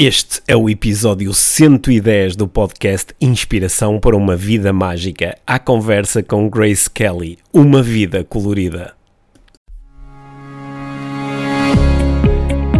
Este 0.00 0.40
é 0.46 0.56
o 0.56 0.70
episódio 0.70 1.34
110 1.34 2.36
do 2.36 2.46
podcast 2.46 3.12
Inspiração 3.20 3.98
para 3.98 4.16
uma 4.16 4.36
Vida 4.36 4.72
Mágica, 4.72 5.36
à 5.44 5.58
conversa 5.58 6.22
com 6.22 6.48
Grace 6.48 6.88
Kelly, 6.88 7.36
uma 7.52 7.82
vida 7.82 8.22
colorida. 8.22 8.94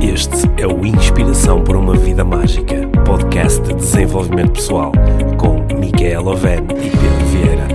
Este 0.00 0.48
é 0.62 0.66
o 0.68 0.86
Inspiração 0.86 1.64
para 1.64 1.76
uma 1.76 1.96
Vida 1.96 2.24
Mágica, 2.24 2.86
podcast 3.04 3.62
de 3.62 3.74
desenvolvimento 3.74 4.52
pessoal, 4.52 4.92
com 5.38 5.58
Micaela 5.76 6.30
Oven 6.30 6.68
e 6.70 6.88
Pedro 6.88 7.26
Vieira. 7.32 7.68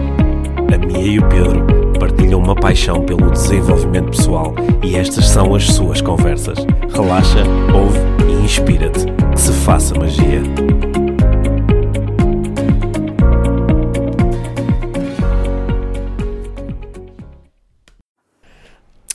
A 0.73 0.77
Mia 0.77 1.05
e 1.05 1.19
o 1.19 1.27
Pedro 1.27 1.82
partilham 2.23 2.39
uma 2.39 2.55
paixão 2.55 3.03
pelo 3.03 3.31
desenvolvimento 3.31 4.11
pessoal 4.11 4.55
e 4.81 4.95
estas 4.95 5.27
são 5.27 5.53
as 5.53 5.65
suas 5.65 5.99
conversas. 5.99 6.57
Relaxa, 6.89 7.43
ouve 7.73 7.99
e 8.29 8.45
inspira-te. 8.45 9.05
Que 9.33 9.41
se 9.41 9.51
faça 9.51 9.93
magia. 9.95 10.41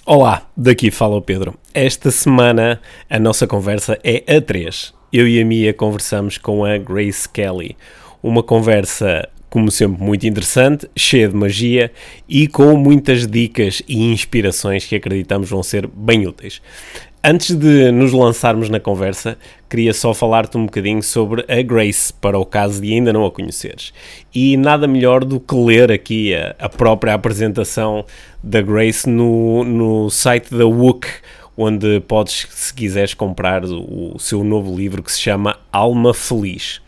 Olá, 0.04 0.42
daqui 0.54 0.90
fala 0.90 1.16
o 1.16 1.22
Pedro. 1.22 1.54
Esta 1.72 2.10
semana 2.10 2.78
a 3.08 3.18
nossa 3.18 3.46
conversa 3.46 3.98
é 4.04 4.36
a 4.36 4.40
três. 4.40 4.92
Eu 5.10 5.26
e 5.26 5.40
a 5.40 5.44
Mia 5.46 5.72
conversamos 5.72 6.36
com 6.36 6.62
a 6.62 6.76
Grace 6.76 7.26
Kelly. 7.26 7.74
Uma 8.22 8.42
conversa 8.42 9.26
como 9.50 9.70
sempre, 9.70 10.02
muito 10.02 10.26
interessante, 10.26 10.88
cheia 10.96 11.28
de 11.28 11.34
magia 11.34 11.90
e 12.28 12.46
com 12.46 12.76
muitas 12.76 13.26
dicas 13.26 13.82
e 13.88 14.12
inspirações 14.12 14.84
que 14.84 14.96
acreditamos 14.96 15.48
vão 15.48 15.62
ser 15.62 15.86
bem 15.86 16.26
úteis. 16.26 16.60
Antes 17.22 17.56
de 17.56 17.90
nos 17.90 18.12
lançarmos 18.12 18.68
na 18.68 18.78
conversa, 18.78 19.36
queria 19.68 19.92
só 19.92 20.14
falar-te 20.14 20.56
um 20.56 20.66
bocadinho 20.66 21.02
sobre 21.02 21.44
a 21.48 21.60
Grace, 21.62 22.12
para 22.12 22.38
o 22.38 22.46
caso 22.46 22.80
de 22.80 22.92
ainda 22.92 23.12
não 23.12 23.26
a 23.26 23.30
conheceres. 23.30 23.92
E 24.32 24.56
nada 24.56 24.86
melhor 24.86 25.24
do 25.24 25.40
que 25.40 25.54
ler 25.54 25.90
aqui 25.90 26.32
a, 26.34 26.54
a 26.58 26.68
própria 26.68 27.14
apresentação 27.14 28.04
da 28.42 28.62
Grace 28.62 29.08
no, 29.08 29.64
no 29.64 30.08
site 30.10 30.54
da 30.54 30.64
WOOC, 30.64 31.08
onde 31.56 31.98
podes, 32.00 32.46
se 32.50 32.72
quiseres, 32.72 33.14
comprar 33.14 33.64
o, 33.64 34.14
o 34.14 34.18
seu 34.20 34.44
novo 34.44 34.74
livro 34.74 35.02
que 35.02 35.10
se 35.10 35.20
chama 35.20 35.58
Alma 35.72 36.14
Feliz. 36.14 36.80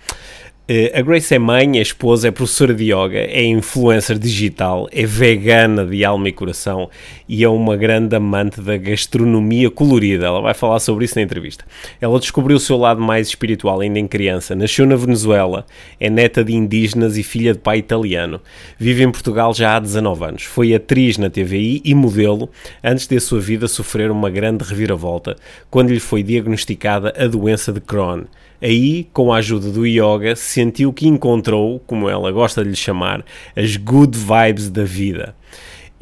Eh, 0.72 0.92
a 0.96 1.02
Grace 1.02 1.34
é 1.34 1.38
mãe, 1.40 1.80
é 1.80 1.82
esposa, 1.82 2.28
é 2.28 2.30
professora 2.30 2.72
de 2.72 2.92
yoga, 2.92 3.18
é 3.18 3.42
influencer 3.42 4.16
digital, 4.16 4.88
é 4.92 5.04
vegana 5.04 5.84
de 5.84 6.04
alma 6.04 6.28
e 6.28 6.32
coração 6.32 6.88
e 7.28 7.42
é 7.42 7.48
uma 7.48 7.76
grande 7.76 8.14
amante 8.14 8.60
da 8.60 8.76
gastronomia 8.76 9.68
colorida. 9.68 10.26
Ela 10.26 10.40
vai 10.40 10.54
falar 10.54 10.78
sobre 10.78 11.04
isso 11.04 11.16
na 11.16 11.22
entrevista. 11.22 11.64
Ela 12.00 12.20
descobriu 12.20 12.56
o 12.56 12.60
seu 12.60 12.76
lado 12.76 13.00
mais 13.00 13.26
espiritual 13.26 13.80
ainda 13.80 13.98
em 13.98 14.06
criança. 14.06 14.54
Nasceu 14.54 14.86
na 14.86 14.94
Venezuela, 14.94 15.66
é 15.98 16.08
neta 16.08 16.44
de 16.44 16.54
indígenas 16.54 17.18
e 17.18 17.24
filha 17.24 17.52
de 17.52 17.58
pai 17.58 17.78
italiano. 17.78 18.40
Vive 18.78 19.02
em 19.02 19.10
Portugal 19.10 19.52
já 19.52 19.74
há 19.74 19.80
19 19.80 20.24
anos. 20.24 20.42
Foi 20.44 20.72
atriz 20.72 21.18
na 21.18 21.28
TVI 21.28 21.82
e 21.84 21.92
modelo 21.96 22.48
antes 22.84 23.08
de 23.08 23.16
a 23.16 23.20
sua 23.20 23.40
vida 23.40 23.66
sofrer 23.66 24.08
uma 24.08 24.30
grande 24.30 24.62
reviravolta 24.62 25.34
quando 25.68 25.90
lhe 25.90 25.98
foi 25.98 26.22
diagnosticada 26.22 27.12
a 27.18 27.26
doença 27.26 27.72
de 27.72 27.80
Crohn. 27.80 28.22
Aí, 28.62 29.08
com 29.12 29.32
a 29.32 29.38
ajuda 29.38 29.70
do 29.70 29.86
yoga, 29.86 30.36
sentiu 30.36 30.92
que 30.92 31.08
encontrou, 31.08 31.80
como 31.86 32.08
ela 32.08 32.30
gosta 32.30 32.62
de 32.62 32.70
lhe 32.70 32.76
chamar, 32.76 33.24
as 33.56 33.76
good 33.76 34.16
vibes 34.16 34.68
da 34.68 34.84
vida 34.84 35.34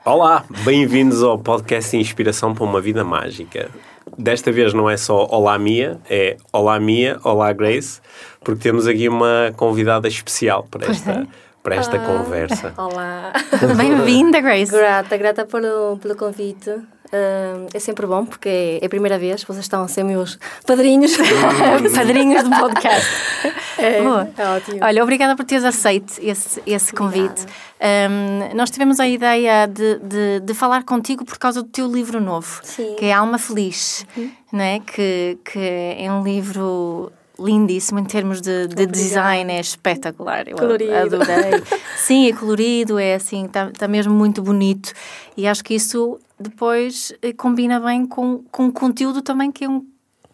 Olá, 0.04 0.44
bem-vindos 0.64 1.22
ao 1.22 1.38
podcast 1.38 1.96
Inspiração 1.96 2.52
para 2.54 2.64
uma 2.64 2.80
Vida 2.80 3.04
Mágica 3.04 3.70
desta 4.16 4.50
vez 4.52 4.72
não 4.72 4.88
é 4.88 4.96
só 4.96 5.26
Olá 5.30 5.58
Mia, 5.58 5.98
é 6.08 6.36
Olá 6.52 6.78
Mia, 6.78 7.18
Olá 7.24 7.52
Grace, 7.52 8.00
porque 8.42 8.62
temos 8.62 8.86
aqui 8.86 9.08
uma 9.08 9.52
convidada 9.56 10.08
especial 10.08 10.66
para 10.70 10.86
pois 10.86 10.98
esta, 10.98 11.10
é. 11.10 11.26
para 11.62 11.74
esta 11.76 11.96
ah, 11.96 12.06
conversa. 12.06 12.74
Olá! 12.76 13.32
Bem-vinda, 13.76 14.40
Grace! 14.40 14.72
Grata, 14.72 15.16
grata 15.16 15.44
pelo, 15.44 15.98
pelo 15.98 16.16
convite. 16.16 16.70
Uh, 17.12 17.66
é 17.74 17.78
sempre 17.80 18.06
bom 18.06 18.24
porque 18.24 18.78
é 18.80 18.86
a 18.86 18.88
primeira 18.88 19.18
vez, 19.18 19.42
vocês 19.42 19.64
estão 19.64 19.82
a 19.82 19.88
ser 19.88 20.04
meus 20.04 20.38
padrinhos. 20.64 21.16
padrinhos 21.94 22.44
do 22.44 22.50
podcast. 22.50 23.10
É, 23.80 23.96
é, 23.96 24.02
ótimo. 24.02 24.78
Olha, 24.82 25.02
obrigada 25.02 25.34
por 25.34 25.42
teres 25.42 25.64
aceito 25.64 26.12
esse, 26.20 26.62
esse 26.66 26.92
convite. 26.92 27.46
Um, 27.80 28.54
nós 28.54 28.68
tivemos 28.68 29.00
a 29.00 29.08
ideia 29.08 29.64
de, 29.64 29.98
de, 30.00 30.40
de, 30.40 30.52
falar 30.52 30.84
contigo 30.84 31.24
por 31.24 31.38
causa 31.38 31.62
do 31.62 31.68
teu 31.70 31.90
livro 31.90 32.20
novo, 32.20 32.60
Sim. 32.62 32.94
que 32.98 33.06
é 33.06 33.14
Alma 33.14 33.38
Feliz, 33.38 34.04
uhum. 34.14 34.30
né? 34.52 34.80
que, 34.80 35.38
que 35.42 35.96
é 35.98 36.12
um 36.12 36.22
livro 36.22 37.10
lindíssimo 37.38 37.98
em 37.98 38.04
termos 38.04 38.42
de, 38.42 38.66
de 38.66 38.84
design, 38.84 39.50
é 39.50 39.60
espetacular. 39.60 40.46
Eu 40.46 40.58
colorido. 40.58 40.94
adorei. 40.94 41.62
Sim, 41.96 42.28
é 42.28 42.32
colorido, 42.34 42.98
é 42.98 43.14
assim, 43.14 43.46
está 43.46 43.70
tá 43.70 43.88
mesmo 43.88 44.12
muito 44.12 44.42
bonito. 44.42 44.92
E 45.36 45.46
acho 45.46 45.64
que 45.64 45.74
isso 45.74 46.18
depois 46.40 47.12
eh, 47.20 47.32
combina 47.32 47.78
bem 47.78 48.06
com, 48.06 48.42
com 48.50 48.68
o 48.68 48.72
conteúdo 48.72 49.20
também, 49.20 49.52
que 49.52 49.64
é 49.64 49.68
um 49.68 49.86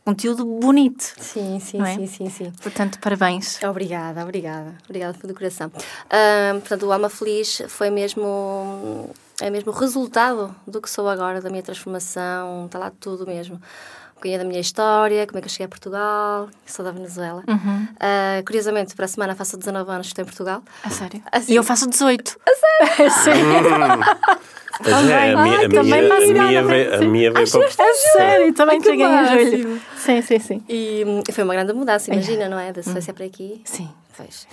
conteúdo 0.04 0.44
bonito. 0.44 1.02
Sim, 1.18 1.58
sim, 1.58 1.82
é? 1.82 1.96
sim, 1.96 2.06
sim, 2.06 2.30
sim. 2.30 2.52
Portanto, 2.62 3.00
parabéns. 3.00 3.60
Obrigada, 3.64 4.22
obrigada. 4.22 4.76
Obrigada 4.84 5.18
pelo 5.18 5.34
coração. 5.34 5.66
Uh, 5.66 6.60
portanto, 6.60 6.86
o 6.86 6.92
Alma 6.92 7.08
Feliz 7.08 7.60
foi 7.68 7.90
mesmo, 7.90 9.10
é 9.40 9.50
mesmo 9.50 9.72
o 9.72 9.74
resultado 9.74 10.54
do 10.64 10.80
que 10.80 10.88
sou 10.88 11.08
agora, 11.08 11.40
da 11.40 11.50
minha 11.50 11.62
transformação, 11.62 12.66
está 12.66 12.78
lá 12.78 12.92
tudo 13.00 13.26
mesmo 13.26 13.56
um 13.56 14.18
bocadinho 14.18 14.38
da 14.38 14.44
minha 14.46 14.60
história, 14.60 15.26
como 15.26 15.38
é 15.38 15.42
que 15.42 15.46
eu 15.46 15.50
cheguei 15.50 15.66
a 15.66 15.68
Portugal, 15.68 16.48
sou 16.64 16.82
da 16.82 16.90
Venezuela. 16.90 17.44
Uhum. 17.46 17.84
Uh, 17.84 18.44
curiosamente, 18.46 18.96
para 18.96 19.04
a 19.04 19.08
semana 19.08 19.34
faço 19.34 19.58
19 19.58 19.90
anos 19.90 20.06
que 20.06 20.12
estou 20.12 20.22
em 20.22 20.26
Portugal. 20.26 20.62
A 20.82 20.88
sério? 20.88 21.22
Assim. 21.30 21.52
E 21.52 21.56
eu 21.56 21.62
faço 21.62 21.86
18. 21.86 22.40
A 22.46 23.10
sério? 23.10 23.42
Pois 24.82 25.09
é, 25.09 25.32
a 25.32 25.42
minha, 25.42 25.64
a 25.64 25.69
minha, 25.69 26.14
a 26.14 26.20
minha, 26.20 26.62
veio, 26.64 26.94
a 26.94 26.98
minha 26.98 27.32
veio 27.32 27.50
para 27.50 27.84
A 27.84 27.94
sério, 27.94 28.54
também 28.54 28.82
cheguei 28.82 29.06
em 29.06 29.50
julho. 29.50 29.81
Sim, 29.97 30.22
sim, 30.22 30.38
sim. 30.38 30.64
E 30.69 31.04
foi 31.32 31.44
uma 31.44 31.54
grande 31.54 31.72
mudança, 31.72 32.12
imagina, 32.12 32.48
não 32.48 32.59
é? 32.59 32.72
Da 32.72 32.82
Suécia 32.82 33.15
para 33.15 33.25
aqui. 33.25 33.60
Sim. 33.65 33.88
Pois. 34.16 34.47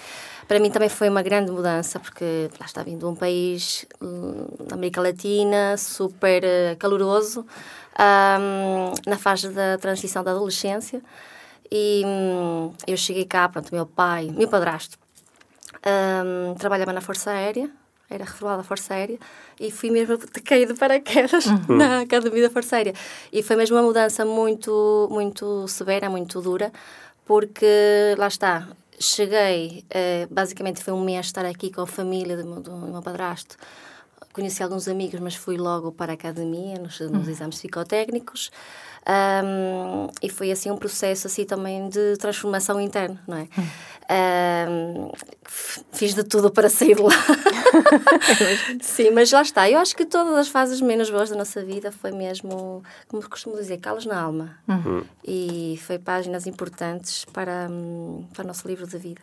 Para 0.47 0.59
mim 0.59 0.69
também 0.69 0.89
foi 0.89 1.07
uma 1.07 1.22
grande 1.22 1.51
mudança, 1.51 2.00
porque 2.00 2.50
lá 2.59 2.66
está 2.66 2.83
vindo 2.83 3.09
um 3.09 3.16
país 3.16 3.85
da 4.67 4.75
América 4.75 5.01
Latina, 5.01 5.77
super 5.77 6.44
uh, 6.44 6.77
caloroso, 6.77 7.45
um, 7.97 9.09
na 9.09 9.18
fase 9.18 9.50
da 9.50 9.77
transição 9.77 10.24
da 10.24 10.31
adolescência. 10.31 11.01
E 11.71 12.03
um, 12.06 12.74
eu 12.86 12.97
cheguei 12.97 13.25
cá, 13.25 13.47
pronto, 13.47 13.74
meu 13.74 13.86
pai, 13.86 14.30
meu 14.36 14.47
padrasto, 14.47 14.97
um, 15.86 16.53
trabalhava 16.56 16.92
na 16.92 17.01
Força 17.01 17.31
Aérea, 17.31 17.69
era 18.09 18.25
reformado 18.25 18.61
da 18.61 18.63
Força 18.63 18.94
Aérea, 18.94 19.17
e 19.59 19.71
fui 19.71 19.89
mesmo 19.89 20.17
cair 20.44 20.67
de 20.67 20.73
paraquedas 20.73 21.45
uhum. 21.45 21.77
na 21.77 22.01
Academia 22.01 22.44
da 22.44 22.50
Força 22.50 22.75
Aérea. 22.75 22.94
E 23.31 23.41
foi 23.41 23.55
mesmo 23.55 23.75
uma 23.75 23.83
mudança 23.83 24.23
muito, 24.25 25.07
muito 25.11 25.67
severa, 25.67 26.09
muito 26.09 26.41
dura, 26.41 26.71
porque 27.25 27.65
lá 28.17 28.27
está, 28.27 28.67
cheguei, 29.00 29.85
uh, 29.89 30.33
basicamente 30.33 30.83
foi 30.83 30.94
um 30.94 31.03
mês 31.03 31.27
estar 31.27 31.45
aqui 31.45 31.71
com 31.71 31.81
a 31.81 31.88
família 31.88 32.38
do, 32.38 32.44
do, 32.44 32.61
do 32.61 32.88
meu 32.88 33.01
padrasto, 33.01 33.57
conheci 34.33 34.63
alguns 34.63 34.88
amigos, 34.88 35.19
mas 35.19 35.35
fui 35.35 35.57
logo 35.57 35.91
para 35.91 36.13
a 36.13 36.15
academia, 36.15 36.77
nos, 36.79 36.99
nos 36.99 37.25
uhum. 37.25 37.29
exames 37.29 37.56
psicotécnicos. 37.57 38.51
Um, 39.06 40.07
e 40.21 40.29
foi 40.29 40.49
assim 40.49 40.71
um 40.71 40.77
processo 40.77 41.27
assim 41.27 41.44
também 41.44 41.89
de 41.89 42.15
transformação 42.17 42.79
interna, 42.79 43.21
não 43.27 43.38
é? 43.38 43.47
Um, 44.69 45.11
fiz 45.91 46.13
de 46.13 46.23
tudo 46.23 46.49
para 46.49 46.69
sair 46.69 46.95
de 46.95 47.01
lá. 47.01 47.11
Sim, 48.81 49.11
mas 49.11 49.31
lá 49.31 49.41
está. 49.41 49.69
Eu 49.69 49.79
acho 49.79 49.95
que 49.95 50.05
todas 50.05 50.33
as 50.35 50.47
fases 50.47 50.81
menos 50.81 51.09
boas 51.09 51.29
da 51.29 51.35
nossa 51.35 51.63
vida 51.63 51.91
foi 51.91 52.11
mesmo, 52.11 52.83
como 53.07 53.27
costumo 53.29 53.55
dizer, 53.55 53.77
calos 53.77 54.05
na 54.05 54.19
alma. 54.19 54.57
Uhum. 54.67 55.03
E 55.25 55.79
foi 55.81 55.97
páginas 55.99 56.47
importantes 56.47 57.25
para, 57.25 57.67
hum, 57.69 58.25
para 58.33 58.43
o 58.43 58.47
nosso 58.47 58.67
livro 58.67 58.87
de 58.87 58.97
vida. 58.97 59.21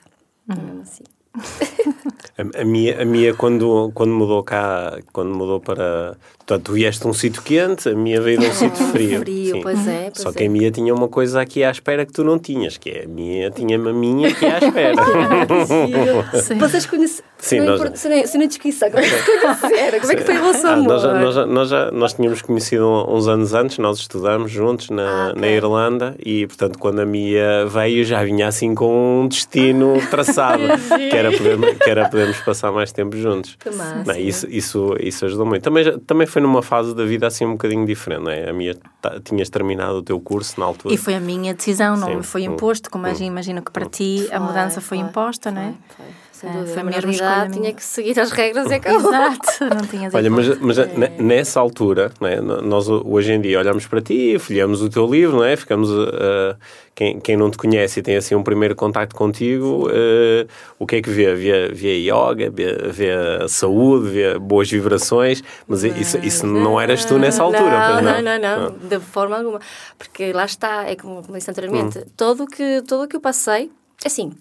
Uhum. 0.49 0.56
Mesmo 0.56 0.82
assim. 0.82 1.05
a, 2.37 2.61
a, 2.61 2.64
minha, 2.64 3.02
a 3.02 3.05
minha 3.05 3.35
quando, 3.35 3.93
quando 3.94 4.12
mudou 4.12 4.43
cá, 4.43 4.99
quando 5.12 5.35
mudou 5.35 5.61
para. 5.61 6.17
Portanto, 6.50 6.64
tu 6.64 6.73
vieste 6.73 7.06
um 7.06 7.12
sítio 7.12 7.43
quente, 7.43 7.88
a 7.88 7.94
minha 7.94 8.20
veio 8.20 8.41
de 8.41 8.47
um 8.47 8.50
sítio 8.52 8.85
frio. 8.87 9.20
frio 9.20 9.55
Sim. 9.55 9.62
pois 9.62 9.87
é. 9.87 10.11
Pois 10.11 10.19
Só 10.19 10.32
que 10.32 10.43
a 10.43 10.50
minha 10.50 10.69
tinha 10.73 10.93
uma 10.93 11.06
coisa 11.06 11.41
aqui 11.41 11.62
à 11.62 11.70
espera 11.70 12.05
que 12.05 12.12
tu 12.12 12.25
não 12.25 12.41
tinhas, 12.41 12.76
que 12.76 12.91
é 12.91 13.05
a 13.05 13.08
minha, 13.08 13.52
tinha-me 13.52 13.88
a 13.88 13.93
minha 13.93 14.31
aqui 14.31 14.47
à 14.47 14.58
espera. 14.58 14.97
Vocês 16.58 16.87
conhecem. 16.87 17.25
Sim, 17.41 17.61
não 17.61 17.79
nós... 17.79 17.99
se, 17.99 18.08
não, 18.08 18.26
se 18.26 18.38
não 18.38 18.47
desquissa, 18.47 18.91
como 18.91 19.02
é 19.02 19.08
que 19.08 19.41
conheceram? 19.41 20.00
Como 20.00 20.12
é 20.12 20.17
que 20.17 20.25
foi 20.25 20.38
o 20.38 20.43
vosso 20.43 20.67
amor? 20.67 20.85
Ah, 20.85 20.88
nós, 20.88 21.02
já, 21.02 21.12
nós, 21.12 21.35
já, 21.35 21.47
nós, 21.47 21.69
já, 21.69 21.91
nós 21.91 22.12
tínhamos 22.12 22.43
conhecido 22.43 22.87
uns 23.08 23.29
anos 23.29 23.55
antes, 23.55 23.79
nós 23.79 23.99
estudamos 23.99 24.50
juntos 24.50 24.91
na, 24.91 25.02
ah, 25.02 25.31
okay. 25.31 25.41
na 25.41 25.49
Irlanda 25.49 26.14
e, 26.25 26.47
portanto, 26.47 26.79
quando 26.79 27.00
a 27.00 27.06
Mia 27.06 27.64
veio 27.67 28.05
já 28.05 28.23
vinha 28.23 28.47
assim 28.47 28.75
com 28.75 29.23
um 29.23 29.29
destino 29.29 29.94
traçado, 30.11 30.62
que, 31.11 31.17
era 31.17 31.32
poder, 31.32 31.79
que 31.79 31.91
era 31.91 32.08
podermos 32.08 32.38
passar 32.41 32.73
mais 32.73 32.93
tempo 32.93 33.17
juntos. 33.17 33.56
Que 33.58 33.70
massa. 33.70 34.05
Não, 34.06 34.17
isso, 34.17 34.47
isso, 34.50 34.94
isso 35.00 35.25
ajudou 35.25 35.47
muito. 35.47 35.62
Também, 35.62 35.99
também 36.00 36.26
foi 36.26 36.40
numa 36.41 36.63
fase 36.63 36.95
da 36.95 37.05
vida 37.05 37.27
assim 37.27 37.45
um 37.45 37.53
bocadinho 37.53 37.87
diferente, 37.87 38.23
não 38.23 38.31
é? 38.31 38.49
A 38.49 38.53
Mia 38.53 38.77
tinhas 39.25 39.49
terminado 39.49 39.99
o 39.99 40.03
teu 40.03 40.19
curso 40.21 40.59
na 40.59 40.67
altura. 40.67 40.95
E 40.95 40.97
foi 40.97 41.15
a 41.15 41.21
minha 41.21 41.55
decisão, 41.55 41.97
não 41.97 42.09
Sim. 42.09 42.23
foi 42.23 42.43
imposto, 42.43 42.91
como 42.91 43.07
hum. 43.07 43.13
imagino 43.21 43.63
que 43.63 43.71
para 43.71 43.87
hum. 43.87 43.91
ti 43.91 44.29
a 44.33 44.41
mudança 44.41 44.81
foi, 44.81 44.99
foi 44.99 45.07
imposta, 45.07 45.51
não 45.51 45.63
é? 45.63 45.75
Foi, 45.97 46.07
foi 46.07 46.07
sem 46.41 46.49
é, 46.49 46.53
dúvida. 46.53 46.73
Foi 46.73 46.83
a 46.83 46.85
mesma 46.85 47.11
escolha. 47.11 47.51
Tinha 47.51 47.73
que 47.75 47.85
seguir 47.85 48.19
as 48.19 48.31
regras 48.31 48.71
e 48.71 48.75
acabou. 48.75 49.13
Exato, 49.13 49.65
não 49.75 49.87
tinhas 49.87 50.15
Olha, 50.15 50.31
mas, 50.31 50.59
mas 50.59 50.79
é. 50.79 51.13
nessa 51.19 51.61
altura, 51.61 52.11
né, 52.21 52.41
nós 52.41 52.89
hoje 52.89 53.33
em 53.33 53.41
dia 53.41 53.59
olhamos 53.59 53.87
para 53.87 54.01
ti, 54.01 54.39
folhamos 54.39 54.83
o 54.83 54.89
teu 54.89 55.07
livro, 55.07 55.37
não 55.37 55.45
é? 55.45 55.55
Ficamos. 55.57 55.91
Uh, 55.91 56.57
quem, 56.93 57.19
quem 57.19 57.35
não 57.37 57.51
te 57.51 57.57
conhece 57.57 58.01
e 58.01 58.03
tem 58.03 58.17
assim 58.17 58.35
um 58.35 58.43
primeiro 58.43 58.75
contacto 58.75 59.15
contigo, 59.15 59.89
uh, 59.89 60.49
o 60.79 60.87
que 60.87 60.97
é 60.97 61.03
que 61.03 61.09
vê? 61.09 61.35
Vê, 61.35 61.69
vê 61.69 61.97
yoga, 61.99 62.51
vê, 62.51 62.75
vê 62.91 63.49
saúde, 63.49 64.11
vê 64.11 64.39
boas 64.39 64.71
vibrações, 64.71 65.43
mas 65.67 65.83
isso, 65.83 66.19
isso 66.19 66.47
não 66.47 66.79
eras 66.79 67.05
tu 67.05 67.19
nessa 67.19 67.43
altura. 67.43 68.03
Não, 68.03 68.03
não, 68.03 68.23
não, 68.23 68.39
não, 68.39 68.71
não, 68.71 68.89
de 68.89 68.99
forma 69.01 69.39
alguma. 69.39 69.61
Porque 69.97 70.33
lá 70.33 70.45
está, 70.45 70.85
é 70.85 70.97
como, 70.97 71.23
disse 71.33 71.51
anteriormente, 71.51 71.99
hum. 72.01 72.05
todo 72.17 72.47
que, 72.47 72.83
tudo 72.83 73.05
o 73.05 73.09
que 73.09 73.17
eu 73.17 73.21
passei, 73.21 73.71
assim, 74.05 74.33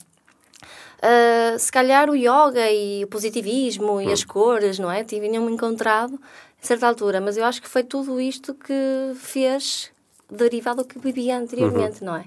Uh, 1.00 1.57
se 1.57 1.72
calhar 1.72 2.10
o 2.10 2.16
yoga 2.16 2.69
e 2.69 3.06
o 3.06 3.07
positivismo 3.07 3.94
hum. 3.94 4.01
e 4.01 4.12
as 4.12 4.24
cores, 4.24 4.78
não 4.78 4.92
é? 4.92 5.04
Tinham-me 5.04 5.51
encontrado 5.51 6.19
a 6.62 6.66
certa 6.66 6.88
altura, 6.88 7.22
mas 7.22 7.38
eu 7.38 7.46
acho 7.46 7.62
que 7.62 7.69
foi 7.69 7.84
tudo 7.84 8.19
isto 8.19 8.54
que 8.54 9.13
fez 9.16 9.92
derivado 10.30 10.84
do 10.84 10.88
que 10.88 11.00
vivia 11.00 11.38
anteriormente, 11.38 12.01
uhum. 12.01 12.07
não 12.07 12.16
é? 12.18 12.25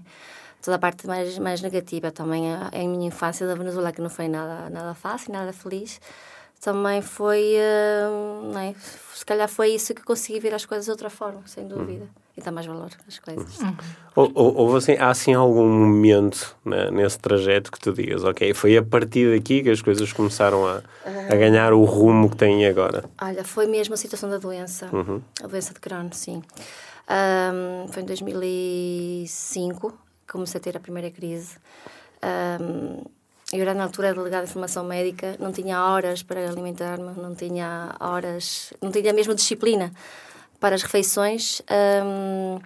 Toda 0.62 0.76
a 0.76 0.78
parte 0.78 1.06
mais, 1.06 1.38
mais 1.38 1.60
negativa 1.60 2.10
também, 2.10 2.50
a, 2.50 2.68
a 2.72 2.78
minha 2.78 3.08
infância 3.08 3.46
da 3.46 3.54
Venezuela, 3.54 3.92
que 3.92 4.00
não 4.00 4.08
foi 4.08 4.28
nada, 4.28 4.70
nada 4.70 4.94
fácil, 4.94 5.32
nada 5.32 5.52
feliz, 5.52 6.00
também 6.60 7.02
foi, 7.02 7.56
uh, 7.56 8.52
não 8.52 8.60
é? 8.60 8.74
Se 9.12 9.24
calhar 9.24 9.48
foi 9.48 9.74
isso 9.74 9.92
que 9.92 10.02
consegui 10.02 10.40
ver 10.40 10.54
as 10.54 10.64
coisas 10.64 10.86
de 10.86 10.90
outra 10.90 11.10
forma, 11.10 11.42
sem 11.46 11.66
dúvida. 11.66 12.04
Uhum 12.04 12.21
e 12.36 12.40
dá 12.40 12.50
mais 12.50 12.66
valor 12.66 12.90
às 13.06 13.18
coisas. 13.18 13.58
Uhum. 13.60 13.76
Ou, 14.14 14.32
ou, 14.34 14.76
assim, 14.76 14.92
há 14.94 15.10
assim 15.10 15.34
algum 15.34 15.68
momento 15.68 16.56
né, 16.64 16.90
nesse 16.90 17.18
trajeto 17.18 17.70
que 17.70 17.78
tu 17.78 17.92
digas, 17.92 18.24
ok, 18.24 18.54
foi 18.54 18.76
a 18.76 18.82
partir 18.82 19.36
daqui 19.36 19.62
que 19.62 19.70
as 19.70 19.82
coisas 19.82 20.12
começaram 20.12 20.66
a, 20.66 20.82
a 21.04 21.36
ganhar 21.36 21.72
o 21.72 21.84
rumo 21.84 22.30
que 22.30 22.36
têm 22.36 22.66
agora? 22.66 23.04
Olha, 23.20 23.44
foi 23.44 23.66
mesmo 23.66 23.94
a 23.94 23.96
situação 23.96 24.30
da 24.30 24.38
doença, 24.38 24.88
uhum. 24.92 25.20
a 25.42 25.46
doença 25.46 25.74
de 25.74 25.80
Crohn, 25.80 26.10
sim. 26.12 26.42
Um, 27.08 27.88
foi 27.88 28.02
em 28.02 28.06
2005 28.06 29.90
que 30.26 30.32
comecei 30.32 30.58
a 30.58 30.62
ter 30.62 30.76
a 30.76 30.80
primeira 30.80 31.10
crise. 31.10 31.56
Um, 32.60 33.02
eu 33.52 33.60
era 33.60 33.74
na 33.74 33.84
altura 33.84 34.14
delegada 34.14 34.44
de 34.44 34.50
informação 34.50 34.84
médica, 34.84 35.36
não 35.38 35.52
tinha 35.52 35.84
horas 35.84 36.22
para 36.22 36.48
alimentar-me, 36.48 37.12
não 37.20 37.34
tinha 37.34 37.94
horas, 38.00 38.72
não 38.80 38.90
tinha 38.90 39.10
a 39.10 39.14
mesma 39.14 39.34
disciplina 39.34 39.92
para 40.62 40.76
as 40.76 40.82
refeições. 40.82 41.60
Um, 41.68 42.60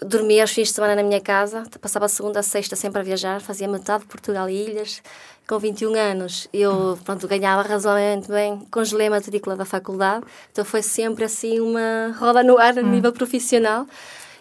dormia 0.00 0.42
aos 0.42 0.52
fins 0.52 0.68
de 0.68 0.74
semana 0.74 0.94
na 0.94 1.02
minha 1.02 1.20
casa, 1.20 1.64
passava 1.80 2.06
a 2.06 2.08
segunda 2.08 2.38
a 2.38 2.42
sexta 2.42 2.76
sempre 2.76 3.00
a 3.00 3.02
viajar, 3.02 3.40
fazia 3.40 3.66
metade 3.66 4.04
de 4.04 4.08
Portugal 4.08 4.48
e 4.48 4.54
ilhas. 4.54 5.02
Com 5.48 5.58
21 5.58 5.94
anos, 5.96 6.48
eu 6.52 6.96
pronto, 7.04 7.26
ganhava 7.26 7.62
razoavelmente 7.62 8.28
bem, 8.28 8.60
congelei 8.70 9.08
a 9.08 9.10
matrícula 9.10 9.56
da 9.56 9.64
faculdade, 9.64 10.24
então 10.52 10.64
foi 10.64 10.82
sempre 10.82 11.24
assim 11.24 11.58
uma 11.58 12.16
roda 12.16 12.44
no 12.44 12.56
ar 12.58 12.78
a 12.78 12.80
hum. 12.80 12.88
nível 12.88 13.12
profissional 13.12 13.84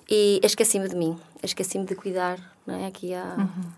e 0.07 0.39
esqueci-me 0.44 0.88
de 0.88 0.95
mim, 0.95 1.19
esqueci-me 1.41 1.85
de 1.85 1.95
cuidar, 1.95 2.38
não 2.67 2.75
é? 2.75 2.85
Aqui 2.85 3.15
há 3.15 3.35
uhum. 3.35 3.71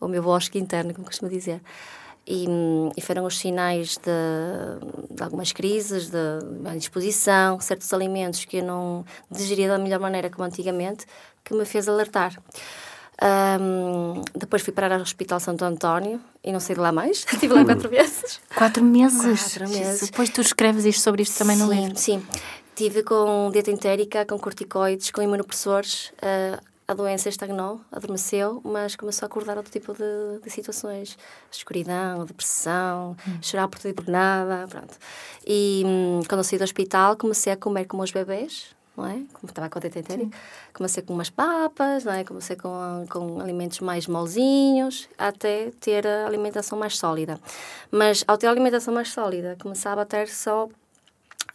o 0.00 0.08
meu 0.08 0.22
bosque 0.22 0.58
interno, 0.58 0.94
como 0.94 1.06
costumo 1.06 1.30
dizer. 1.30 1.60
E, 2.28 2.46
e, 2.96 3.00
foram 3.00 3.24
os 3.24 3.38
sinais 3.38 3.96
de, 3.98 5.14
de 5.14 5.22
algumas 5.22 5.52
crises, 5.52 6.10
de, 6.10 6.18
de 6.60 6.78
disposição, 6.78 7.60
certos 7.60 7.92
alimentos 7.92 8.44
que 8.44 8.56
eu 8.56 8.64
não 8.64 9.04
digeria 9.30 9.68
da 9.68 9.78
melhor 9.78 10.00
maneira 10.00 10.28
como 10.28 10.44
antigamente, 10.44 11.06
que 11.44 11.54
me 11.54 11.64
fez 11.64 11.88
alertar. 11.88 12.36
Um, 13.22 14.22
depois 14.34 14.60
fui 14.60 14.72
parar 14.72 14.92
ao 14.92 15.00
Hospital 15.00 15.40
Santo 15.40 15.64
António 15.64 16.20
e 16.44 16.52
não 16.52 16.60
saí 16.60 16.74
de 16.74 16.80
lá 16.80 16.92
mais. 16.92 17.24
Estive 17.32 17.54
lá 17.54 17.64
quatro 17.64 17.88
vezes. 17.88 18.40
Quatro 18.54 18.84
meses? 18.84 19.42
Quatro 19.54 19.68
meses. 19.68 20.10
Depois 20.10 20.28
tu 20.28 20.40
escreves 20.40 20.84
isto 20.84 21.02
sobre 21.02 21.22
isto 21.22 21.38
também 21.38 21.56
no 21.56 21.72
livro. 21.72 21.96
Sim, 21.96 22.26
tive 22.74 23.02
com 23.02 23.50
dieta 23.52 23.70
entérica, 23.70 24.26
com 24.26 24.38
corticoides, 24.38 25.10
com 25.10 25.22
imunopressores. 25.22 26.12
Uh, 26.16 26.75
a 26.88 26.94
doença 26.94 27.28
estagnou, 27.28 27.80
adormeceu, 27.90 28.60
mas 28.64 28.94
começou 28.94 29.26
a 29.26 29.28
acordar 29.28 29.56
outro 29.56 29.72
tipo 29.72 29.92
de, 29.92 30.40
de 30.42 30.50
situações. 30.50 31.18
Escuridão, 31.50 32.24
depressão, 32.24 33.16
hum. 33.26 33.38
chorar 33.42 33.66
por 33.66 33.78
tudo 33.78 33.90
e 33.90 33.94
por 33.94 34.06
nada, 34.06 34.68
pronto. 34.68 34.96
E 35.44 35.82
hum, 35.84 36.20
quando 36.28 36.40
eu 36.40 36.44
saí 36.44 36.58
do 36.58 36.64
hospital, 36.64 37.16
comecei 37.16 37.52
a 37.52 37.56
comer 37.56 37.86
como 37.86 38.04
os 38.04 38.12
bebês, 38.12 38.76
não 38.96 39.04
é? 39.04 39.14
Como 39.32 39.48
estava 39.48 39.68
com 39.68 39.78
a 39.78 39.82
tetetérica. 39.82 40.36
Comecei 40.72 41.02
com 41.02 41.12
umas 41.12 41.28
papas, 41.28 42.04
não 42.04 42.12
é? 42.12 42.22
Comecei 42.22 42.54
com, 42.54 43.04
com 43.10 43.40
alimentos 43.40 43.80
mais 43.80 44.06
molzinhos, 44.06 45.08
até 45.18 45.72
ter 45.80 46.06
a 46.06 46.26
alimentação 46.26 46.78
mais 46.78 46.96
sólida. 46.96 47.38
Mas 47.90 48.24
ao 48.28 48.38
ter 48.38 48.46
a 48.46 48.50
alimentação 48.50 48.94
mais 48.94 49.12
sólida, 49.12 49.56
começava 49.60 50.02
a 50.02 50.04
ter 50.04 50.28
só 50.28 50.68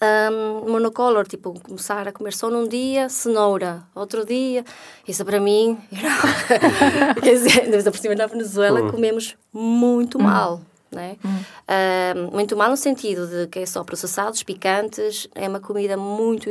um, 0.02 0.72
monocolor, 0.72 1.28
tipo, 1.28 1.60
começar 1.60 2.08
a 2.08 2.12
comer 2.12 2.34
só 2.34 2.50
num 2.50 2.68
dia, 2.68 3.08
cenoura, 3.10 3.84
outro 3.94 4.26
dia. 4.26 4.66
Isso 5.08 5.24
para 5.24 5.40
mim, 5.40 5.78
quer 7.22 7.34
dizer, 7.34 7.92
por 7.92 7.98
cima 7.98 8.16
na 8.16 8.28
Venezuela, 8.28 8.82
uhum. 8.82 8.92
comemos 8.92 9.36
muito 9.54 10.18
uhum. 10.18 10.24
mal. 10.24 10.62
Né? 10.92 11.16
Uhum. 11.24 12.32
muito 12.34 12.58
mal 12.58 12.70
no 12.70 12.76
sentido 12.76 13.26
de 13.26 13.48
que 13.48 13.60
é 13.60 13.66
só 13.66 13.82
processados, 13.82 14.44
picantes, 14.44 15.26
é 15.34 15.48
uma 15.48 15.62
comida 15.62 15.96
muito 15.96 16.50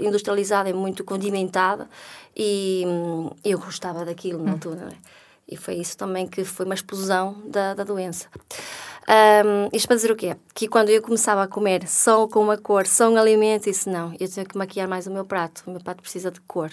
industrializada, 0.00 0.68
é 0.68 0.72
muito 0.72 1.04
condimentada 1.04 1.88
e 2.36 2.82
hum, 2.84 3.30
eu 3.44 3.56
gostava 3.56 4.04
daquilo 4.04 4.42
na 4.42 4.50
altura. 4.52 4.86
Né? 4.86 4.96
E 5.48 5.56
foi 5.56 5.74
isso 5.76 5.96
também 5.96 6.26
que 6.26 6.44
foi 6.44 6.66
uma 6.66 6.74
explosão 6.74 7.40
da, 7.46 7.72
da 7.72 7.84
doença. 7.84 8.28
Um, 9.08 9.70
isto 9.72 9.86
para 9.88 9.96
dizer 9.96 10.12
o 10.12 10.16
quê? 10.16 10.36
Que 10.54 10.68
quando 10.68 10.90
eu 10.90 11.00
começava 11.00 11.42
a 11.42 11.48
comer 11.48 11.88
só 11.88 12.28
com 12.28 12.40
uma 12.40 12.58
cor, 12.58 12.86
só 12.86 13.08
um 13.08 13.16
alimento, 13.16 13.64
disse 13.64 13.88
não, 13.88 14.14
eu 14.20 14.30
tenho 14.30 14.46
que 14.46 14.58
maquiar 14.58 14.86
mais 14.86 15.06
o 15.06 15.10
meu 15.10 15.24
prato, 15.24 15.62
o 15.66 15.70
meu 15.70 15.80
prato 15.80 16.02
precisa 16.02 16.30
de 16.30 16.40
cor. 16.42 16.70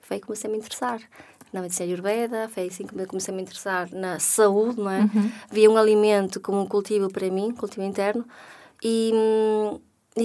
Foi 0.00 0.16
aí 0.16 0.20
que 0.20 0.26
comecei 0.26 0.48
a 0.48 0.52
me 0.52 0.58
interessar 0.58 1.00
na 1.50 1.62
medicina 1.62 1.86
ayurveda, 1.86 2.48
foi 2.50 2.66
assim 2.66 2.86
que 2.86 3.06
comecei 3.06 3.32
a 3.32 3.36
me 3.36 3.42
interessar 3.42 3.88
na 3.90 4.18
saúde, 4.18 4.78
não 4.78 4.90
é? 4.90 5.00
Uhum. 5.00 5.32
Via 5.50 5.70
um 5.70 5.78
alimento 5.78 6.40
como 6.40 6.60
um 6.60 6.66
cultivo 6.66 7.10
para 7.10 7.30
mim, 7.30 7.52
cultivo 7.52 7.82
interno, 7.86 8.26
e, 8.84 9.10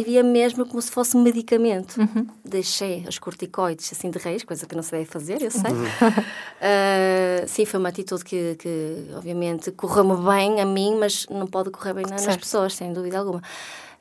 via 0.02 0.24
mesmo 0.24 0.66
como 0.66 0.82
se 0.82 0.90
fosse 0.90 1.18
um 1.18 1.22
medicamento. 1.22 1.98
Uhum. 1.98 2.26
Deixei 2.46 3.06
os 3.06 3.20
corticoides 3.20 3.92
assim 3.92 4.10
de 4.10 4.18
reis, 4.18 4.46
coisa 4.46 4.66
que 4.66 4.74
não 4.74 4.82
se 4.82 4.92
deve 4.92 5.06
fazer, 5.06 5.42
eu 5.42 5.52
sei. 5.52 5.72
Uhum. 5.72 5.84
Uh, 5.86 7.44
sim, 7.48 7.66
foi 7.66 7.80
uma 7.80 7.90
atitude 7.90 8.24
que, 8.24 8.56
que 8.56 9.10
obviamente, 9.14 9.72
correu-me 9.72 10.16
bem 10.26 10.62
a 10.62 10.66
mim, 10.66 10.96
mas 10.98 11.28
não 11.30 11.48
pode 11.48 11.70
correr 11.70 11.94
bem 11.94 12.06
nas 12.10 12.38
pessoas, 12.38 12.76
sem 12.76 12.94
dúvida 12.94 13.20
alguma. 13.20 13.42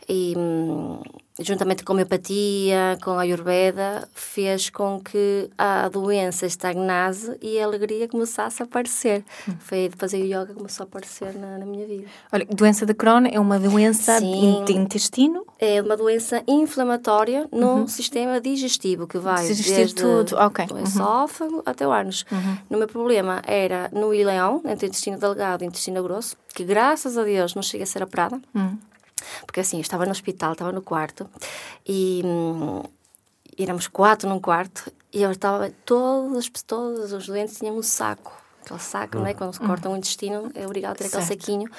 E 0.08 0.34
hum, 0.37 1.00
juntamente 1.41 1.83
com 1.83 1.93
a 1.93 1.95
homeopatia, 1.95 2.99
com 3.03 3.12
a 3.12 3.23
ayurveda, 3.23 4.09
fez 4.15 4.69
com 4.71 5.01
que 5.01 5.49
a 5.57 5.89
doença 5.89 6.47
estagnasse 6.47 7.37
e 7.41 7.59
a 7.59 7.65
alegria 7.65 8.09
começasse 8.09 8.62
a 8.62 8.67
aparecer. 8.67 9.25
Hum. 9.49 9.55
Foi 9.59 9.89
depois 9.89 10.12
o 10.12 10.17
yoga 10.17 10.55
começou 10.55 10.85
a 10.85 10.87
aparecer 10.87 11.35
na, 11.35 11.59
na, 11.59 11.67
minha 11.67 11.87
vida. 11.87 12.07
Olha, 12.33 12.47
doença 12.47 12.85
de 12.85 12.95
Crohn 12.95 13.27
é 13.31 13.41
uma 13.41 13.59
doença 13.59 14.19
Sim, 14.19 14.62
de 14.65 14.73
intestino? 14.75 15.45
é 15.62 15.81
uma 15.81 15.97
doença 15.97 16.43
inflamatória 16.49 17.49
no 17.53 17.75
uhum. 17.75 17.87
sistema 17.87 18.41
digestivo, 18.41 19.07
que 19.07 19.17
vai 19.17 19.47
Digestir 19.47 19.77
desde 19.77 19.95
tudo. 19.95 20.37
Okay. 20.47 20.67
o 20.69 20.75
uhum. 20.75 20.83
esófago 20.83 21.57
uhum. 21.57 21.62
até 21.65 21.87
o 21.87 21.93
ânus. 21.93 22.25
Uhum. 22.33 22.59
O 22.69 22.77
meu 22.79 22.89
problema 22.89 23.41
era 23.47 23.89
no 23.93 24.12
ileão, 24.12 24.61
entre 24.65 24.87
o 24.87 24.89
intestino 24.89 25.19
delgado 25.19 25.62
e 25.62 25.67
o 25.67 25.69
intestino 25.69 26.03
grosso, 26.03 26.37
que 26.53 26.65
graças 26.65 27.17
a 27.17 27.23
Deus 27.23 27.55
não 27.55 27.62
cheguei 27.62 27.85
a 27.85 27.87
ser 27.87 28.03
operada. 28.03 28.41
Uhum. 28.53 28.77
Porque 29.47 29.61
assim, 29.61 29.76
eu 29.76 29.83
estava 29.83 30.05
no 30.05 30.11
hospital, 30.11 30.52
estava 30.52 30.73
no 30.73 30.83
quarto, 30.83 31.29
e 31.87 32.23
hum, 32.25 32.83
éramos 33.59 33.88
quatro 33.88 34.29
num 34.29 34.41
quarto, 34.41 34.93
e 35.12 35.23
eu 35.23 35.31
estava, 35.31 35.71
todos, 35.85 36.50
todos 36.67 37.12
os 37.12 37.26
doentes 37.26 37.59
tinham 37.59 37.76
um 37.76 37.83
saco. 37.83 38.41
Aquele 38.64 38.81
saco, 38.81 39.17
uhum. 39.17 39.23
não 39.23 39.29
é? 39.29 39.35
Quando 39.35 39.52
se 39.52 39.61
cortam 39.61 39.93
o 39.93 39.97
intestino, 39.97 40.50
é 40.55 40.64
obrigado 40.64 40.93
a 40.93 40.95
ter 40.95 41.07
aquele 41.07 41.25
saquinho 41.25 41.71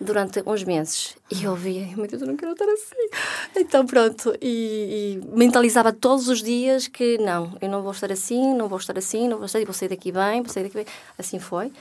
durante 0.00 0.42
uns 0.46 0.64
meses. 0.64 1.16
E 1.30 1.44
eu 1.44 1.54
via, 1.54 1.86
meu 1.96 2.06
Deus, 2.06 2.22
eu 2.22 2.28
não 2.28 2.36
quero 2.36 2.52
estar 2.52 2.66
assim. 2.66 3.08
Então, 3.56 3.84
pronto, 3.86 4.34
e, 4.40 5.20
e, 5.20 5.36
mentalizava 5.36 5.92
todos 5.92 6.28
os 6.28 6.42
dias 6.42 6.86
que 6.86 7.18
não, 7.18 7.56
eu 7.60 7.68
não 7.68 7.82
vou 7.82 7.92
estar 7.92 8.10
assim, 8.12 8.54
não 8.54 8.68
vou 8.68 8.78
estar 8.78 8.96
assim, 8.96 9.28
não 9.28 9.38
vou 9.38 9.46
estar, 9.46 9.62
vou 9.64 9.74
sair 9.74 9.88
daqui 9.88 10.12
bem, 10.12 10.42
vou 10.42 10.52
sair 10.52 10.64
daqui 10.64 10.76
bem. 10.76 10.86
Assim 11.18 11.38
foi. 11.38 11.72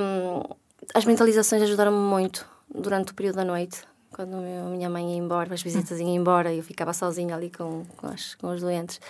Um, 0.00 0.54
as 0.94 1.04
mentalizações 1.04 1.62
ajudaram-me 1.62 1.98
muito 1.98 2.46
durante 2.72 3.12
o 3.12 3.14
período 3.14 3.36
da 3.36 3.44
noite. 3.44 3.82
Quando 4.12 4.34
a 4.34 4.68
minha 4.68 4.90
mãe 4.90 5.12
ia 5.12 5.18
embora, 5.18 5.54
as 5.54 5.62
visitas 5.62 5.98
iam 5.98 6.08
embora, 6.08 6.52
eu 6.52 6.62
ficava 6.62 6.92
sozinha 6.92 7.34
ali 7.34 7.50
com, 7.50 7.84
com, 7.96 8.06
as, 8.08 8.34
com 8.34 8.48
os 8.48 8.60
doentes 8.60 9.00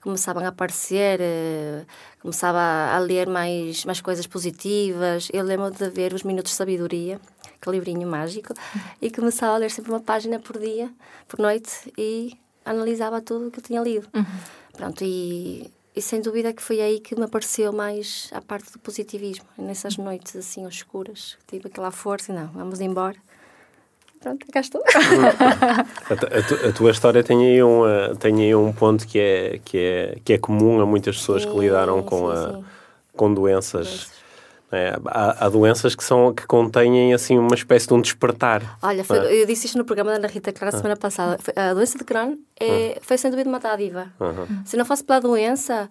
começavam 0.00 0.44
a 0.44 0.48
aparecer, 0.48 1.20
uh, 1.20 1.86
começava 2.20 2.58
a 2.58 2.98
ler 2.98 3.28
mais, 3.28 3.84
mais 3.84 4.00
coisas 4.00 4.26
positivas. 4.26 5.28
Eu 5.32 5.44
lembro 5.44 5.70
de 5.70 5.90
ver 5.90 6.12
os 6.12 6.22
Minutos 6.22 6.52
de 6.52 6.56
Sabedoria, 6.56 7.20
aquele 7.60 7.76
livrinho 7.76 8.08
mágico, 8.08 8.54
e 9.00 9.10
começava 9.10 9.54
a 9.54 9.58
ler 9.58 9.70
sempre 9.70 9.90
uma 9.90 10.00
página 10.00 10.38
por 10.38 10.58
dia, 10.58 10.90
por 11.28 11.38
noite, 11.38 11.92
e 11.96 12.32
analisava 12.64 13.20
tudo 13.20 13.48
o 13.48 13.50
que 13.50 13.58
eu 13.58 13.64
tinha 13.64 13.80
lido. 13.82 14.08
Uhum. 14.14 14.24
Pronto, 14.72 15.04
e, 15.04 15.70
e 15.94 16.00
sem 16.00 16.20
dúvida 16.20 16.52
que 16.52 16.62
foi 16.62 16.80
aí 16.80 17.00
que 17.00 17.14
me 17.14 17.24
apareceu 17.24 17.72
mais 17.72 18.30
a 18.32 18.40
parte 18.40 18.72
do 18.72 18.78
positivismo, 18.78 19.44
nessas 19.58 19.96
noites 19.96 20.34
assim 20.36 20.66
escuras, 20.66 21.36
tive 21.46 21.68
aquela 21.68 21.90
força 21.90 22.32
e 22.32 22.34
não, 22.34 22.48
vamos 22.48 22.80
embora. 22.80 23.16
Pronto, 24.20 24.46
cá 24.52 24.60
estou. 24.60 24.82
a, 24.86 26.68
a, 26.68 26.72
tua 26.72 26.90
história 26.90 27.24
tem 27.24 27.42
aí, 27.46 27.62
um, 27.62 27.82
tem 28.18 28.42
aí 28.42 28.54
um 28.54 28.72
ponto 28.72 29.06
que 29.06 29.18
é, 29.18 29.60
que 29.64 29.78
é, 29.78 30.18
que 30.24 30.32
é 30.34 30.38
comum 30.38 30.80
a 30.80 30.86
muitas 30.86 31.16
pessoas 31.16 31.42
sim, 31.42 31.50
que 31.50 31.58
lidaram 31.58 32.02
com, 32.02 32.30
sim, 32.30 32.36
a, 32.36 32.52
sim. 32.52 32.64
com 33.16 33.32
doenças 33.32 34.10
é, 34.72 34.96
há, 35.06 35.46
há, 35.46 35.48
doenças 35.48 35.96
que, 35.96 36.04
são, 36.04 36.32
que 36.32 36.46
contêm 36.46 37.12
assim 37.12 37.36
uma 37.36 37.56
espécie 37.56 37.88
de 37.88 37.94
um 37.94 38.00
despertar. 38.00 38.78
Olha, 38.80 39.02
foi, 39.02 39.18
é? 39.18 39.42
eu 39.42 39.46
disse 39.46 39.66
isto 39.66 39.76
no 39.76 39.84
programa 39.84 40.12
da 40.12 40.18
Ana 40.18 40.28
Rita 40.28 40.52
Clara 40.52 40.68
a 40.74 40.78
semana 40.78 40.94
ah. 40.94 40.96
passada. 40.96 41.38
A 41.56 41.74
doença 41.74 41.98
de 41.98 42.04
Crohn 42.04 42.36
é, 42.58 42.94
ah. 42.96 43.00
foi 43.02 43.18
sem 43.18 43.30
dúvida 43.32 43.48
uma 43.48 43.58
dádiva. 43.58 44.12
Uhum. 44.20 44.62
Se 44.64 44.76
não 44.76 44.84
fosse 44.84 45.02
pela 45.02 45.20
doença, 45.20 45.90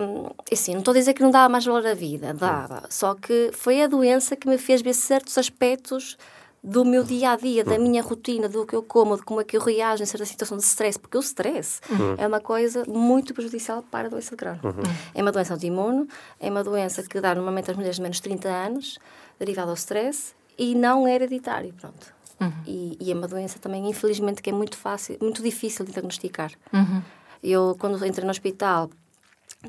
um, 0.00 0.30
assim, 0.50 0.72
não 0.72 0.78
estou 0.78 0.92
a 0.92 0.96
dizer 0.96 1.12
que 1.12 1.22
não 1.22 1.30
dava 1.30 1.50
mais 1.50 1.64
valor 1.66 1.86
à 1.86 1.92
vida, 1.92 2.32
dava. 2.32 2.74
Uhum. 2.74 2.80
Só 2.88 3.14
que 3.14 3.50
foi 3.52 3.82
a 3.82 3.86
doença 3.86 4.34
que 4.34 4.48
me 4.48 4.56
fez 4.56 4.80
ver 4.80 4.94
certos 4.94 5.36
aspectos 5.36 6.16
do 6.62 6.84
meu 6.84 7.02
dia 7.02 7.32
a 7.32 7.36
dia, 7.36 7.64
da 7.64 7.78
minha 7.78 8.02
rotina, 8.02 8.48
do 8.48 8.66
que 8.66 8.74
eu 8.74 8.82
como, 8.82 9.16
de 9.16 9.22
como 9.22 9.40
é 9.40 9.44
que 9.44 9.56
eu 9.56 9.60
reajo 9.62 10.02
em 10.02 10.06
certa 10.06 10.26
situação 10.26 10.58
de 10.58 10.64
stress, 10.64 10.98
porque 10.98 11.16
o 11.16 11.20
stress 11.20 11.80
uhum. 11.88 12.14
é 12.18 12.26
uma 12.26 12.40
coisa 12.40 12.84
muito 12.86 13.32
prejudicial 13.32 13.82
para 13.82 14.08
a 14.08 14.10
doença 14.10 14.30
de 14.30 14.36
Crohn. 14.36 14.58
Uhum. 14.62 14.82
É 15.14 15.22
uma 15.22 15.32
doença 15.32 15.54
autoimune, 15.54 16.06
é 16.38 16.50
uma 16.50 16.62
doença 16.62 17.02
que 17.02 17.20
dá 17.20 17.34
normalmente 17.34 17.70
às 17.70 17.76
mulheres 17.76 17.96
de 17.96 18.02
menos 18.02 18.18
de 18.18 18.22
30 18.22 18.48
anos, 18.48 18.98
derivada 19.38 19.70
ao 19.70 19.74
stress, 19.74 20.34
e 20.58 20.74
não 20.74 21.08
é 21.08 21.14
hereditário, 21.14 21.72
pronto. 21.72 22.14
Uhum. 22.38 22.52
E, 22.66 22.96
e, 23.00 23.10
é 23.10 23.14
uma 23.14 23.28
doença 23.28 23.58
também, 23.58 23.88
infelizmente, 23.88 24.42
que 24.42 24.50
é 24.50 24.52
muito 24.52 24.76
fácil, 24.76 25.16
muito 25.20 25.42
difícil 25.42 25.84
de 25.84 25.92
diagnosticar. 25.92 26.50
Uhum. 26.72 27.02
Eu, 27.42 27.76
quando 27.78 28.04
entrei 28.04 28.24
no 28.24 28.30
hospital, 28.30 28.90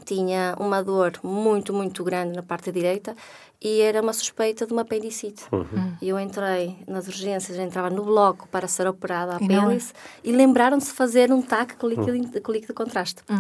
tinha 0.05 0.55
uma 0.60 0.81
dor 0.83 1.13
muito, 1.24 1.74
muito 1.74 2.03
grande 2.03 2.36
na 2.36 2.41
parte 2.41 2.71
direita 2.71 3.15
e 3.62 3.81
era 3.81 4.01
uma 4.01 4.13
suspeita 4.13 4.65
de 4.65 4.74
uma 4.74 4.81
apendicite. 4.81 5.43
Uhum. 5.51 5.93
E 6.01 6.10
eu 6.10 6.19
entrei 6.19 6.77
nas 6.88 7.07
urgências, 7.07 7.57
entrava 7.60 7.89
no 7.89 8.03
bloco 8.03 8.48
para 8.48 8.67
ser 8.67 8.88
operada 8.88 9.33
a 9.33 9.36
apêndice 9.36 9.93
e, 10.24 10.29
e 10.29 10.33
lembraram-se 10.33 10.88
de 10.88 10.93
fazer 10.93 11.31
um 11.31 11.41
TAC 11.41 11.75
com 11.75 11.88
líquido, 11.88 12.12
uhum. 12.12 12.41
com 12.41 12.51
líquido 12.51 12.74
de 12.74 12.77
contraste. 12.77 13.21
Uhum. 13.29 13.38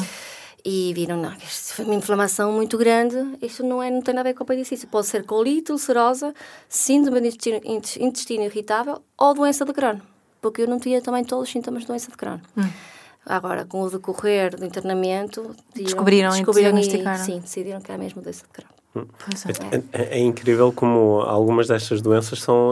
E 0.63 0.93
viram, 0.93 1.17
não, 1.17 1.33
isto 1.37 1.73
foi 1.73 1.85
uma 1.85 1.95
inflamação 1.95 2.51
muito 2.51 2.77
grande, 2.77 3.17
isto 3.41 3.63
não, 3.63 3.81
é, 3.81 3.89
não 3.89 4.01
tem 4.01 4.13
nada 4.13 4.29
a 4.29 4.31
ver 4.31 4.37
com 4.37 4.43
apendicite. 4.43 4.85
Pode 4.85 5.07
ser 5.07 5.25
colite 5.25 5.71
ulcerosa, 5.71 6.35
síndrome 6.69 7.21
de 7.21 7.27
intestino, 7.29 7.61
intestino 7.99 8.43
irritável 8.43 9.01
ou 9.17 9.33
doença 9.33 9.65
de 9.65 9.73
Crohn. 9.73 9.99
Porque 10.39 10.61
eu 10.61 10.67
não 10.67 10.79
tinha 10.79 11.01
também 11.01 11.23
todos 11.23 11.45
os 11.45 11.51
sintomas 11.51 11.81
de 11.81 11.87
doença 11.87 12.11
de 12.11 12.17
Crohn. 12.17 12.39
Hum. 12.55 12.69
Agora, 13.25 13.65
com 13.65 13.81
o 13.81 13.89
decorrer 13.89 14.55
do 14.55 14.65
internamento, 14.65 15.55
descobriram, 15.75 16.31
descobriram 16.31 16.77
e, 16.77 16.81
e 16.81 17.17
sim, 17.19 17.39
decidiram 17.39 17.79
que 17.79 17.91
era 17.91 18.01
mesmo 18.01 18.21
doença 18.21 18.43
de 18.43 18.49
Crohn. 18.49 18.67
Hum. 18.95 19.05
É. 19.93 19.97
É, 19.97 20.03
é. 20.03 20.17
é. 20.17 20.19
incrível 20.19 20.71
como 20.73 21.21
algumas 21.21 21.67
destas 21.67 22.01
doenças 22.01 22.41
são. 22.41 22.71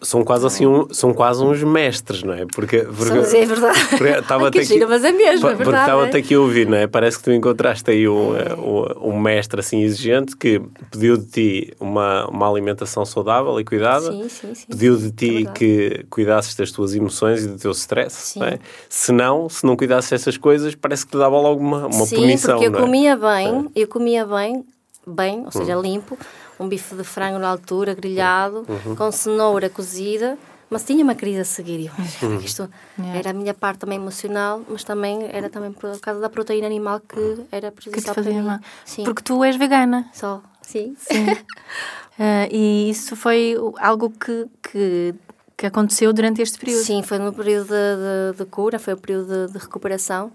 São 0.00 0.24
quase 0.24 0.46
assim 0.46 0.66
um, 0.66 0.92
são 0.92 1.12
quase 1.12 1.42
uns 1.42 1.62
mestres, 1.62 2.22
não 2.22 2.32
é? 2.32 2.46
Porque, 2.46 2.78
porque 2.78 3.36
é 3.36 3.46
verdade. 3.46 3.78
Estava 4.20 4.48
até 4.48 4.60
aqui, 4.60 4.84
mas 4.86 5.04
é 5.04 5.12
mesmo, 5.12 5.48
é 5.48 5.54
Porque 5.54 5.70
estava 5.70 6.06
até 6.06 6.18
aqui 6.18 6.34
a 6.34 6.40
ouvir, 6.40 6.66
não 6.66 6.76
é? 6.76 6.86
Parece 6.86 7.18
que 7.18 7.24
tu 7.24 7.32
encontraste 7.32 7.90
aí 7.90 8.08
um, 8.08 8.36
é. 8.36 8.54
um, 8.54 9.10
um, 9.10 9.20
mestre 9.20 9.60
assim 9.60 9.82
exigente 9.82 10.36
que 10.36 10.60
pediu 10.90 11.16
de 11.16 11.26
ti 11.26 11.74
uma, 11.78 12.26
uma 12.28 12.48
alimentação 12.48 13.04
saudável 13.04 13.58
e 13.60 13.64
cuidada. 13.64 14.10
Sim, 14.10 14.28
sim, 14.28 14.54
sim. 14.54 14.66
Pediu 14.68 14.96
de 14.96 15.10
ti 15.10 15.46
é 15.46 15.52
que 15.52 16.06
cuidasses 16.08 16.54
das 16.54 16.70
tuas 16.70 16.94
emoções 16.94 17.44
e 17.44 17.48
do 17.48 17.58
teu 17.58 17.72
stress, 17.72 18.38
não 18.38 18.46
é? 18.46 18.58
Se 18.88 19.12
não, 19.12 19.48
se 19.48 19.66
não 19.66 19.76
cuidasses 19.76 20.10
dessas 20.10 20.36
coisas, 20.36 20.74
parece 20.74 21.04
que 21.04 21.12
te 21.12 21.18
dava 21.18 21.38
logo 21.38 21.60
uma, 21.60 21.86
uma 21.86 22.06
sim, 22.06 22.16
punição, 22.16 22.58
porque 22.58 22.74
eu 22.74 22.78
é? 22.78 22.80
comia 22.80 23.16
bem, 23.16 23.70
eu 23.74 23.88
comia 23.88 24.24
bem, 24.24 24.64
bem, 25.06 25.44
ou 25.44 25.52
seja, 25.52 25.78
hum. 25.78 25.82
limpo, 25.82 26.18
um 26.58 26.68
bife 26.68 26.94
de 26.94 27.04
frango 27.04 27.38
na 27.38 27.48
altura, 27.48 27.94
grelhado, 27.94 28.64
uhum. 28.68 28.94
com 28.96 29.10
cenoura 29.10 29.68
cozida, 29.68 30.38
mas 30.70 30.84
tinha 30.84 31.02
uma 31.02 31.14
crise 31.14 31.40
a 31.40 31.44
seguir. 31.44 31.90
Eu, 32.22 32.28
uhum. 32.28 32.38
isto 32.38 32.68
yeah. 32.98 33.18
era 33.18 33.30
a 33.30 33.32
minha 33.32 33.54
parte 33.54 33.80
também 33.80 33.98
emocional, 33.98 34.62
mas 34.68 34.84
também 34.84 35.28
era 35.30 35.48
também 35.48 35.72
por 35.72 35.98
causa 36.00 36.20
da 36.20 36.28
proteína 36.28 36.66
animal 36.66 37.00
que 37.00 37.44
era 37.50 37.70
prejudicial 37.70 38.14
para 38.14 38.24
mim. 38.24 38.60
Porque 39.04 39.22
tu 39.22 39.44
és 39.44 39.56
vegana. 39.56 40.08
Só, 40.12 40.42
sim. 40.62 40.96
sim. 40.98 41.32
uh, 41.32 42.48
e 42.50 42.90
isso 42.90 43.16
foi 43.16 43.56
algo 43.78 44.10
que, 44.10 44.46
que 44.62 45.14
que 45.56 45.66
aconteceu 45.66 46.12
durante 46.12 46.42
este 46.42 46.58
período. 46.58 46.82
Sim, 46.82 47.02
foi 47.02 47.18
no 47.18 47.32
período 47.32 47.68
de, 47.68 48.32
de, 48.32 48.38
de 48.38 48.44
cura, 48.50 48.78
foi 48.78 48.94
o 48.94 48.96
período 48.96 49.46
de, 49.46 49.52
de 49.52 49.58
recuperação 49.58 50.32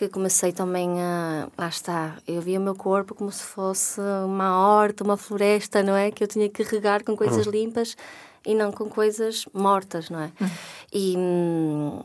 que 0.00 0.08
comecei 0.08 0.50
também 0.50 0.98
a. 1.02 1.46
Lá 1.58 1.68
está, 1.68 2.16
eu 2.26 2.40
via 2.40 2.58
o 2.58 2.62
meu 2.62 2.74
corpo 2.74 3.14
como 3.14 3.30
se 3.30 3.42
fosse 3.42 4.00
uma 4.24 4.58
horta, 4.58 5.04
uma 5.04 5.18
floresta, 5.18 5.82
não 5.82 5.94
é? 5.94 6.10
Que 6.10 6.24
eu 6.24 6.28
tinha 6.28 6.48
que 6.48 6.62
regar 6.62 7.04
com 7.04 7.14
coisas 7.14 7.44
uhum. 7.44 7.52
limpas 7.52 7.98
e 8.46 8.54
não 8.54 8.72
com 8.72 8.88
coisas 8.88 9.44
mortas, 9.52 10.08
não 10.08 10.20
é? 10.20 10.32
Uhum. 10.40 10.50
E. 10.90 11.14
Hum, 11.18 12.02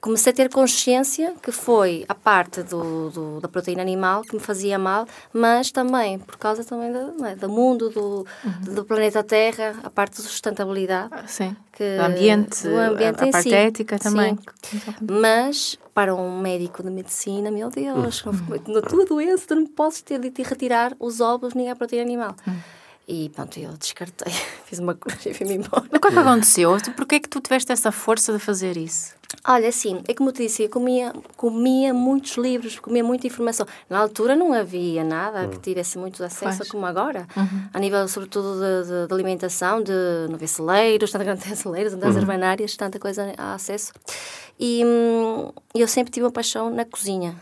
comecei 0.00 0.32
a 0.32 0.36
ter 0.36 0.48
consciência 0.48 1.34
que 1.42 1.50
foi 1.50 2.04
a 2.08 2.14
parte 2.14 2.62
do, 2.62 3.10
do, 3.10 3.40
da 3.40 3.48
proteína 3.48 3.82
animal 3.82 4.22
que 4.22 4.34
me 4.34 4.40
fazia 4.40 4.78
mal, 4.78 5.06
mas 5.32 5.72
também 5.72 6.20
por 6.20 6.36
causa 6.36 6.64
também 6.64 6.92
do, 6.92 7.26
é, 7.26 7.34
do 7.34 7.48
mundo, 7.48 7.90
do, 7.90 8.26
uhum. 8.44 8.74
do 8.74 8.84
planeta 8.84 9.24
Terra, 9.24 9.74
a 9.82 9.90
parte 9.90 10.18
da 10.18 10.22
sustentabilidade. 10.22 11.08
Ah, 11.10 11.26
sim, 11.26 11.56
que, 11.72 11.96
do 11.96 12.02
ambiente, 12.02 12.62
do 12.62 12.76
ambiente 12.76 13.24
a, 13.24 13.26
a 13.26 13.30
parte 13.30 13.48
si. 13.48 13.54
ética 13.54 13.98
também. 13.98 14.38
Sim. 14.62 14.80
Mas 15.00 15.78
para 15.98 16.14
um 16.14 16.38
médico 16.38 16.80
de 16.80 16.90
medicina, 16.90 17.50
meu 17.50 17.68
Deus, 17.70 18.24
uhum. 18.24 18.32
na 18.72 18.80
tua 18.80 19.04
doença 19.04 19.48
tu 19.48 19.56
não 19.56 19.66
podes 19.66 20.00
ter 20.00 20.20
de 20.20 20.30
te 20.30 20.44
retirar 20.44 20.94
os 21.00 21.20
ovos 21.20 21.54
nem 21.54 21.72
a 21.72 21.74
proteína 21.74 22.04
animal. 22.04 22.36
Uhum. 22.46 22.54
E 23.10 23.30
pronto, 23.30 23.58
eu 23.58 23.72
descartei, 23.72 24.30
fiz 24.66 24.78
uma 24.78 24.94
coisa 24.94 25.30
e 25.30 25.32
fui-me 25.32 25.54
embora. 25.54 25.84
O 25.90 25.98
que 25.98 26.08
é 26.08 26.10
que 26.10 26.18
aconteceu? 26.18 26.76
Porquê 26.94 27.14
é 27.14 27.20
que 27.20 27.28
tu 27.28 27.40
tiveste 27.40 27.72
essa 27.72 27.90
força 27.90 28.34
de 28.34 28.38
fazer 28.38 28.76
isso? 28.76 29.16
Olha, 29.46 29.72
sim, 29.72 30.02
é 30.06 30.12
como 30.12 30.28
eu 30.28 30.32
te 30.34 30.42
disse, 30.42 30.62
eu 30.62 30.68
comia, 30.68 31.12
comia 31.36 31.94
muitos 31.94 32.36
livros, 32.36 32.78
comia 32.78 33.02
muita 33.02 33.26
informação. 33.26 33.66
Na 33.88 33.98
altura 33.98 34.36
não 34.36 34.52
havia 34.52 35.02
nada 35.04 35.48
que 35.48 35.58
tivesse 35.58 35.96
muito 35.96 36.22
acesso 36.22 36.58
Faz. 36.58 36.70
como 36.70 36.84
agora, 36.84 37.26
uhum. 37.34 37.68
a 37.72 37.78
nível 37.78 38.06
sobretudo 38.08 38.58
de, 38.58 38.88
de, 38.88 39.06
de 39.06 39.14
alimentação, 39.14 39.82
de 39.82 39.92
não 40.28 40.36
ver 40.36 40.46
celeiros, 40.46 41.10
tanta 41.10 41.24
grande 41.24 41.56
celeiros, 41.56 41.94
das 41.94 42.14
uhum. 42.14 42.20
urbanárias, 42.20 42.76
tanta 42.76 42.98
coisa 42.98 43.32
a 43.38 43.54
acesso. 43.54 43.92
E 44.60 44.82
hum, 44.84 45.50
eu 45.74 45.88
sempre 45.88 46.10
tive 46.10 46.24
uma 46.24 46.32
paixão 46.32 46.68
na 46.68 46.84
cozinha 46.84 47.34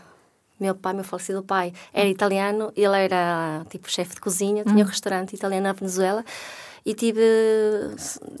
meu 0.59 0.75
pai, 0.75 0.93
meu 0.93 1.03
falecido 1.03 1.43
pai, 1.43 1.73
era 1.93 2.07
italiano, 2.07 2.71
ele 2.75 2.97
era 2.97 3.65
tipo 3.69 3.89
chefe 3.89 4.15
de 4.15 4.21
cozinha, 4.21 4.63
tinha 4.63 4.83
um 4.83 4.87
restaurante 4.87 5.33
italiano 5.33 5.63
na 5.63 5.73
Venezuela 5.73 6.23
e 6.85 6.93
tive. 6.93 7.21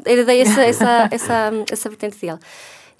herdei 0.05 0.41
essa, 0.41 0.61
essa, 0.63 1.09
essa, 1.11 1.51
essa 1.69 1.89
vertente 1.89 2.17
dele. 2.19 2.39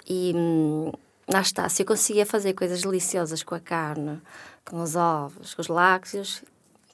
E 0.06 0.32
hum, 0.36 0.92
lá 1.26 1.40
está, 1.40 1.68
se 1.68 1.82
eu 1.82 1.86
conseguia 1.86 2.26
fazer 2.26 2.52
coisas 2.52 2.82
deliciosas 2.82 3.42
com 3.42 3.54
a 3.54 3.60
carne, 3.60 4.20
com 4.64 4.82
os 4.82 4.94
ovos, 4.94 5.54
com 5.54 5.62
os 5.62 5.68
lácteos, 5.68 6.42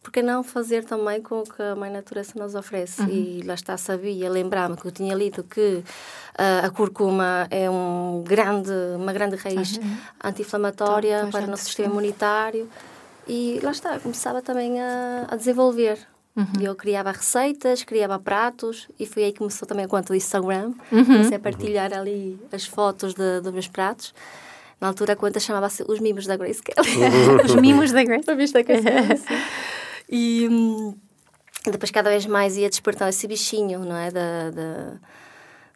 porque 0.04 0.22
não 0.22 0.44
fazer 0.44 0.84
também 0.84 1.22
com 1.22 1.40
o 1.40 1.44
que 1.44 1.62
a 1.62 1.74
Mãe 1.74 1.90
Natureza 1.90 2.32
nos 2.36 2.54
oferece? 2.54 3.00
Uhum. 3.00 3.08
E 3.08 3.42
lá 3.42 3.54
está, 3.54 3.74
sabia, 3.78 4.28
lembrar-me 4.28 4.76
que 4.76 4.86
eu 4.86 4.92
tinha 4.92 5.14
lido 5.14 5.42
que 5.42 5.82
uh, 6.38 6.66
a 6.66 6.70
curcuma 6.70 7.48
é 7.50 7.70
um 7.70 8.22
grande, 8.22 8.70
uma 8.96 9.14
grande 9.14 9.34
raiz 9.36 9.78
uhum. 9.78 9.96
anti-inflamatória 10.22 11.20
então, 11.20 11.30
para 11.30 11.46
o 11.46 11.50
nosso 11.50 11.64
sistema 11.64 11.90
imunitário. 11.90 12.68
E 13.26 13.58
lá 13.62 13.70
está, 13.70 13.98
começava 13.98 14.42
também 14.42 14.78
a, 14.78 15.26
a 15.30 15.36
desenvolver. 15.36 15.98
Uhum. 16.36 16.60
Eu 16.60 16.74
criava 16.74 17.10
receitas, 17.10 17.82
criava 17.82 18.18
pratos 18.18 18.86
e 19.00 19.06
foi 19.06 19.24
aí 19.24 19.32
que 19.32 19.38
começou 19.38 19.66
também 19.66 19.86
a 19.86 19.88
conta 19.88 20.08
do 20.08 20.16
Instagram. 20.16 20.74
Uhum. 20.92 21.04
Comecei 21.04 21.36
a 21.38 21.40
partilhar 21.40 21.94
ali 21.94 22.38
as 22.52 22.66
fotos 22.66 23.14
de, 23.14 23.40
dos 23.40 23.52
meus 23.52 23.68
pratos. 23.68 24.12
Na 24.78 24.88
altura 24.88 25.14
a 25.14 25.16
conta 25.16 25.40
chamava-se 25.40 25.82
Os 25.88 25.98
Mimos 25.98 26.26
da 26.26 26.36
Grace 26.36 26.60
Kelly. 26.62 26.88
Os 27.42 27.54
Mimos 27.54 27.90
da 27.90 28.04
Grace? 28.04 28.28
Os 28.28 28.36
Mimos 28.36 28.52
da 28.52 28.60
Grace 28.60 28.82
Kelly, 28.82 29.22
E 30.08 30.48
hum, 30.50 30.96
depois 31.64 31.90
cada 31.90 32.10
vez 32.10 32.26
mais 32.26 32.56
ia 32.56 32.68
despertando 32.68 33.10
esse 33.10 33.26
bichinho, 33.26 33.80
não 33.80 33.96
é? 33.96 34.10
Da, 34.10 34.50
da, 34.50 35.00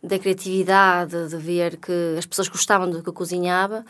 da 0.03 0.19
criatividade, 0.19 1.29
de 1.29 1.37
ver 1.37 1.77
que 1.77 2.17
as 2.19 2.27
pessoas 2.27 2.49
gostavam 2.49 2.89
do 2.91 3.03
que 3.03 3.09
eu 3.09 3.13
cozinhava. 3.13 3.85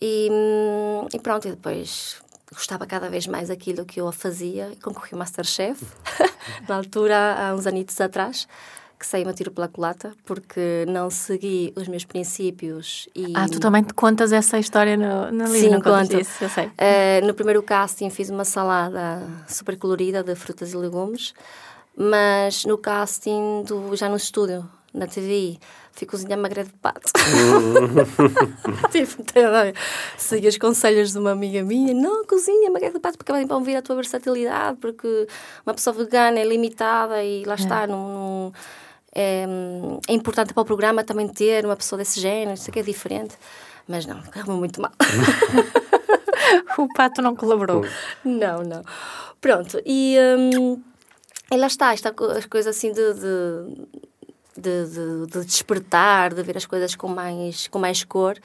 E, 0.00 0.28
hum, 0.30 1.06
e 1.12 1.18
pronto, 1.18 1.48
e 1.48 1.50
depois 1.50 2.20
gostava 2.52 2.86
cada 2.86 3.08
vez 3.08 3.26
mais 3.26 3.48
daquilo 3.48 3.84
que 3.84 4.00
eu 4.00 4.10
fazia 4.12 4.70
e 4.72 4.76
concorri 4.76 5.10
ao 5.12 5.18
Masterchef, 5.18 5.84
na 6.68 6.76
altura, 6.76 7.34
há 7.34 7.54
uns 7.54 7.66
anitos 7.66 8.00
atrás, 8.00 8.46
que 8.98 9.06
saí-me 9.06 9.30
a 9.30 9.34
tiro 9.34 9.50
pela 9.50 9.68
culata 9.68 10.12
porque 10.24 10.84
não 10.88 11.10
segui 11.10 11.72
os 11.76 11.86
meus 11.86 12.04
princípios 12.04 13.08
e... 13.14 13.32
Ah, 13.34 13.46
tu 13.48 13.60
também 13.60 13.82
te 13.82 13.92
contas 13.92 14.32
essa 14.32 14.58
história 14.58 14.96
no, 14.96 15.30
no 15.30 15.44
livro, 15.44 15.60
Sim, 15.60 15.70
não 15.70 15.80
conto. 15.80 16.18
Isso, 16.18 16.44
eu 16.44 16.48
sei. 16.48 16.66
Uh, 16.66 17.26
no 17.26 17.34
primeiro 17.34 17.62
casting 17.62 18.08
fiz 18.08 18.30
uma 18.30 18.44
salada 18.44 19.22
super 19.46 19.76
colorida 19.76 20.22
de 20.22 20.34
frutas 20.34 20.72
e 20.72 20.76
legumes, 20.76 21.34
mas 21.96 22.64
no 22.64 22.78
casting, 22.78 23.64
do, 23.66 23.94
já 23.94 24.08
no 24.08 24.16
estúdio, 24.16 24.68
na 24.94 25.06
TV, 25.06 25.58
fui 25.92 26.06
cozinhar 26.06 26.38
magredo 26.38 26.70
de 26.70 26.76
pato. 26.76 27.10
tipo, 28.90 29.22
segui 30.16 30.48
os 30.48 30.56
conselhos 30.56 31.12
de 31.12 31.18
uma 31.18 31.32
amiga 31.32 31.62
minha, 31.62 31.92
não, 31.92 32.24
cozinha 32.24 32.70
magredo 32.70 32.94
de 32.94 33.00
pato 33.00 33.18
porque 33.18 33.32
vai 33.32 33.44
vir 33.62 33.76
a 33.76 33.82
tua 33.82 33.96
versatilidade, 33.96 34.78
porque 34.78 35.26
uma 35.66 35.74
pessoa 35.74 35.94
vegana 35.94 36.38
é 36.38 36.44
limitada 36.44 37.22
e 37.22 37.44
lá 37.44 37.54
é. 37.54 37.56
está, 37.56 37.86
não, 37.86 38.08
não 38.08 38.52
é, 39.18 39.46
é, 40.06 40.12
importante 40.12 40.52
para 40.52 40.60
o 40.60 40.64
programa 40.64 41.02
também 41.02 41.26
ter 41.26 41.64
uma 41.64 41.74
pessoa 41.74 41.98
desse 41.98 42.20
género, 42.20 42.52
isso 42.52 42.68
aqui 42.68 42.80
é 42.80 42.82
diferente. 42.82 43.34
Mas 43.88 44.04
não, 44.04 44.18
acabou 44.18 44.56
muito 44.56 44.80
mal. 44.80 44.92
o 46.76 46.86
pato 46.92 47.22
não 47.22 47.34
colaborou. 47.34 47.86
Não, 48.22 48.62
não. 48.62 48.84
Pronto, 49.40 49.80
e, 49.86 50.16
um, 50.36 50.82
e 51.50 51.56
lá 51.56 51.66
está, 51.66 51.94
está 51.94 52.12
as 52.36 52.44
coisas 52.44 52.76
assim 52.76 52.92
de, 52.92 53.14
de 53.14 53.86
de, 54.58 54.86
de, 54.86 55.26
de, 55.26 55.44
despertar, 55.44 56.32
de 56.32 56.42
ver 56.42 56.56
as 56.56 56.64
coisas 56.64 56.94
com 56.94 57.08
mais, 57.08 57.68
com 57.68 57.78
mais 57.78 58.02
cor, 58.02 58.38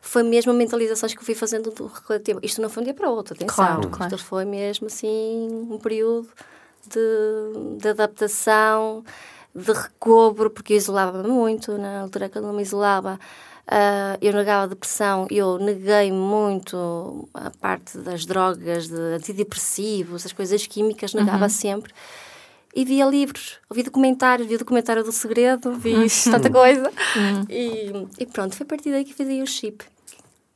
foi 0.00 0.22
mesmo 0.22 0.52
a 0.52 0.54
mentalizações 0.54 1.14
que 1.14 1.20
eu 1.20 1.24
fui 1.24 1.34
fazendo 1.34 1.70
do 1.70 1.90
relativo. 2.06 2.38
Isto 2.42 2.60
não 2.60 2.68
foi 2.68 2.82
um 2.82 2.84
dia 2.84 2.92
para 2.92 3.08
o 3.10 3.14
outro, 3.14 3.34
atenção. 3.34 3.54
Claro, 3.54 3.88
claro. 3.88 4.14
Isto 4.14 4.26
foi 4.26 4.44
mesmo 4.44 4.86
assim 4.86 5.48
um 5.70 5.78
período 5.78 6.28
de, 6.86 7.78
de 7.78 7.88
adaptação, 7.88 9.02
de 9.54 9.72
recobro, 9.72 10.50
porque 10.50 10.72
eu 10.72 10.76
isolava 10.76 11.22
muito, 11.22 11.78
na 11.78 12.00
altura 12.00 12.28
que 12.28 12.38
eu 12.38 12.42
não 12.42 12.52
me 12.52 12.62
isolava. 12.62 13.18
Uh, 13.66 14.18
eu 14.20 14.32
negava 14.34 14.64
a 14.64 14.66
depressão, 14.66 15.26
eu 15.30 15.58
neguei 15.58 16.12
muito 16.12 17.28
a 17.32 17.50
parte 17.50 17.96
das 17.98 18.26
drogas, 18.26 18.88
de 18.88 18.94
antidepressivos, 18.94 20.26
as 20.26 20.32
coisas 20.32 20.66
químicas, 20.66 21.14
negava 21.14 21.44
uhum. 21.44 21.48
sempre 21.48 21.92
e 22.74 22.84
via 22.84 23.06
livros, 23.06 23.58
ouvi 23.70 23.84
documentários, 23.84 24.48
vi 24.48 24.56
o 24.56 24.58
documentário 24.58 25.04
do 25.04 25.12
segredo, 25.12 25.72
vi 25.74 25.94
uhum. 25.94 26.06
tanta 26.30 26.50
coisa. 26.50 26.90
Uhum. 27.16 27.44
E, 27.48 28.08
e, 28.18 28.26
pronto, 28.26 28.56
foi 28.56 28.64
a 28.64 28.68
partir 28.68 28.90
daí 28.90 29.04
que 29.04 29.22
aí 29.22 29.42
o 29.42 29.46
chip. 29.46 29.84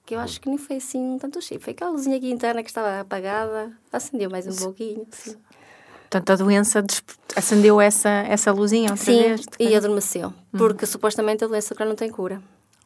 Que 0.05 0.15
eu 0.15 0.21
acho 0.21 0.41
que 0.41 0.49
nem 0.49 0.59
foi 0.59 0.77
assim 0.77 1.17
tanto 1.21 1.39
o 1.39 1.43
chip. 1.43 1.63
Foi 1.63 1.73
aquela 1.73 1.93
luzinha 1.93 2.17
aqui 2.17 2.31
interna 2.31 2.63
que 2.63 2.71
estava 2.71 3.01
apagada, 3.01 3.73
acendeu 3.93 4.29
mais 4.29 4.47
um 4.47 4.65
pouquinho. 4.65 5.07
Assim. 5.13 5.37
Portanto, 6.11 6.31
a 6.31 6.37
doença 6.37 6.85
acendeu 7.37 7.79
essa, 7.79 8.09
essa 8.09 8.51
luzinha 8.51 8.91
outra 8.91 9.05
Sim, 9.05 9.21
vez? 9.21 9.47
e 9.59 9.77
adormeceu. 9.77 10.29
Uhum. 10.29 10.59
Porque 10.59 10.87
supostamente 10.87 11.45
a 11.45 11.47
doença 11.47 11.75
não 11.85 11.95
tem 11.95 12.11
cura. 12.11 12.41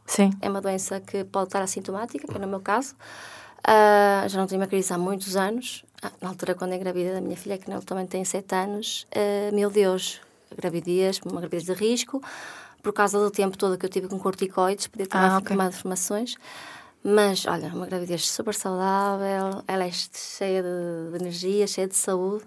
Sim. 0.05 0.31
É 0.43 0.51
uma 0.51 0.61
doença 0.61 1.01
que 1.01 1.23
pode 1.23 1.47
estar 1.47 1.63
assintomática, 1.63 2.27
que 2.27 2.37
é 2.37 2.41
no 2.41 2.49
meu 2.49 2.61
caso. 2.61 2.97
Uh, 3.61 4.29
já 4.29 4.41
não 4.41 4.49
tenho 4.49 4.61
uma 4.61 4.67
crise 4.67 4.93
há 4.93 4.99
muitos 4.99 5.37
anos. 5.37 5.85
Ah, 6.03 6.11
na 6.21 6.31
altura, 6.31 6.57
quando 6.57 6.75
engravidei 6.75 7.13
da 7.13 7.21
minha 7.21 7.37
filha, 7.37 7.57
que 7.57 7.71
também 7.87 8.07
tem 8.07 8.25
7 8.25 8.55
anos, 8.57 9.07
uh, 9.15 9.55
meu 9.55 9.71
Deus, 9.71 10.21
gravidez, 10.59 11.21
uma 11.25 11.41
gravidez 11.41 11.63
de 11.63 11.73
risco, 11.75 12.21
por 12.83 12.93
causa 12.93 13.21
do 13.21 13.31
tempo 13.31 13.57
todo 13.57 13.79
que 13.79 13.87
eu 13.87 13.91
tive 13.91 14.09
com 14.09 14.19
corticoides, 14.19 14.89
podia 14.89 15.07
ter 15.07 15.17
ah, 15.17 15.39
okay. 15.39 15.57
tomado 15.57 15.75
formações. 15.75 16.35
Mas, 17.05 17.47
olha, 17.47 17.69
uma 17.69 17.87
gravidez 17.87 18.29
super 18.29 18.55
saudável, 18.55 19.63
ela 19.69 19.85
é 19.85 19.91
cheia 19.93 20.61
de, 20.61 21.11
de 21.17 21.23
energia, 21.23 21.69
cheia 21.69 21.87
de 21.87 21.95
saúde 21.95 22.45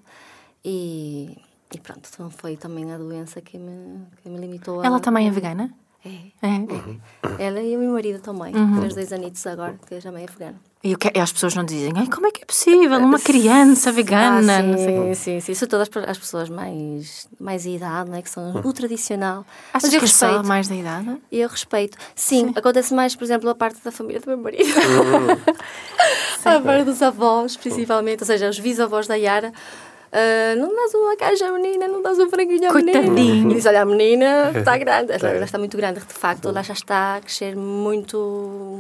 e, 0.65 1.37
e 1.71 1.79
pronto, 1.79 2.09
então 2.11 2.31
foi 2.31 2.57
também 2.57 2.91
a 2.91 2.97
doença 2.97 3.39
que 3.39 3.55
me, 3.55 4.01
que 4.23 4.27
me 4.27 4.39
limitou 4.39 4.83
Ela 4.83 4.97
a... 4.97 4.99
também 4.99 5.27
é 5.27 5.31
vegana? 5.31 5.71
É. 6.03 6.47
é. 6.47 6.47
Uhum. 6.47 6.99
Ela 7.39 7.61
e 7.61 7.75
o 7.75 7.79
meu 7.79 7.93
marido 7.93 8.19
também, 8.19 8.55
uhum. 8.55 8.79
meus 8.81 8.95
dois 8.95 9.13
anitos 9.13 9.45
agora, 9.45 9.75
que 9.87 9.99
também 10.01 10.23
é 10.23 10.25
afegano. 10.25 10.59
E 10.83 10.95
que, 10.95 11.19
as 11.19 11.31
pessoas 11.31 11.55
não 11.55 11.63
dizem, 11.63 11.91
Ai, 11.95 12.07
como 12.07 12.27
é 12.27 12.31
que 12.31 12.43
é 12.43 12.45
possível? 12.45 12.99
Uma 12.99 13.19
criança 13.19 13.91
vegana? 13.91 14.59
Ah, 14.59 14.77
sim, 14.77 15.13
sim, 15.15 15.39
sim. 15.39 15.51
Isso 15.51 15.65
todas 15.65 15.89
as 16.07 16.17
pessoas 16.17 16.47
mais, 16.47 17.27
mais 17.39 17.65
idade, 17.65 18.11
né, 18.11 18.21
que 18.21 18.29
são 18.29 18.61
o 18.63 18.71
tradicional. 18.71 19.43
Achas 19.73 19.89
que 19.89 19.97
respeito. 19.97 20.45
mais 20.45 20.67
da 20.67 20.75
idade? 20.75 21.17
Eu 21.31 21.49
respeito. 21.49 21.97
Sim, 22.13 22.49
sim, 22.49 22.53
acontece 22.55 22.93
mais, 22.93 23.15
por 23.15 23.23
exemplo, 23.23 23.49
a 23.49 23.55
parte 23.55 23.83
da 23.83 23.91
família 23.91 24.21
do 24.21 24.27
meu 24.27 24.37
marido. 24.37 24.63
Uhum. 24.63 25.55
a 26.45 26.59
parte 26.59 26.83
dos 26.83 27.01
avós, 27.01 27.57
principalmente, 27.57 28.21
ou 28.21 28.27
seja, 28.27 28.47
os 28.47 28.59
bisavós 28.59 29.07
da 29.07 29.15
Yara 29.15 29.51
Uh, 30.15 30.55
não 30.57 30.73
dás 30.73 30.93
uma 30.93 31.17
caixa 31.17 31.45
à 31.45 31.51
menina, 31.51 31.89
não 31.89 32.01
dás 32.01 32.17
um 32.17 32.29
franguinho 32.29 32.69
à 32.69 32.71
Coitadinho. 32.71 33.11
menina. 33.11 33.53
Diz, 33.53 33.65
olha, 33.65 33.81
a 33.81 33.85
menina 33.85 34.53
está 34.55 34.77
grande, 34.77 35.11
ela, 35.11 35.29
ela, 35.29 35.43
está 35.43 35.57
muito 35.57 35.75
grande, 35.75 35.99
de 35.99 36.13
facto, 36.13 36.47
ela 36.47 36.63
já 36.63 36.73
está 36.73 37.17
a 37.17 37.21
crescer 37.21 37.53
muito, 37.53 38.17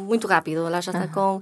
muito 0.07 0.27
rápido, 0.27 0.65
ela 0.65 0.79
já 0.79 0.93
está 0.93 1.09
com 1.09 1.41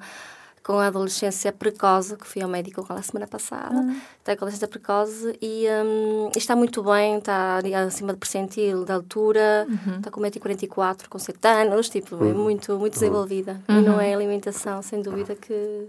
com 0.64 0.80
a 0.80 0.88
adolescência 0.88 1.52
precoce, 1.52 2.16
que 2.16 2.26
fui 2.26 2.42
ao 2.42 2.50
médico 2.50 2.84
com 2.86 2.94
ela 2.94 3.04
semana 3.04 3.28
passada, 3.28 3.76
uhum. 3.76 4.00
tem 4.24 4.34
adolescência 4.34 4.68
precoce 4.68 5.38
e, 5.42 5.66
um, 5.84 6.32
está 6.36 6.56
muito 6.56 6.82
bem, 6.82 7.18
está 7.18 7.60
acima 7.86 8.14
de 8.14 8.20
percentil 8.20 8.86
da 8.86 8.96
altura, 8.96 9.68
uhum. 9.68 9.98
está 9.98 10.10
com 10.10 10.22
1,44m, 10.22 11.08
com 11.10 11.20
7 11.20 11.48
anos, 11.48 11.90
tipo, 11.90 12.16
é 12.16 12.20
uhum. 12.20 12.30
é 12.30 12.34
muito, 12.34 12.80
muito 12.80 12.94
desenvolvida. 12.94 13.60
Uhum. 13.68 13.80
E 13.80 13.82
não 13.82 14.00
é 14.00 14.14
alimentação, 14.14 14.82
sem 14.82 15.02
dúvida 15.02 15.36
que... 15.36 15.86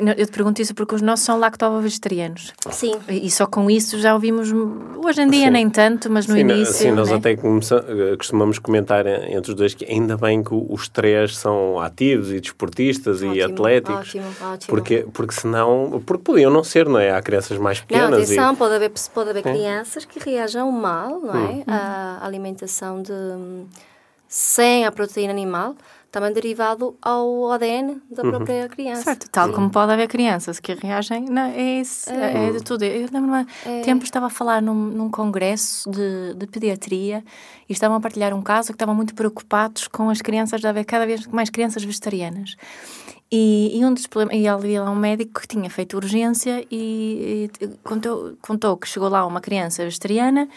Não, 0.00 0.12
eu 0.12 0.26
te 0.26 0.32
pergunto 0.32 0.60
isso 0.60 0.74
porque 0.74 0.94
os 0.94 1.00
nossos 1.00 1.24
são 1.24 1.38
lacto-vegetarianos. 1.38 2.52
Sim. 2.70 2.94
E 3.08 3.30
só 3.30 3.46
com 3.46 3.70
isso 3.70 3.98
já 3.98 4.12
ouvimos, 4.12 4.52
hoje 4.52 5.22
em 5.22 5.30
dia 5.30 5.46
sim. 5.46 5.50
nem 5.50 5.70
tanto, 5.70 6.10
mas 6.12 6.26
no 6.26 6.34
sim, 6.34 6.40
início... 6.40 6.74
Sim, 6.74 6.90
nós 6.90 7.08
né? 7.08 7.16
até 7.16 7.32
eh, 7.32 8.16
costumamos 8.16 8.58
comentar 8.58 9.06
entre 9.06 9.52
os 9.52 9.56
dois 9.56 9.72
que 9.72 9.86
ainda 9.86 10.18
bem 10.18 10.42
que 10.42 10.52
os 10.52 10.88
três 10.88 11.38
são 11.38 11.80
ativos 11.80 12.30
e 12.30 12.38
desportistas 12.38 13.16
ótimo, 13.16 13.34
e 13.34 13.42
atléticos. 13.42 14.08
Ótimo, 14.08 14.26
ótimo. 14.42 14.68
Porque, 14.68 15.06
porque 15.10 15.32
senão, 15.32 16.02
porque 16.04 16.22
podiam 16.22 16.50
não 16.50 16.62
ser, 16.62 16.86
não 16.86 16.98
é? 16.98 17.10
Há 17.10 17.22
crianças 17.22 17.56
mais 17.56 17.80
pequenas. 17.80 18.10
Não, 18.10 18.18
atenção, 18.18 18.52
e... 18.52 18.56
pode 18.56 18.74
haver, 18.74 18.92
pode 19.14 19.30
haver 19.30 19.46
é. 19.46 19.52
crianças 19.52 20.04
que 20.04 20.18
reajam 20.18 20.70
mal, 20.70 21.18
não 21.18 21.34
é? 21.34 21.52
Hum. 21.52 21.64
A 21.66 22.18
alimentação 22.26 23.00
de 23.00 23.12
sem 24.28 24.84
a 24.84 24.92
proteína 24.92 25.32
animal 25.32 25.74
também 26.10 26.32
derivado 26.32 26.96
ao 27.02 27.50
ADN 27.52 28.00
da 28.10 28.22
uhum. 28.22 28.30
própria 28.30 28.68
criança. 28.68 29.02
Certo, 29.02 29.28
tal 29.30 29.48
Sim. 29.48 29.54
como 29.54 29.70
pode 29.70 29.92
haver 29.92 30.08
crianças 30.08 30.58
que 30.58 30.72
reagem, 30.74 31.26
não, 31.26 31.42
é, 31.42 31.80
isso, 31.80 32.10
é. 32.10 32.48
é 32.48 32.52
de 32.52 32.62
tudo. 32.62 32.84
Eu 32.84 33.08
lembro-me, 33.12 33.46
é. 33.66 33.80
tempo 33.82 34.04
estava 34.04 34.26
a 34.26 34.30
falar 34.30 34.62
num, 34.62 34.74
num 34.74 35.10
congresso 35.10 35.90
de, 35.90 36.34
de 36.34 36.46
pediatria 36.46 37.22
e 37.68 37.72
estavam 37.72 37.96
a 37.96 38.00
partilhar 38.00 38.32
um 38.32 38.42
caso 38.42 38.68
que 38.68 38.74
estavam 38.74 38.94
muito 38.94 39.14
preocupados 39.14 39.86
com 39.86 40.08
as 40.08 40.22
crianças, 40.22 40.60
de 40.60 40.66
haver 40.66 40.84
cada 40.84 41.06
vez 41.06 41.26
mais 41.26 41.50
crianças 41.50 41.84
vegetarianas. 41.84 42.56
E, 43.30 43.78
e, 43.78 43.84
um 43.84 43.92
dos 43.92 44.06
problemas, 44.06 44.42
e 44.42 44.48
havia 44.48 44.82
lá 44.82 44.90
um 44.90 44.96
médico 44.96 45.42
que 45.42 45.46
tinha 45.46 45.68
feito 45.68 45.98
urgência 45.98 46.66
e, 46.70 47.50
e 47.60 47.68
contou, 47.84 48.38
contou 48.40 48.74
que 48.78 48.88
chegou 48.88 49.10
lá 49.10 49.26
uma 49.26 49.42
criança 49.42 49.84
vegetariana 49.84 50.48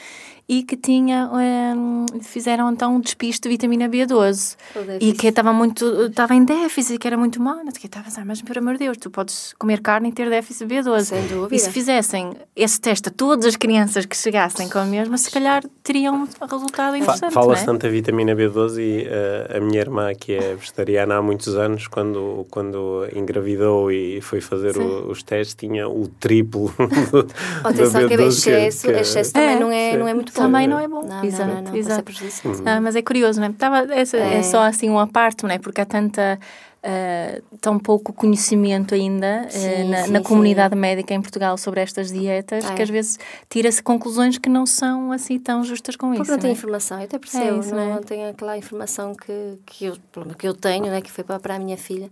e 0.51 0.63
que 0.63 0.75
tinha 0.75 1.29
um, 1.31 2.05
fizeram 2.21 2.69
então 2.73 2.97
um 2.97 2.99
despiste 2.99 3.43
de 3.43 3.47
vitamina 3.47 3.87
B12 3.87 4.57
e 4.99 5.13
que 5.13 5.27
estava 5.27 5.53
muito 5.53 6.07
estava 6.07 6.35
em 6.35 6.43
déficit 6.43 6.99
que 6.99 7.07
era 7.07 7.15
muito 7.15 7.41
mal 7.41 7.55
que 7.79 7.85
estava 7.85 8.09
mas 8.25 8.41
pelo 8.41 8.59
amor 8.59 8.73
de 8.73 8.79
Deus 8.79 8.97
tu 8.97 9.09
podes 9.09 9.53
comer 9.57 9.79
carne 9.79 10.09
e 10.09 10.11
ter 10.11 10.29
déficit 10.29 10.67
de 10.67 10.75
B12 10.75 11.03
sem 11.03 11.25
dúvida. 11.27 11.55
E 11.55 11.57
se 11.57 11.71
fizessem 11.71 12.33
esse 12.53 12.81
teste 12.81 13.07
a 13.07 13.11
todas 13.11 13.45
as 13.45 13.55
crianças 13.55 14.05
que 14.05 14.17
chegassem 14.17 14.67
com 14.67 14.79
a 14.79 14.83
mesma 14.83 15.17
se 15.17 15.31
calhar 15.31 15.63
teriam 15.81 16.15
um 16.15 16.45
resultado 16.45 16.97
interessante 16.97 17.31
fala-se 17.31 17.63
é? 17.63 17.65
tanto 17.65 17.83
da 17.83 17.89
vitamina 17.89 18.35
B12 18.35 18.77
e 18.77 19.07
uh, 19.07 19.57
a 19.57 19.59
minha 19.61 19.79
irmã 19.79 20.13
que 20.13 20.33
é 20.33 20.53
vegetariana 20.55 21.15
há 21.15 21.21
muitos 21.21 21.55
anos 21.55 21.87
quando, 21.87 22.45
quando 22.51 23.07
engravidou 23.15 23.89
e 23.89 24.19
foi 24.19 24.41
fazer 24.41 24.77
o, 24.77 25.09
os 25.09 25.23
testes, 25.23 25.55
tinha 25.55 25.87
o 25.87 26.09
triplo 26.09 26.73
do, 27.09 27.25
Atenção 27.63 28.05
que 28.05 28.13
excesso, 28.15 28.87
que, 28.87 28.93
excesso 28.93 29.31
também 29.31 29.55
é, 29.55 29.59
não, 29.59 29.71
é, 29.71 29.97
não 29.97 30.07
é 30.09 30.13
muito 30.13 30.33
bom. 30.33 30.40
Também 30.43 30.67
não 30.67 30.79
é 30.79 30.87
bom. 30.87 31.03
Não, 31.03 31.23
exato, 31.23 31.53
não, 31.53 31.61
não, 31.61 31.75
exato. 31.75 32.11
Uhum. 32.45 32.63
Ah, 32.65 32.81
mas 32.81 32.95
é 32.95 33.01
curioso, 33.01 33.39
não 33.39 33.47
é? 33.47 33.51
Tava, 33.51 33.93
é, 33.93 34.01
é. 34.01 34.37
é 34.37 34.43
só 34.43 34.61
assim 34.63 34.89
uma 34.89 35.07
parte, 35.07 35.43
não 35.43 35.51
é? 35.51 35.57
Porque 35.57 35.81
há 35.81 35.85
tanta 35.85 36.39
uh, 36.81 37.57
tão 37.59 37.79
pouco 37.79 38.11
conhecimento 38.13 38.93
ainda 38.93 39.45
uh, 39.45 39.51
sim, 39.51 39.89
na, 39.89 40.03
sim, 40.03 40.11
na, 40.11 40.21
comunidade 40.21 40.73
sim. 40.73 40.79
médica 40.79 41.13
em 41.13 41.21
Portugal 41.21 41.57
sobre 41.57 41.81
estas 41.81 42.11
dietas 42.11 42.65
é. 42.65 42.73
que 42.73 42.81
às 42.81 42.89
vezes 42.89 43.19
tira-se 43.49 43.81
conclusões 43.81 44.37
que 44.37 44.49
não 44.49 44.65
são 44.65 45.11
assim 45.11 45.39
tão 45.39 45.63
justas 45.63 45.95
com 45.95 46.07
Porque 46.07 46.21
isso. 46.21 46.31
Porque 46.31 46.31
não 46.31 46.39
tem 46.39 46.49
é? 46.49 46.53
informação, 46.53 46.97
eu 46.97 47.05
até 47.05 47.19
percebo, 47.19 47.57
é 47.57 47.59
isso, 47.59 47.75
não, 47.75 47.89
não, 47.89 47.97
é? 47.97 48.01
tem 48.01 48.25
aquela 48.25 48.57
informação 48.57 49.15
que, 49.15 49.59
que, 49.65 49.85
eu, 49.85 49.97
que 50.37 50.47
eu 50.47 50.53
tenho, 50.53 50.87
né, 50.87 51.01
que 51.01 51.11
foi 51.11 51.23
para, 51.23 51.39
para 51.39 51.55
a 51.55 51.59
minha 51.59 51.77
filha, 51.77 52.09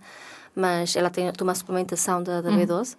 mas 0.56 0.96
ela 0.96 1.10
tem, 1.10 1.32
toma 1.34 1.52
a 1.52 1.56
suplementação 1.56 2.22
da, 2.22 2.42
da 2.42 2.52
B12 2.52 2.96
hum. 2.96 2.98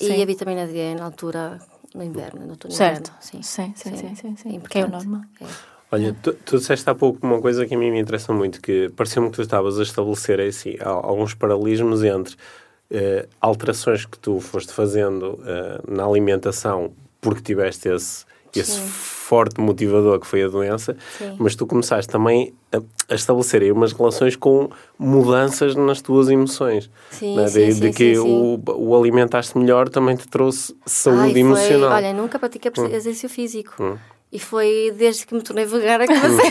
e 0.00 0.22
a 0.22 0.26
vitamina 0.26 0.66
D 0.66 0.94
na 0.94 1.04
altura 1.04 1.60
no 1.94 2.02
inverno, 2.02 2.44
no 2.44 2.50
outono 2.50 2.72
certo. 2.72 3.10
inverno. 3.10 3.18
Sim, 3.20 3.42
sim, 3.42 3.72
sim, 3.76 3.96
sim, 3.96 4.16
sim, 4.16 4.36
sim. 4.36 4.60
que 4.60 4.78
é 4.78 4.84
o 4.84 4.88
normal. 4.88 5.22
É. 5.40 5.46
Olha, 5.90 6.14
tu, 6.22 6.32
tu 6.34 6.58
disseste 6.58 6.88
há 6.88 6.94
pouco 6.94 7.26
uma 7.26 7.40
coisa 7.40 7.66
que 7.66 7.74
a 7.74 7.78
mim 7.78 7.90
me 7.90 7.98
interessa 7.98 8.32
muito, 8.32 8.60
que 8.60 8.90
pareceu-me 8.90 9.30
que 9.30 9.36
tu 9.36 9.42
estavas 9.42 9.78
a 9.78 9.82
estabelecer 9.82 10.40
assim, 10.40 10.76
alguns 10.80 11.32
paralelismos 11.34 12.04
entre 12.04 12.34
uh, 12.34 13.28
alterações 13.40 14.04
que 14.04 14.18
tu 14.18 14.38
foste 14.38 14.72
fazendo 14.72 15.40
uh, 15.40 15.90
na 15.90 16.04
alimentação 16.04 16.92
porque 17.20 17.40
tiveste 17.40 17.88
esse, 17.88 18.26
esse 18.54 18.80
forte 19.28 19.60
motivador 19.60 20.18
que 20.18 20.26
foi 20.26 20.42
a 20.42 20.48
doença, 20.48 20.96
Sim. 21.18 21.36
mas 21.38 21.54
tu 21.54 21.66
começaste 21.66 22.10
também 22.10 22.54
a, 22.72 22.78
a, 23.12 23.14
estabelecer 23.14 23.60
aí 23.60 23.70
umas 23.70 23.92
relações 23.92 24.34
com 24.34 24.70
mudanças 24.98 25.76
nas 25.76 26.00
tuas 26.00 26.30
emoções. 26.30 26.90
Sim, 27.10 27.36
né? 27.36 27.44
de, 27.44 27.72
sim, 27.72 27.80
de 27.80 27.90
que 27.92 28.14
sim, 28.14 28.20
o, 28.20 28.58
o 28.74 28.98
alimentaste 28.98 29.58
melhor 29.58 29.90
também 29.90 30.16
te 30.16 30.26
trouxe 30.26 30.74
saúde 30.86 31.20
Ai, 31.20 31.30
foi, 31.32 31.40
emocional. 31.40 31.90
Olha, 31.92 32.12
nunca 32.14 32.38
pratiquei 32.38 32.72
hum. 32.78 32.86
exercício 32.86 33.28
físico. 33.28 33.74
Hum. 33.78 33.98
E 34.32 34.38
foi 34.38 34.94
desde 34.96 35.26
que 35.26 35.34
me 35.34 35.42
tornei 35.42 35.66
vegana 35.66 36.06
que 36.06 36.14
comecei. 36.18 36.50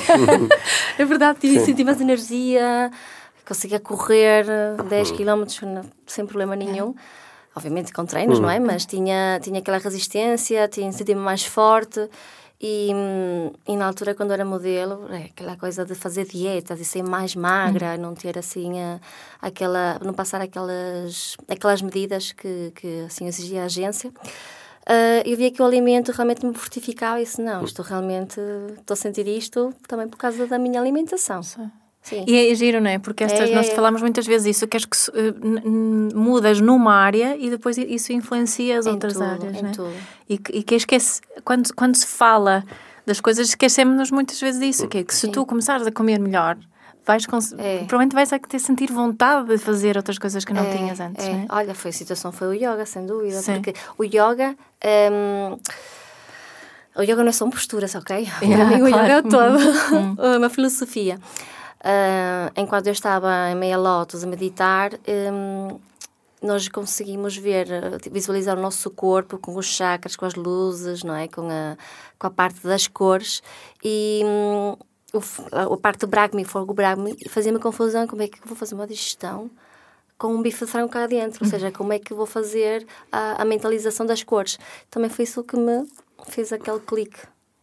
é 0.99 1.05
verdade, 1.05 1.39
tive, 1.39 1.59
senti 1.59 1.83
mais 1.83 1.99
energia, 1.99 2.91
conseguia 3.47 3.79
correr 3.79 4.45
10 4.87 5.11
km 5.13 5.45
sem 6.05 6.27
problema 6.27 6.55
nenhum. 6.55 6.93
Obviamente 7.55 7.91
com 7.91 8.05
treinos, 8.05 8.39
não 8.39 8.51
é? 8.51 8.59
Hum. 8.59 8.65
Mas 8.67 8.85
tinha, 8.85 9.39
tinha 9.41 9.57
aquela 9.57 9.79
resistência, 9.79 10.67
tinha, 10.67 10.91
sentia-me 10.91 11.21
mais 11.21 11.43
forte. 11.43 12.07
E, 12.59 12.89
e, 13.67 13.75
na 13.75 13.85
altura, 13.85 14.15
quando 14.15 14.33
era 14.33 14.43
modelo, 14.43 15.07
é, 15.13 15.25
aquela 15.25 15.55
coisa 15.55 15.85
de 15.85 15.93
fazer 15.93 16.25
dieta, 16.25 16.75
de 16.75 16.83
ser 16.83 17.03
mais 17.03 17.35
magra, 17.35 17.93
hum. 17.93 18.01
não 18.01 18.15
ter 18.15 18.37
assim 18.37 18.81
a, 18.81 18.99
aquela, 19.39 19.99
não 20.03 20.13
passar 20.13 20.41
aquelas, 20.41 21.37
aquelas 21.47 21.81
medidas 21.81 22.31
que, 22.31 22.71
que 22.75 23.01
assim 23.05 23.27
exigia 23.27 23.61
a 23.61 23.65
agência 23.65 24.11
uh, 24.87 25.21
eu 25.25 25.37
via 25.37 25.51
que 25.51 25.61
o 25.61 25.65
alimento 25.65 26.11
realmente 26.11 26.45
me 26.45 26.53
fortificava 26.53 27.19
e 27.19 27.25
disse, 27.25 27.41
não, 27.41 27.63
estou 27.63 27.83
realmente, 27.83 28.39
estou 28.79 28.93
a 28.93 28.97
sentir 28.97 29.27
isto 29.27 29.73
também 29.87 30.07
por 30.07 30.17
causa 30.17 30.47
da 30.47 30.57
minha 30.57 30.79
alimentação. 30.79 31.43
Sim. 31.43 31.69
Sim. 32.07 32.23
E 32.25 32.51
é 32.51 32.55
giro, 32.55 32.79
não 32.79 32.89
é? 32.89 32.97
Porque 32.99 33.25
estas, 33.25 33.49
é, 33.49 33.53
nós 33.53 33.67
é, 33.67 33.75
falamos 33.75 34.01
muitas 34.01 34.25
vezes 34.25 34.55
isso, 34.55 34.65
queres 34.65 34.85
que 34.85 34.95
uh, 35.11 36.17
mudas 36.17 36.61
numa 36.61 36.93
área 36.93 37.35
e 37.37 37.49
depois 37.49 37.77
isso 37.77 38.13
influencia 38.13 38.79
as 38.79 38.85
outras 38.85 39.13
tudo, 39.13 39.25
áreas, 39.25 39.61
não 39.61 39.69
é? 39.69 39.73
Tudo. 39.73 39.93
E, 40.29 40.39
e 40.53 40.63
que 40.63 40.75
esquece, 40.75 41.19
quando, 41.43 41.73
quando 41.75 41.95
se 41.95 42.07
fala 42.07 42.63
das 43.05 43.19
coisas, 43.19 43.49
esquecemos-nos 43.49 44.09
muitas 44.09 44.39
vezes 44.39 44.61
disso, 44.61 44.87
que 44.87 44.99
é 44.99 45.03
que 45.03 45.13
se 45.13 45.27
Sim. 45.27 45.31
tu 45.33 45.45
começares 45.45 45.85
a 45.85 45.91
comer 45.91 46.17
melhor, 46.17 46.57
vais 47.05 47.25
é. 47.57 47.79
provavelmente 47.79 48.15
vais 48.15 48.31
a 48.31 48.39
ter 48.39 48.59
sentir 48.59 48.89
vontade 48.89 49.49
de 49.49 49.57
fazer 49.57 49.97
outras 49.97 50.17
coisas 50.17 50.45
que 50.45 50.53
não 50.53 50.63
é, 50.63 50.77
tinhas 50.77 51.01
antes. 51.01 51.25
É. 51.25 51.33
Né? 51.33 51.45
Olha, 51.49 51.75
foi 51.75 51.89
a 51.89 51.93
situação 51.93 52.31
foi 52.31 52.47
o 52.47 52.53
yoga, 52.53 52.85
sem 52.85 53.05
dúvida, 53.05 53.41
Sim. 53.41 53.55
porque 53.55 53.73
o 53.97 54.03
yoga. 54.05 54.55
Um, 55.11 55.57
o 56.95 57.03
yoga 57.03 57.17
não 57.17 57.29
é 57.29 57.31
só 57.33 57.47
posturas, 57.49 57.93
ok? 57.95 58.27
Yeah, 58.41 58.65
Para 58.65 58.65
mim, 58.77 58.81
o 58.81 58.87
yoga 58.87 59.17
é 59.17 59.21
todo. 59.21 60.17
É 60.33 60.37
uma 60.37 60.49
filosofia. 60.49 61.19
Uh, 61.79 62.51
enquanto 62.55 62.87
eu 62.87 62.93
estava 62.93 63.49
em 63.51 63.55
meia 63.55 63.77
lotus 63.77 64.23
a 64.23 64.27
meditar, 64.27 64.91
um, 65.07 65.79
nós 66.41 66.67
conseguimos 66.67 67.37
ver, 67.37 67.67
visualizar 68.11 68.57
o 68.57 68.61
nosso 68.61 68.89
corpo 68.91 69.37
com 69.37 69.55
os 69.55 69.65
chakras, 69.65 70.15
com 70.15 70.25
as 70.25 70.35
luzes, 70.35 71.03
não 71.03 71.15
é? 71.15 71.27
Com 71.27 71.49
a, 71.49 71.77
com 72.17 72.27
a 72.27 72.29
parte 72.29 72.61
das 72.63 72.87
cores 72.87 73.41
e, 73.83 74.21
hum, 74.23 74.75
o, 75.13 75.73
a 75.73 75.77
parte 75.77 76.01
do 76.01 76.07
Bragme, 76.07 76.43
fogo 76.43 76.73
Bragme, 76.73 77.15
fazia-me 77.29 77.59
confusão 77.59 78.07
como 78.07 78.21
é 78.21 78.27
que 78.27 78.45
vou 78.45 78.55
fazer 78.55 78.75
uma 78.75 78.87
digestão 78.87 79.49
com 80.17 80.33
um 80.33 80.41
bife 80.41 80.65
de 80.65 80.71
frango 80.71 80.89
cá 80.89 81.05
dentro, 81.05 81.43
ou 81.43 81.49
seja, 81.49 81.71
como 81.71 81.93
é 81.93 81.99
que 81.99 82.13
vou 82.13 82.25
fazer 82.25 82.85
a, 83.11 83.41
a 83.41 83.45
mentalização 83.45 84.05
das 84.05 84.23
cores. 84.23 84.57
Também 84.89 85.09
foi 85.09 85.23
isso 85.23 85.43
que 85.43 85.55
me 85.55 85.87
fez 86.27 86.51
aquele 86.51 86.79
clique. 86.79 87.19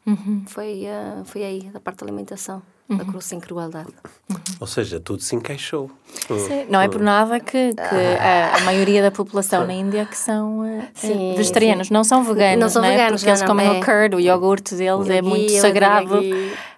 Uhum. 0.07 0.45
Foi, 0.47 0.85
uh, 0.85 1.25
foi 1.25 1.43
aí, 1.43 1.63
da 1.71 1.81
parte 1.81 1.99
da 2.01 2.07
alimentação, 2.07 2.63
uhum. 2.89 2.97
da 2.97 3.05
cruz 3.05 3.25
sem 3.25 3.41
crueldade. 3.41 3.89
Uhum. 4.29 4.37
Ou 4.61 4.67
seja, 4.67 5.01
tudo 5.01 5.23
se 5.23 5.35
encaixou. 5.35 5.91
Sim, 6.29 6.67
não 6.71 6.81
é 6.81 6.89
por 6.89 7.01
nada 7.01 7.41
que, 7.41 7.75
que 7.75 7.81
a, 8.21 8.57
a, 8.57 8.61
maioria 8.61 9.03
da 9.03 9.11
população 9.11 9.67
na 9.67 9.73
Índia 9.73 10.07
que 10.07 10.17
são 10.17 10.61
uh, 10.61 10.83
sim, 10.95 11.35
vegetarianos, 11.37 11.89
sim. 11.89 11.95
não 11.95 12.05
são 12.05 12.23
veganos, 12.23 12.61
não 12.61 12.69
são 12.69 12.83
né? 12.83 12.93
veganos, 12.93 13.21
porque 13.21 13.31
não, 13.31 13.39
eles 13.39 13.47
comem 13.47 13.67
é. 13.67 13.71
o 13.71 13.85
curd, 13.85 14.17
o 14.17 14.21
iogurte 14.21 14.75
deles 14.75 15.09
é 15.11 15.21
muito 15.21 15.53
sagrado. 15.61 16.21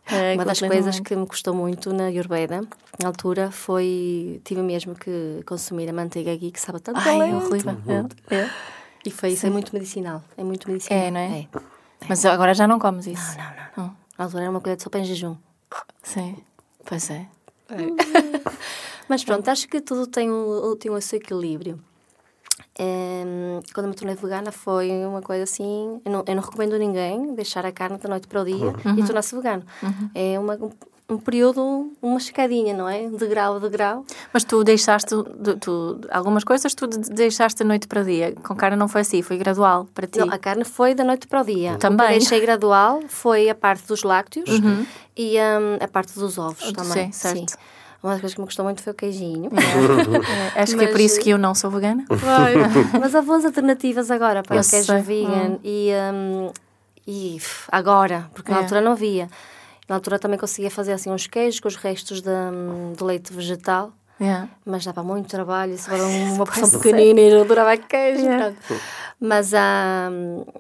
É, 0.09 0.35
Uma 0.35 0.45
das 0.45 0.61
coisas 0.61 1.01
que 1.01 1.17
me 1.17 1.27
custou 1.27 1.53
muito 1.53 1.93
na 1.93 2.05
Ayurveda, 2.05 2.61
na 3.03 3.09
altura, 3.09 3.51
foi. 3.51 4.41
tive 4.45 4.63
mesmo 4.63 4.95
que 4.95 5.43
consumir 5.45 5.89
a 5.89 5.93
manteiga 5.93 6.35
ghee, 6.37 6.53
que 6.53 6.61
sabe 6.61 6.81
tanto 6.81 7.01
Ai, 7.01 7.35
horrível. 7.35 7.77
Uhum. 7.85 8.09
É. 8.31 8.37
é. 8.37 8.51
E 9.05 9.11
foi 9.11 9.31
isso, 9.31 9.47
é 9.47 9.51
muito 9.51 9.73
medicinal. 9.73 10.23
É 10.37 10.45
muito 10.45 10.71
medicinal. 10.71 10.99
É, 10.99 11.11
não 11.11 11.21
é? 11.21 11.41
é? 11.41 11.47
Mas 12.09 12.25
agora 12.25 12.55
já 12.55 12.69
não 12.69 12.79
comes 12.79 13.07
isso. 13.09 13.37
Não, 13.37 13.45
não, 13.45 13.51
não. 13.51 13.85
não. 13.85 13.97
Na 14.17 14.25
altura 14.25 14.43
era 14.45 14.51
uma 14.51 14.61
colher 14.61 14.77
de 14.77 14.83
sopa 14.85 14.99
em 14.99 15.05
jejum. 15.05 15.37
Sim, 16.03 16.37
pois 16.85 17.11
é. 17.11 17.27
é. 17.71 17.77
Mas 19.09 19.25
pronto, 19.25 19.49
acho 19.49 19.69
que 19.69 19.81
tudo 19.81 20.07
tem 20.07 20.31
o, 20.31 20.77
tem 20.77 20.91
o 20.91 21.01
seu 21.01 21.19
equilíbrio. 21.19 21.79
Um, 22.79 23.61
quando 23.73 23.89
me 23.89 23.95
tornei 23.95 24.15
vegana 24.15 24.53
foi 24.53 24.91
uma 25.07 25.23
coisa 25.23 25.45
assim. 25.45 26.01
Eu 26.05 26.13
não, 26.13 26.25
eu 26.27 26.35
não 26.35 26.43
recomendo 26.43 26.75
a 26.75 26.79
ninguém 26.79 27.35
deixar 27.35 27.65
a 27.65 27.73
carne 27.73 27.99
da 27.99 28.09
noite 28.09 28.27
para 28.27 28.43
o 28.43 28.45
dia 28.45 28.57
uhum. 28.57 28.99
e 28.99 29.05
tornar-se 29.05 29.35
vegano. 29.35 29.65
Uhum. 29.83 30.11
É 30.15 30.39
uma, 30.39 30.59
um 31.09 31.19
período, 31.19 31.93
uma 32.03 32.19
escadinha, 32.19 32.75
não 32.75 32.89
é? 32.89 33.09
De 33.09 33.27
grau 33.29 33.57
a 33.57 33.69
grau. 33.69 34.05
Mas 34.33 34.43
tu 34.43 34.65
deixaste, 34.65 35.11
tu, 35.11 35.25
tu, 35.61 36.01
algumas 36.11 36.43
coisas 36.43 36.75
tu 36.75 36.87
deixaste 36.87 37.61
da 37.61 37.65
noite 37.65 37.87
para 37.87 38.03
o 38.03 38.05
dia. 38.05 38.35
Com 38.43 38.57
carne 38.57 38.77
não 38.77 38.89
foi 38.89 39.03
assim, 39.03 39.23
foi 39.23 39.39
gradual 39.39 39.87
para 39.95 40.07
ti. 40.07 40.19
Não, 40.19 40.31
a 40.31 40.39
carne 40.39 40.65
foi 40.65 40.95
da 40.95 41.05
noite 41.05 41.29
para 41.29 41.43
o 41.43 41.45
dia. 41.45 41.77
Também. 41.77 42.07
O 42.07 42.09
que 42.09 42.19
deixei 42.19 42.41
gradual 42.41 43.03
foi 43.09 43.49
a 43.49 43.55
parte 43.55 43.87
dos 43.87 44.03
lácteos 44.03 44.49
uhum. 44.51 44.85
e 45.17 45.37
um, 45.39 45.85
a 45.85 45.87
parte 45.87 46.19
dos 46.19 46.39
ovos 46.39 46.73
também. 46.73 47.07
Sim, 47.07 47.13
certo. 47.13 47.53
Sim. 47.53 47.59
Uma 48.03 48.13
das 48.13 48.21
coisas 48.21 48.35
que 48.35 48.41
me 48.41 48.47
gostou 48.47 48.65
muito 48.65 48.83
foi 48.83 48.93
o 48.93 48.97
queijinho. 48.97 49.51
É. 49.53 50.61
Acho 50.61 50.73
mas, 50.73 50.75
que 50.75 50.85
é 50.85 50.89
por 50.89 51.01
isso 51.01 51.21
que 51.21 51.31
eu 51.31 51.39
não 51.39 51.55
sou 51.55 51.71
vegana. 51.71 52.05
mas 53.01 53.15
há 53.15 53.23
boas 53.23 53.45
alternativas 53.45 54.11
agora 54.11 54.43
para 54.43 54.57
eu 54.57 54.63
o 54.63 54.69
queijo 54.69 54.87
sei. 54.87 55.03
vegan 55.03 55.53
hum. 55.53 55.59
e, 55.63 55.91
um, 56.13 56.51
e 57.07 57.39
agora, 57.71 58.29
porque 58.35 58.51
na 58.51 58.59
é. 58.59 58.61
altura 58.63 58.81
não 58.81 58.93
havia. 58.93 59.29
Na 59.89 59.95
altura 59.95 60.19
também 60.19 60.39
conseguia 60.39 60.71
fazer 60.71 60.93
assim 60.93 61.11
uns 61.11 61.27
queijos 61.27 61.61
com 61.61 61.69
os 61.69 61.77
restos 61.77 62.21
de, 62.21 62.31
de 62.97 63.05
leite 63.05 63.33
vegetal. 63.33 63.93
Yeah. 64.21 64.49
Mas 64.65 64.85
dava 64.85 65.03
muito 65.03 65.29
trabalho, 65.29 65.75
isso 65.75 65.91
era 65.91 66.03
uma 66.03 66.45
porção 66.47 66.81
pequenina 66.81 67.21
e 67.21 67.31
eu 67.31 67.43
adorava 67.43 67.77
queijo. 67.77 68.25
Yeah. 68.25 68.55
Mas 69.19 69.55
há, 69.55 70.11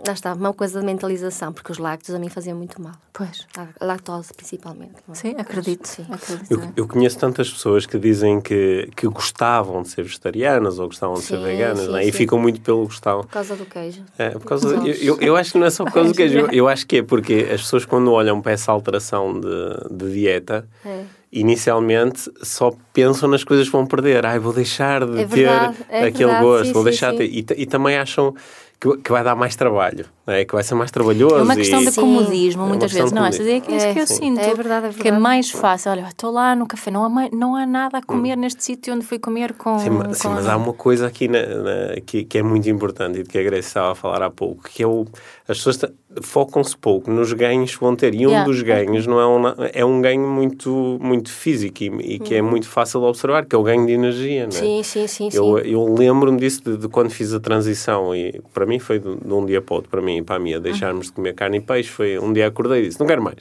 lá 0.07 0.12
está, 0.14 0.33
uma 0.33 0.53
coisa 0.55 0.81
de 0.81 0.87
mentalização, 0.87 1.53
porque 1.53 1.71
os 1.73 1.79
lácteos 1.79 2.16
a 2.16 2.19
mim 2.19 2.31
faziam 2.31 2.57
muito 2.57 2.81
mal. 2.81 2.95
Pois. 3.12 3.47
A 3.55 3.85
lactose, 3.85 4.33
principalmente. 4.33 4.95
É? 5.11 5.14
Sim, 5.14 5.35
acredito. 5.38 5.87
Sim. 5.87 6.07
acredito 6.11 6.51
eu, 6.51 6.73
eu, 6.75 6.88
conheço 6.88 7.19
tantas 7.19 7.51
pessoas 7.51 7.85
que 7.85 7.99
dizem 7.99 8.40
que, 8.40 8.88
que 8.97 9.07
gostavam 9.09 9.83
de 9.83 9.88
ser 9.88 10.03
vegetarianas 10.03 10.79
ou 10.79 10.87
gostavam 10.87 11.16
de 11.16 11.23
sim, 11.23 11.35
ser 11.35 11.40
veganas, 11.40 11.85
sim, 11.85 11.97
é? 11.97 12.07
e 12.07 12.12
ficam 12.12 12.38
muito 12.38 12.62
pelo 12.62 12.85
gostão. 12.85 13.21
Por 13.21 13.29
causa 13.29 13.57
do 13.57 13.66
queijo. 13.66 14.03
É, 14.16 14.31
por 14.31 14.45
causa 14.45 14.69
eu, 14.69 14.95
eu, 14.95 15.21
eu, 15.21 15.37
acho 15.37 15.53
que 15.53 15.59
não 15.59 15.66
é 15.66 15.71
só 15.71 15.85
por 15.85 15.92
causa 15.92 16.11
do 16.11 16.16
queijo, 16.16 16.38
eu, 16.38 16.51
eu 16.51 16.69
acho 16.69 16.87
que 16.87 16.99
é 16.99 17.03
porque 17.03 17.49
as 17.53 17.61
pessoas, 17.61 17.85
quando 17.85 18.11
olham 18.11 18.40
para 18.40 18.53
essa 18.53 18.73
alteração 18.73 19.38
de, 19.38 19.97
de 19.97 20.12
dieta. 20.12 20.66
É 20.83 21.05
inicialmente 21.33 22.31
só 22.43 22.73
pensam 22.93 23.29
nas 23.29 23.45
coisas 23.45 23.67
que 23.67 23.73
vão 23.73 23.87
perder. 23.87 24.25
Ai, 24.25 24.39
vou 24.39 24.53
deixar 24.53 25.05
de 25.05 25.21
é 25.21 25.25
ter 25.25 25.45
verdade, 25.45 25.77
é 25.89 26.05
aquele 26.05 26.25
verdade, 26.25 26.45
gosto, 26.45 26.67
sim, 26.67 26.73
vou 26.73 26.85
deixar 26.85 27.11
sim, 27.12 27.19
de 27.19 27.43
ter. 27.45 27.59
E, 27.59 27.62
e, 27.62 27.67
também 27.67 27.97
acham 27.97 28.35
que, 28.81 28.97
que, 28.99 29.11
vai 29.11 29.23
dar 29.23 29.35
mais 29.35 29.57
trabalho. 29.57 30.07
É? 30.27 30.45
que 30.45 30.55
vai 30.55 30.62
ser 30.62 30.75
mais 30.75 30.91
trabalhoso. 30.91 31.37
É 31.37 31.43
uma 31.43 31.57
questão 31.57 31.83
e... 31.83 31.87
de 31.87 31.95
comodismo, 31.95 32.62
Sim. 32.62 32.69
muitas 32.69 32.93
é 32.93 32.99
vezes. 32.99 33.12
Não, 33.12 33.25
é, 33.25 33.29
é 33.29 33.31
isso 33.31 33.43
é, 33.43 33.95
que 33.95 34.01
eu 34.01 34.07
Sim. 34.07 34.15
sinto. 34.15 34.41
É 34.41 34.55
verdade, 34.55 34.87
é 34.87 34.89
verdade. 34.89 34.99
Que 34.99 35.09
é 35.09 35.12
mais 35.12 35.51
fácil. 35.51 35.93
Olha, 35.93 36.09
estou 36.09 36.31
lá 36.31 36.55
no 36.55 36.67
café, 36.67 36.91
não 36.91 37.05
há, 37.05 37.29
não 37.33 37.57
há 37.57 37.67
nada 37.67 37.99
a 37.99 38.03
comer 38.03 38.37
hum. 38.37 38.41
neste 38.41 38.65
sítio 38.65 38.95
onde 38.95 39.05
fui 39.05 39.19
comer 39.19 39.55
com. 39.55 39.79
Sim, 39.79 39.91
com 39.91 40.15
sim 40.15 40.29
mas 40.29 40.47
há 40.47 40.57
uma 40.57 40.73
coisa 40.73 41.07
aqui 41.07 41.29
na, 41.29 41.41
na, 41.41 42.01
que, 42.05 42.25
que 42.25 42.39
é 42.39 42.43
muito 42.43 42.69
importante 42.69 43.21
e 43.21 43.23
de 43.23 43.29
que 43.29 43.39
a 43.39 43.43
Grace 43.43 43.69
estava 43.69 43.93
a 43.93 43.95
falar 43.95 44.23
há 44.23 44.31
pouco, 44.31 44.65
que 44.65 44.83
é 44.83 44.87
o. 44.87 45.07
As 45.49 45.59
pessoas 45.59 45.79
focam-se 46.23 46.77
pouco 46.77 47.11
nos 47.11 47.33
ganhos 47.33 47.75
que 47.75 47.81
vão 47.81 47.95
ter. 47.95 48.15
E 48.15 48.27
um 48.27 48.31
yeah. 48.31 48.45
dos 48.45 48.62
ganhos 48.62 49.07
não 49.07 49.21
é 49.21 49.27
um, 49.27 49.43
é 49.73 49.85
um 49.85 50.01
ganho 50.01 50.27
muito, 50.27 50.99
muito 51.01 51.31
físico 51.31 51.83
e, 51.83 52.15
e 52.15 52.19
que 52.19 52.35
é 52.35 52.43
uhum. 52.43 52.51
muito 52.51 52.69
fácil 52.69 53.01
de 53.01 53.07
observar, 53.07 53.45
que 53.45 53.55
é 53.55 53.59
o 53.59 53.62
ganho 53.62 53.87
de 53.87 53.93
energia. 53.93 54.43
Não 54.43 54.49
é? 54.49 54.51
Sim, 54.51 54.83
sim, 54.83 55.07
sim. 55.07 55.29
Eu, 55.33 55.59
sim. 55.59 55.71
eu 55.71 55.95
lembro-me 55.95 56.39
disso 56.39 56.62
de, 56.65 56.77
de, 56.77 56.89
quando 56.89 57.11
fiz 57.11 57.33
a 57.35 57.41
transição 57.41 58.15
e 58.15 58.41
para 58.55 58.65
mim 58.67 58.79
foi 58.79 58.99
de, 58.99 59.17
de, 59.17 59.33
um 59.33 59.45
dia 59.45 59.61
para 59.61 59.77
outro, 59.77 59.91
para 59.91 60.01
mim 60.01 60.15
e 60.18 60.22
para 60.22 60.37
a 60.37 60.59
deixarmos 60.59 61.07
de 61.07 61.12
comer 61.12 61.35
carne 61.35 61.59
e 61.59 61.61
peixe. 61.61 61.88
Foi 61.88 62.18
um 62.18 62.33
dia 62.33 62.46
acordei 62.46 62.85
e 62.85 62.88
disse: 62.88 63.00
não 63.00 63.07
quero 63.07 63.22
mais. 63.22 63.38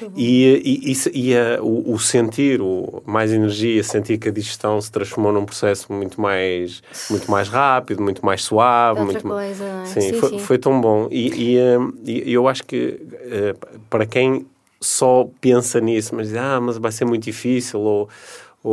Uhum. 0.00 0.12
E, 0.16 0.92
e, 0.92 1.30
e 1.30 1.36
a, 1.36 1.62
o, 1.62 1.92
o, 1.92 1.98
sentir, 1.98 2.60
o, 2.60 3.02
mais 3.06 3.32
energia, 3.32 3.82
sentir 3.82 4.18
que 4.18 4.28
a 4.28 4.32
digestão 4.32 4.80
se 4.80 4.90
transformou 4.90 5.32
num 5.32 5.44
processo 5.44 5.92
muito 5.92 6.20
mais, 6.20 6.82
muito 7.10 7.30
mais 7.30 7.48
rápido, 7.48 8.02
muito 8.02 8.24
mais 8.24 8.42
suave. 8.42 9.00
Outra 9.00 9.12
muito 9.12 9.28
coisa, 9.28 9.64
é? 9.64 9.84
Sim, 9.86 10.00
sim, 10.00 10.12
foi, 10.14 10.28
sim. 10.30 10.38
foi 10.38 10.58
tão 10.58 10.80
bom. 10.80 11.08
E, 11.10 11.56
e, 12.04 12.30
e 12.30 12.32
eu 12.32 12.48
acho 12.48 12.64
que 12.64 13.00
uh, 13.00 13.78
para 13.88 14.06
quem 14.06 14.46
só 14.80 15.28
pensa 15.40 15.80
nisso, 15.80 16.14
mas 16.14 16.28
diz, 16.28 16.36
ah, 16.36 16.60
mas 16.60 16.78
vai 16.78 16.92
ser 16.92 17.04
muito 17.04 17.24
difícil, 17.24 17.80
ou 17.80 18.08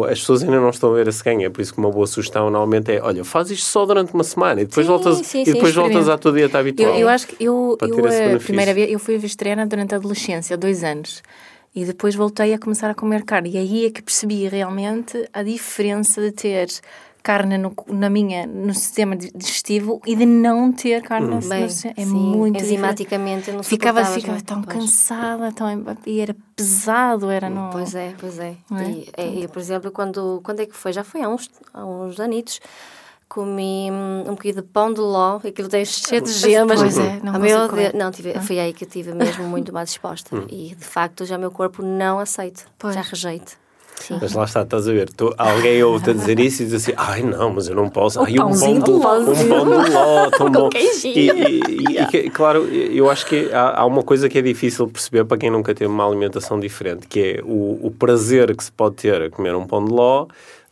as 0.05 0.19
pessoas 0.19 0.43
ainda 0.43 0.59
não 0.59 0.69
estão 0.69 0.91
a 0.91 0.95
ver 0.95 1.07
esse 1.07 1.23
ganho. 1.23 1.45
É 1.45 1.49
por 1.49 1.61
isso 1.61 1.73
que 1.73 1.79
uma 1.79 1.91
boa 1.91 2.07
sugestão 2.07 2.45
normalmente 2.49 2.91
é: 2.91 3.01
olha, 3.01 3.23
faz 3.23 3.51
isto 3.51 3.65
só 3.65 3.85
durante 3.85 4.13
uma 4.13 4.23
semana 4.23 4.61
e 4.61 4.65
depois 4.65 4.85
sim, 4.85 4.91
voltas, 4.91 5.17
sim, 5.25 5.41
e 5.41 5.53
depois 5.53 5.75
voltas 5.75 6.09
à 6.09 6.17
tua 6.17 6.31
dieta 6.31 6.57
habitual. 6.57 6.93
Eu, 6.93 7.01
eu 7.01 7.09
acho 7.09 7.27
que 7.27 7.43
eu, 7.43 7.77
eu 7.79 8.35
a 8.35 8.39
primeira 8.39 8.73
vez 8.73 8.91
eu 8.91 8.99
fui 8.99 9.17
vegetariana 9.17 9.67
durante 9.67 9.93
a 9.93 9.97
adolescência, 9.97 10.57
dois 10.57 10.83
anos. 10.83 11.21
E 11.75 11.85
depois 11.85 12.13
voltei 12.13 12.53
a 12.53 12.59
começar 12.59 12.89
a 12.89 12.93
comer 12.93 13.23
carne. 13.23 13.51
E 13.51 13.57
aí 13.57 13.85
é 13.87 13.89
que 13.89 14.01
percebi 14.01 14.47
realmente 14.47 15.27
a 15.33 15.41
diferença 15.41 16.21
de 16.21 16.31
ter 16.31 16.67
carne 17.23 17.57
no, 17.57 17.73
na 17.87 18.09
minha, 18.09 18.45
no 18.45 18.73
sistema 18.73 19.15
digestivo 19.15 20.01
e 20.05 20.13
de 20.13 20.25
não 20.25 20.73
ter 20.73 21.01
carne 21.01 21.27
hum. 21.27 21.39
no, 21.39 21.49
Bem, 21.49 21.61
no, 21.61 21.65
é 21.65 21.69
sim, 21.69 22.05
muito 22.05 22.61
enzimaticamente 22.61 23.51
não 23.51 23.63
ficava 23.63 24.03
ficava 24.03 24.41
tão 24.41 24.61
pois. 24.61 24.77
cansada 24.77 25.51
tão 25.53 25.67
e 26.05 26.19
era 26.19 26.35
pesado 26.53 27.29
era 27.29 27.49
no 27.49 27.69
pois 27.69 27.95
é 27.95 28.13
pois 28.19 28.37
é, 28.37 28.57
é? 28.71 28.83
E, 28.83 29.09
é, 29.15 29.27
e, 29.27 29.47
por 29.47 29.59
exemplo 29.59 29.89
quando 29.89 30.41
quando 30.43 30.59
é 30.59 30.65
que 30.65 30.75
foi 30.75 30.91
já 30.91 31.03
foi 31.03 31.21
há 31.21 31.29
uns 31.29 31.49
há 31.73 31.85
uns 31.85 32.19
anitos 32.19 32.59
comi 33.29 33.89
um 33.89 34.31
bocadinho 34.31 34.55
de 34.55 34.61
pão 34.61 34.93
de 34.93 34.99
ló, 34.99 35.37
aquilo 35.37 35.67
tem 35.67 35.83
cheio 35.83 36.21
de 36.21 36.31
gemas. 36.31 36.79
Pois 36.79 36.99
é, 36.99 37.19
não, 37.23 37.39
meu 37.39 37.67
Deus, 37.67 37.93
não 37.95 38.11
tive, 38.11 38.39
foi 38.41 38.59
aí 38.59 38.71
que 38.73 38.83
eu 38.83 38.87
tive 38.87 39.11
mesmo 39.11 39.45
muito 39.45 39.73
mais 39.73 39.89
exposta. 39.89 40.35
Hum. 40.35 40.45
E 40.51 40.75
de 40.75 40.85
facto 40.85 41.25
já 41.25 41.35
o 41.35 41.39
meu 41.39 41.49
corpo 41.49 41.81
não 41.81 42.19
aceita, 42.19 42.61
já 42.93 43.01
rejeita. 43.01 43.62
Sim. 43.99 44.17
Mas 44.21 44.33
lá 44.33 44.43
está, 44.43 44.63
estás 44.63 44.87
a 44.87 44.91
ver, 44.91 45.09
tu, 45.09 45.33
alguém 45.37 45.81
ouve-te 45.83 46.09
a 46.09 46.13
dizer 46.13 46.39
isso 46.39 46.63
e 46.63 46.65
diz 46.65 46.75
assim, 46.75 46.93
ai 46.97 47.21
não, 47.21 47.51
mas 47.51 47.67
eu 47.67 47.75
não 47.75 47.89
posso. 47.89 48.19
ai, 48.19 48.33
um 48.33 48.57
pão 48.59 48.79
de 48.79 48.91
ló, 48.91 49.19
um 49.19 49.25
pão 49.25 49.83
de 49.83 49.91
ló, 49.91 50.29
tão 50.37 50.51
bom. 50.51 50.69
E, 51.05 51.29
e, 51.29 52.17
e, 52.25 52.29
claro, 52.29 52.65
eu 52.65 53.09
acho 53.09 53.25
que 53.25 53.49
há, 53.53 53.79
há, 53.81 53.85
uma 53.85 54.03
coisa 54.03 54.27
que 54.27 54.37
é 54.37 54.41
difícil 54.41 54.87
perceber 54.87 55.23
para 55.25 55.37
quem 55.37 55.49
nunca 55.49 55.73
teve 55.73 55.91
uma 55.91 56.05
alimentação 56.05 56.59
diferente, 56.59 57.07
que 57.07 57.37
é 57.37 57.41
o, 57.43 57.79
o 57.87 57.91
prazer 57.91 58.55
que 58.55 58.63
se 58.63 58.71
pode 58.71 58.95
ter 58.95 59.21
a 59.21 59.29
comer 59.29 59.55
um 59.55 59.65
pão 59.65 59.83
de 59.83 59.91
ló 59.91 60.27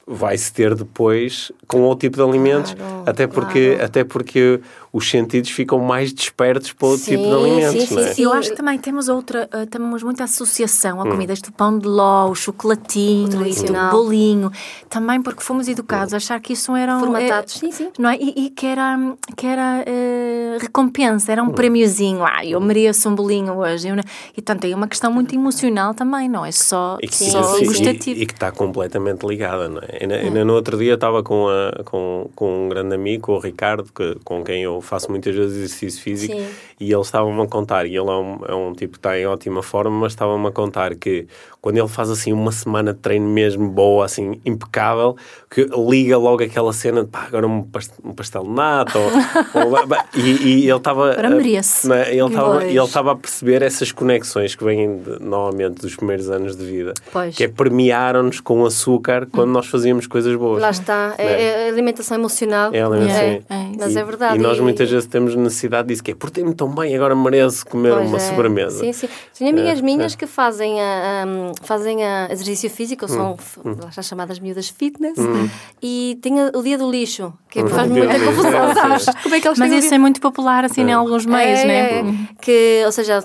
vai-se 0.06 0.52
ter 0.52 0.76
depois 0.76 1.52
com 1.68 1.82
outro 1.82 2.08
tipo 2.08 2.18
de 2.18 2.24
alimentos, 2.24 2.74
claro, 2.74 3.04
até, 3.06 3.28
porque, 3.28 3.70
claro. 3.70 3.86
até 3.86 4.04
porque 4.04 4.60
os 4.94 5.10
sentidos 5.10 5.50
ficam 5.52 5.80
mais 5.80 6.12
despertos 6.12 6.74
para 6.74 6.88
outro 6.90 7.06
sim, 7.06 7.12
tipo 7.12 7.24
de 7.24 7.34
alimentos. 7.34 7.88
Sim, 7.88 7.96
não 7.96 8.04
é? 8.04 8.14
sim, 8.14 8.24
Eu 8.24 8.34
acho 8.34 8.50
que 8.50 8.58
também 8.58 8.78
temos 8.78 9.08
outra, 9.08 9.50
uh, 9.54 9.66
temos 9.66 10.04
muita 10.04 10.26
associação 10.26 11.00
a 11.00 11.06
hum. 11.06 11.12
comidas 11.12 11.42
do 11.42 11.52
pão 11.52 11.80
de 11.80 11.88
ló, 11.88 12.30
o 12.30 12.36
chocolatinho, 12.36 13.40
o 13.40 13.92
bolinho, 13.92 14.52
também 14.90 15.22
porque 15.22 15.42
fomos 15.42 15.70
educados 15.70 16.14
a 16.14 16.18
achar 16.18 16.42
que 16.42 16.54
isso 16.54 16.76
eram 16.76 17.00
formatados, 17.00 17.56
é, 17.56 17.60
sim, 17.60 17.72
sim. 17.72 17.92
Não 17.98 18.10
é? 18.10 18.18
E, 18.18 18.48
e, 18.48 18.50
que 18.50 18.66
era, 18.66 19.16
que 19.38 19.48
era 19.48 19.86
uh, 19.88 20.60
recompensa, 20.60 21.32
era 21.32 21.42
um 21.42 21.48
hum. 21.48 21.52
prémiozinho, 21.52 22.26
ah, 22.26 22.46
eu 22.46 22.60
mereço 22.60 23.08
um 23.08 23.16
bolinho 23.16 23.58
hoje. 23.58 23.88
Eu, 23.88 23.96
e 24.36 24.42
tanto 24.42 24.68
é 24.68 24.76
uma 24.76 24.88
questão 24.90 25.12
muito 25.12 25.34
emocional 25.34 25.94
também, 25.94 26.28
não 26.28 26.46
é 26.46 26.52
só, 26.52 26.98
e 27.02 27.08
que, 27.08 27.16
só 27.16 27.44
sim, 27.56 27.66
gustativo. 27.66 28.20
E, 28.20 28.24
e, 28.24 28.26
que 28.26 28.34
está 28.34 28.52
completamente 28.52 29.26
ligada, 29.26 29.70
não 29.70 29.80
é? 29.80 30.00
Ainda, 30.02 30.16
ainda 30.16 30.46
no 30.46 30.54
outro 30.54 30.78
dia 30.78 30.96
estava 30.96 31.24
com, 31.24 31.48
a, 31.48 31.84
com, 31.86 32.30
com 32.36 32.66
um 32.66 32.70
grande 32.70 32.94
amigo, 32.94 33.24
com 33.24 33.34
o 33.34 33.40
Ricardo, 33.40 33.90
que, 33.94 34.18
com 34.26 34.44
quem 34.44 34.64
eu 34.64 34.81
faço 34.82 35.10
muitas 35.10 35.36
vezes 35.36 35.58
exercício 35.58 36.02
físico, 36.02 36.34
Sim. 36.34 36.48
e 36.80 36.92
ele 36.92 37.02
estava-me 37.02 37.42
a 37.42 37.48
contar, 37.48 37.86
e 37.86 37.96
ele 37.96 38.10
é 38.10 38.14
um, 38.14 38.40
é 38.46 38.56
um 38.56 38.74
tipo 38.74 38.94
que 38.94 39.00
está 39.00 39.18
em 39.18 39.26
ótima 39.26 39.62
forma, 39.62 39.92
mas 39.92 40.14
estava-me 40.14 40.48
a 40.48 40.52
contar 40.52 40.96
que 40.96 41.28
quando 41.62 41.78
ele 41.78 41.88
faz 41.88 42.10
assim 42.10 42.34
uma 42.34 42.52
semana 42.52 42.92
de 42.92 43.00
treino 43.00 43.30
mesmo 43.30 43.70
boa, 43.70 44.04
assim, 44.04 44.42
impecável, 44.44 45.16
que 45.50 45.64
liga 45.66 46.18
logo 46.18 46.44
aquela 46.44 46.74
cena 46.74 47.04
de 47.04 47.10
pá, 47.10 47.26
agora 47.28 47.48
um 47.48 47.62
pastel, 47.62 47.98
um 48.04 48.14
pastel 48.14 48.44
de 48.44 48.50
nata, 48.50 48.98
ou, 48.98 49.06
ou, 49.70 49.78
e, 50.16 50.22
e, 50.22 50.70
ele 50.70 50.76
estava 50.76 51.12
estava 51.12 52.66
ele 52.66 52.80
estava 52.80 53.12
a 53.12 53.16
perceber 53.16 53.62
essas 53.62 53.92
conexões 53.92 54.56
que 54.56 54.64
vêm 54.64 54.98
de, 54.98 55.20
normalmente 55.24 55.82
dos 55.82 55.96
primeiros 55.96 56.32
anos 56.32 56.56
de 56.56 56.66
vida, 56.66 56.94
pois. 57.12 57.36
que 57.36 57.44
é 57.44 57.48
premiaram-nos 57.48 58.40
com 58.40 58.66
açúcar 58.66 59.28
quando 59.32 59.52
nós 59.52 59.68
fazíamos 59.68 60.08
coisas 60.08 60.36
boas. 60.36 60.62
Lá 60.62 60.72
está, 60.72 61.14
é, 61.20 61.26
é, 61.26 61.68
é 61.68 61.70
alimentação 61.70 62.18
emocional. 62.18 62.74
É 62.74 62.82
alimentação. 62.82 63.22
É, 63.22 63.42
é, 63.50 63.72
mas 63.78 63.96
é 63.96 64.04
verdade. 64.04 64.36
E 64.36 64.40
nós 64.40 64.60
muitas 64.60 64.90
vezes 64.90 65.08
temos 65.08 65.36
necessidade 65.36 65.90
disso, 65.90 66.04
que 66.04 66.10
é 66.10 66.16
portei-me 66.16 66.56
tão 66.56 66.74
bem, 66.74 66.96
agora 66.96 67.16
mereço 67.16 67.68
comer 67.68 67.94
pois 67.94 68.08
uma 68.08 68.18
é. 68.18 68.20
sobremesa. 68.20 68.80
Sim, 68.80 68.94
sim. 68.94 69.10
Tenho 69.38 69.52
amigas 69.52 69.78
é, 69.78 69.82
minhas 69.84 70.16
que 70.16 70.26
fazem 70.26 70.82
a, 70.82 71.24
a 71.24 71.51
fazem 71.62 72.04
a 72.04 72.28
exercício 72.32 72.70
físico, 72.70 73.06
hum. 73.06 73.08
são 73.08 73.38
hum. 73.66 73.76
as 73.96 74.06
chamadas 74.06 74.40
miúdas 74.40 74.70
fitness, 74.70 75.18
hum. 75.18 75.50
e 75.82 76.18
tem 76.22 76.34
o 76.54 76.62
dia 76.62 76.78
do 76.78 76.90
lixo, 76.90 77.34
que 77.50 77.62
hum. 77.62 77.68
faz 77.68 77.90
muita 77.90 78.20
confusão, 78.20 78.74
sabes? 78.74 79.06
Como 79.24 79.36
é 79.36 79.40
que 79.40 79.48
eles 79.48 79.60
Mas 79.60 79.72
isso 79.72 79.94
é 79.94 79.98
muito 79.98 80.22
popular, 80.22 80.66
assim, 80.66 80.82
em 80.82 80.94
alguns 80.94 81.26
meios, 81.26 81.60
é, 81.60 81.66
né? 81.66 82.00
É, 82.00 82.04
que, 82.42 82.84
ou 82.86 82.92
seja, 82.92 83.24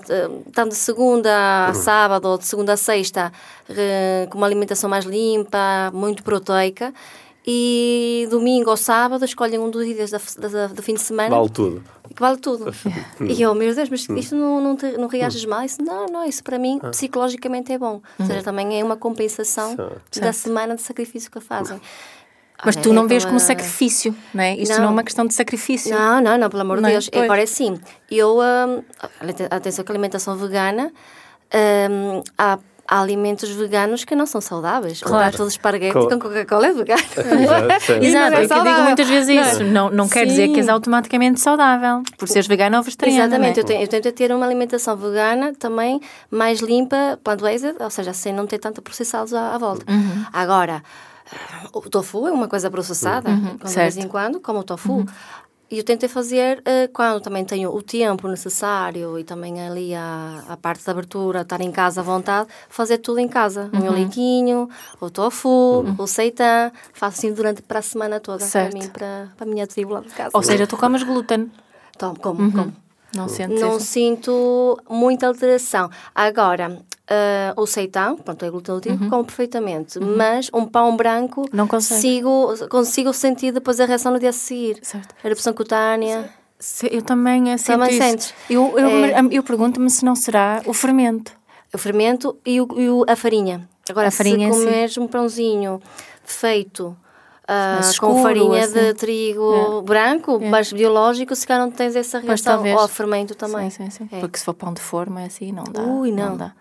tanto 0.53 0.69
de 0.69 0.75
segunda 0.75 1.67
a 1.67 1.73
sábado 1.73 2.27
ou 2.27 2.37
de 2.37 2.45
segunda 2.45 2.73
a 2.73 2.77
sexta, 2.77 3.31
com 4.29 4.37
uma 4.37 4.47
alimentação 4.47 4.89
mais 4.89 5.05
limpa, 5.05 5.91
muito 5.93 6.23
proteica, 6.23 6.93
e 7.49 8.27
domingo 8.29 8.69
ou 8.69 8.75
sábado 8.75 9.23
escolhem 9.23 9.57
um 9.57 9.69
dos 9.69 9.85
dias 9.85 10.11
do 10.11 10.83
fim 10.83 10.95
de 10.95 10.99
semana. 10.99 11.29
Vale 11.29 11.49
tudo. 11.49 11.81
Que 12.17 12.21
vale 12.21 12.37
tudo. 12.37 12.73
e 13.21 13.39
eu, 13.39 13.53
meu 13.53 13.75
Deus, 13.75 13.89
mas 13.89 14.07
isto 14.09 14.35
não, 14.35 14.59
não, 14.59 14.75
te, 14.75 14.97
não 14.97 15.07
reages 15.07 15.45
mal? 15.45 15.63
Isso, 15.63 15.79
não, 15.83 16.07
não, 16.07 16.25
isso 16.25 16.43
para 16.43 16.57
mim 16.57 16.79
ah. 16.81 16.89
psicologicamente 16.89 17.71
é 17.71 17.77
bom. 17.77 18.01
Ou 18.19 18.25
seja, 18.25 18.41
também 18.41 18.79
é 18.79 18.83
uma 18.83 18.97
compensação 18.97 19.77
da 20.19 20.33
semana 20.33 20.75
de 20.75 20.81
sacrifício 20.81 21.29
que 21.29 21.39
fazem. 21.39 21.79
Mas 22.65 22.75
tu 22.75 22.91
não 22.91 23.05
é 23.05 23.07
vês 23.07 23.23
como 23.23 23.39
sacrifício, 23.39 24.15
não 24.33 24.43
é? 24.43 24.55
Isto 24.55 24.71
não. 24.71 24.79
não 24.79 24.87
é 24.87 24.91
uma 24.93 25.03
questão 25.03 25.27
de 25.27 25.35
sacrifício. 25.35 25.95
Não, 25.95 26.19
não, 26.19 26.39
não, 26.39 26.49
pelo 26.49 26.63
amor 26.63 26.81
de 26.81 26.87
é? 26.87 26.89
Deus. 26.89 27.07
Agora 27.13 27.43
é 27.43 27.45
sim. 27.45 27.79
Eu, 28.09 28.39
um, 28.39 28.83
atenção 29.51 29.85
que 29.85 29.91
a 29.91 29.93
alimentação 29.93 30.35
vegana, 30.35 30.91
um, 31.53 32.23
há 32.35 32.57
há 32.87 33.01
alimentos 33.01 33.49
veganos 33.49 34.05
que 34.05 34.15
não 34.15 34.25
são 34.25 34.39
saudáveis. 34.39 35.01
Claro. 35.01 35.15
O 35.15 35.19
prato 35.19 35.43
de 35.43 35.51
esparguete 35.51 35.93
Com... 35.93 36.07
com 36.07 36.19
Coca-Cola 36.19 36.67
é 36.67 36.73
vegano. 36.73 37.01
Exato, 37.41 37.91
Exato 38.01 38.35
é, 38.35 38.43
é 38.43 38.47
que 38.47 38.53
eu 38.53 38.63
digo 38.63 38.81
muitas 38.81 39.07
vezes 39.07 39.47
isso. 39.47 39.63
Não, 39.63 39.89
não 39.89 40.07
quer 40.07 40.25
dizer 40.25 40.47
que 40.49 40.59
és 40.59 40.69
automaticamente 40.69 41.39
saudável, 41.39 42.03
por 42.17 42.27
seres 42.27 42.47
vegano 42.47 42.77
ou 42.77 42.83
vegetariano. 42.83 43.23
Exatamente, 43.23 43.59
é? 43.59 43.61
eu, 43.61 43.65
tenho, 43.65 43.81
eu 43.81 43.87
tento 43.87 44.11
ter 44.13 44.31
uma 44.31 44.45
alimentação 44.45 44.95
vegana 44.95 45.53
também 45.53 45.99
mais 46.31 46.59
limpa, 46.59 47.19
plant-based, 47.23 47.75
ou 47.79 47.89
seja, 47.89 48.13
sem 48.13 48.33
não 48.33 48.47
ter 48.47 48.59
tanto 48.59 48.81
processados 48.81 49.33
à, 49.33 49.53
à 49.53 49.57
volta. 49.57 49.85
Uhum. 49.91 50.25
Agora, 50.31 50.81
o 51.73 51.81
tofu 51.81 52.27
é 52.27 52.31
uma 52.31 52.47
coisa 52.47 52.71
processada, 52.71 53.29
uhum, 53.29 53.57
de 53.57 53.73
vez 53.73 53.97
em 53.97 54.07
quando, 54.07 54.39
como 54.39 54.59
o 54.59 54.63
tofu. 54.63 54.93
Uhum. 54.93 55.05
E 55.69 55.79
eu 55.79 55.83
tentei 55.83 56.07
fazer 56.07 56.59
uh, 56.59 56.91
quando 56.93 57.21
também 57.21 57.43
tenho 57.43 57.75
o 57.75 57.81
tempo 57.81 58.27
necessário 58.27 59.19
e 59.19 59.23
também 59.23 59.61
ali 59.61 59.93
a, 59.93 60.43
a 60.47 60.55
parte 60.55 60.85
da 60.85 60.93
abertura, 60.93 61.41
estar 61.41 61.59
em 61.59 61.71
casa 61.71 61.99
à 61.99 62.03
vontade, 62.03 62.47
fazer 62.69 62.99
tudo 62.99 63.19
em 63.19 63.27
casa. 63.27 63.69
Uhum. 63.73 63.79
O 63.79 63.83
meu 63.83 63.91
leitinho, 63.91 64.69
o 65.01 65.09
tofu, 65.09 65.49
uhum. 65.49 65.95
o 65.97 66.07
seitã, 66.07 66.71
faço 66.93 67.17
assim 67.19 67.33
durante 67.33 67.61
para 67.61 67.79
a 67.79 67.81
semana 67.81 68.19
toda 68.19 68.45
certo. 68.45 68.71
para 68.71 68.81
mim, 68.81 68.89
para, 68.89 69.29
para 69.35 69.45
a 69.45 69.49
minha 69.49 69.67
tribo 69.67 69.93
lá 69.93 69.99
de 69.99 70.09
casa. 70.09 70.31
Ou 70.33 70.41
seja, 70.41 70.65
tu 70.65 70.77
comes 70.77 71.03
glúten? 71.03 71.51
Tomo, 71.97 72.17
como, 72.17 72.41
uhum. 72.41 72.51
como. 72.51 72.86
Não, 73.15 73.27
não 73.59 73.79
sinto 73.79 74.77
muita 74.89 75.27
alteração. 75.27 75.89
Agora, 76.13 76.81
Uh, 77.09 77.61
o 77.61 77.65
seitão, 77.65 78.17
pronto, 78.17 78.43
é 78.43 78.49
glúten 78.49 78.91
uhum. 78.91 79.09
como 79.09 79.23
perfeitamente, 79.23 79.97
uhum. 79.97 80.17
mas 80.17 80.49
um 80.53 80.65
pão 80.65 80.93
branco 80.97 81.45
não 81.53 81.65
consigo, 81.65 82.53
consigo 82.67 83.13
sentir 83.13 83.53
depois 83.53 83.79
a 83.79 83.85
reação 83.85 84.11
no 84.11 84.19
dia 84.19 84.31
a 84.31 84.33
seguir. 84.33 84.79
Certo. 84.81 85.15
A 85.23 85.25
erupção 85.25 85.53
cutânea. 85.53 86.29
Eu 86.91 87.01
também 87.01 87.57
sinto 87.57 87.67
também 87.67 87.91
isso. 87.91 88.03
sentes. 88.03 88.33
Eu, 88.49 88.77
eu, 88.77 89.05
é... 89.05 89.21
eu 89.31 89.41
pergunto-me 89.41 89.89
se 89.89 90.03
não 90.03 90.17
será 90.17 90.61
o 90.65 90.73
fermento. 90.73 91.31
O 91.73 91.77
fermento 91.77 92.37
e, 92.45 92.59
o, 92.59 92.67
e 92.75 93.09
a 93.09 93.15
farinha. 93.15 93.69
Agora, 93.89 94.09
a 94.09 94.11
farinha, 94.11 94.51
se 94.51 94.59
comeres 94.59 94.93
sim. 94.95 94.99
um 94.99 95.07
pãozinho 95.07 95.81
feito 96.25 96.93
Uh, 97.49 97.79
escuro, 97.79 98.13
com 98.13 98.23
farinha 98.23 98.65
assim. 98.65 98.73
de 98.73 98.93
trigo 98.95 99.79
é. 99.79 99.81
branco, 99.81 100.37
é. 100.41 100.49
mais 100.49 100.73
biológico, 100.73 101.33
se 101.33 101.47
calhar 101.47 101.63
não 101.63 101.71
tens 101.71 101.95
essa 101.95 102.19
reação. 102.19 102.61
Ou 102.61 102.79
ao 102.79 102.87
fermento 102.89 103.35
também. 103.35 103.69
Sim, 103.69 103.89
sim, 103.89 104.05
sim. 104.05 104.17
É. 104.17 104.19
Porque 104.19 104.37
se 104.37 104.43
for 104.43 104.53
pão 104.53 104.73
de 104.73 104.81
forma, 104.81 105.21
é 105.21 105.27
assim, 105.27 105.53
não 105.53 105.63
dá. 105.63 105.81
Ui, 105.81 106.11
não. 106.11 106.31
não 106.31 106.37
dá. 106.37 106.53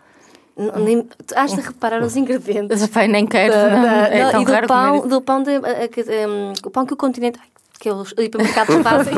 Nem, 0.57 1.07
has 1.35 1.53
de 1.55 1.61
reparar 1.61 2.03
os 2.03 2.17
ingredientes. 2.17 2.87
Pai, 2.87 3.09
nem 3.09 3.27
quero. 3.27 3.53
Da, 3.53 3.69
não, 3.69 3.83
da, 3.83 4.09
é 4.09 4.33
não, 4.33 4.43
e 4.43 4.45
do 4.45 4.67
pão, 4.67 5.09
do 5.09 5.21
pão, 5.21 5.43
de, 5.43 5.57
uh, 5.59 6.29
um, 6.29 6.53
o 6.65 6.71
pão 6.71 6.87
que 6.87 6.95
o 6.95 6.97
continente 6.97 7.39
que 7.87 7.91
os 7.91 8.13
hipermercados 8.19 8.77
fazem. 8.83 9.15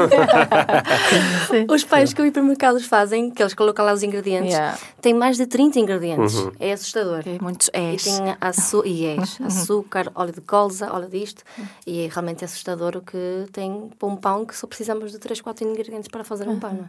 os 1.70 1.84
pães 1.84 2.12
que 2.12 2.20
os 2.20 2.28
hipermercados 2.28 2.84
fazem, 2.84 3.30
que 3.30 3.42
eles 3.42 3.54
colocam 3.54 3.84
lá 3.86 3.94
os 3.94 4.02
ingredientes, 4.02 4.52
yeah. 4.52 4.78
tem 5.00 5.14
mais 5.14 5.38
de 5.38 5.46
30 5.46 5.78
ingredientes. 5.78 6.34
Uhum. 6.34 6.52
É 6.60 6.72
assustador. 6.72 7.22
É 7.24 7.38
muitos 7.40 7.70
és. 7.72 8.06
E 8.06 8.10
tem 8.10 8.36
açu 8.38 8.82
e 8.84 9.06
és, 9.06 9.38
uhum. 9.38 9.46
açúcar, 9.46 10.12
óleo 10.14 10.32
de 10.32 10.42
colza, 10.42 10.92
óleo 10.92 11.08
disto. 11.08 11.42
E 11.86 12.04
é 12.04 12.08
realmente 12.08 12.44
assustador 12.44 12.96
o 12.96 13.00
que 13.00 13.46
tem 13.52 13.90
para 13.98 14.08
um 14.08 14.16
pão 14.16 14.44
que 14.44 14.54
só 14.54 14.66
precisamos 14.66 15.12
de 15.12 15.18
3, 15.18 15.40
4 15.40 15.66
ingredientes 15.66 16.08
para 16.08 16.22
fazer 16.22 16.46
um 16.46 16.58
pão. 16.58 16.74
Não 16.74 16.84
é? 16.84 16.88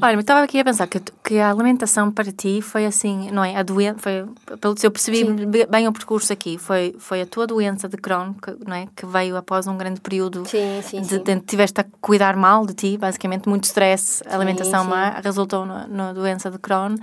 Olha, 0.00 0.14
eu 0.14 0.20
estava 0.20 0.42
aqui 0.42 0.58
a 0.60 0.64
pensar 0.64 0.86
que, 0.86 1.00
que 1.22 1.38
a 1.38 1.50
alimentação 1.50 2.10
para 2.10 2.30
ti 2.32 2.60
foi 2.62 2.86
assim, 2.86 3.30
não 3.30 3.44
é? 3.44 3.56
A 3.56 3.62
doença, 3.62 3.98
foi, 3.98 4.24
pelo 4.58 4.74
que 4.74 4.86
eu 4.86 4.90
percebi 4.90 5.18
Sim. 5.18 5.66
bem 5.68 5.88
o 5.88 5.92
percurso 5.92 6.32
aqui, 6.32 6.58
foi, 6.58 6.94
foi 6.98 7.22
a 7.22 7.26
tua 7.26 7.46
doença 7.46 7.88
de 7.88 7.96
Crohn, 7.96 8.32
que, 8.34 8.56
não 8.66 8.76
é? 8.76 8.88
Que 8.94 9.04
veio 9.06 9.36
após 9.36 9.66
um 9.66 9.76
grande 9.76 10.00
período 10.00 10.44
sim, 10.46 10.80
sim, 10.82 11.02
de, 11.02 11.18
de, 11.18 11.40
tiveste 11.40 11.80
a 11.80 11.86
cuidar 12.00 12.36
mal 12.36 12.66
de 12.66 12.74
ti, 12.74 12.96
basicamente, 12.96 13.48
muito 13.48 13.64
stress, 13.64 14.22
a 14.26 14.36
alimentação 14.36 14.84
má, 14.84 15.20
resultou 15.22 15.66
na 15.66 16.12
doença 16.12 16.50
de 16.50 16.58
Crohn. 16.58 16.96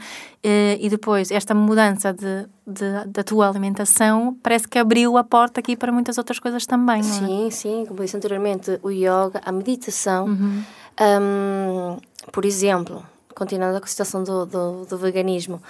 E, 0.44 0.78
e 0.80 0.90
depois, 0.90 1.32
esta 1.32 1.56
mudança 1.56 2.14
de, 2.14 2.46
de, 2.68 3.06
da 3.08 3.24
tua 3.24 3.50
alimentação 3.50 4.38
parece 4.44 4.68
que 4.68 4.78
abriu 4.78 5.18
a 5.18 5.24
porta 5.24 5.60
aqui 5.60 5.76
para 5.76 5.92
muitas 5.92 6.18
outras 6.18 6.40
coisas 6.40 6.66
também, 6.66 7.02
não 7.02 7.10
é? 7.10 7.28
Sim, 7.28 7.50
sim, 7.50 7.86
como 7.88 8.02
disse 8.02 8.16
anteriormente, 8.16 8.80
o 8.84 8.92
yoga, 8.92 9.42
a 9.44 9.52
meditação. 9.52 10.28
Uhum. 10.28 10.64
Um, 10.98 11.98
por 12.32 12.46
exemplo, 12.46 13.06
continuando 13.34 13.80
com 13.80 13.86
a 13.86 13.88
situação 13.88 14.24
do, 14.24 14.46
do, 14.46 14.86
do 14.86 14.98
veganismo, 14.98 15.62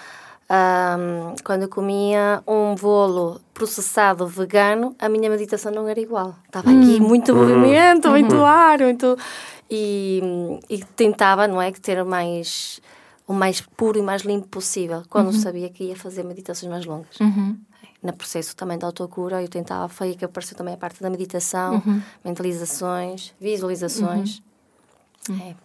um, 0.47 1.35
quando 1.43 1.63
eu 1.63 1.69
comia 1.69 2.43
um 2.47 2.75
bolo 2.75 3.41
processado 3.53 4.27
vegano, 4.27 4.95
a 4.99 5.09
minha 5.09 5.29
meditação 5.29 5.71
não 5.71 5.87
era 5.87 5.99
igual. 5.99 6.35
Estava 6.45 6.69
hum. 6.69 6.81
aqui 6.81 6.99
muito 6.99 7.31
uhum. 7.33 7.39
movimento, 7.39 8.09
muito 8.09 8.35
uhum. 8.35 8.45
ar, 8.45 8.79
muito. 8.79 9.17
E, 9.69 10.21
e, 10.69 10.83
tentava, 10.95 11.47
não 11.47 11.59
é? 11.59 11.71
Ter 11.71 12.03
mais, 12.03 12.79
o 13.27 13.33
mais 13.33 13.61
puro 13.61 13.97
e 13.97 14.01
mais 14.01 14.21
limpo 14.21 14.47
possível, 14.47 15.03
quando 15.09 15.27
uhum. 15.27 15.33
sabia 15.33 15.69
que 15.69 15.85
ia 15.85 15.95
fazer 15.95 16.23
meditações 16.23 16.71
mais 16.71 16.85
longas. 16.85 17.19
Uhum. 17.19 17.57
No 18.03 18.13
processo 18.13 18.55
também 18.55 18.77
da 18.77 18.85
autocura, 18.85 19.41
eu 19.41 19.47
tentava, 19.47 19.89
foi 19.89 20.09
aí 20.09 20.15
que 20.15 20.23
apareceu 20.23 20.55
também 20.55 20.75
a 20.75 20.77
parte 20.77 21.01
da 21.01 21.09
meditação, 21.09 21.81
uhum. 21.83 21.99
mentalizações, 22.23 23.33
visualizações. 23.39 24.43
Uhum. 25.27 25.39
É. 25.41 25.64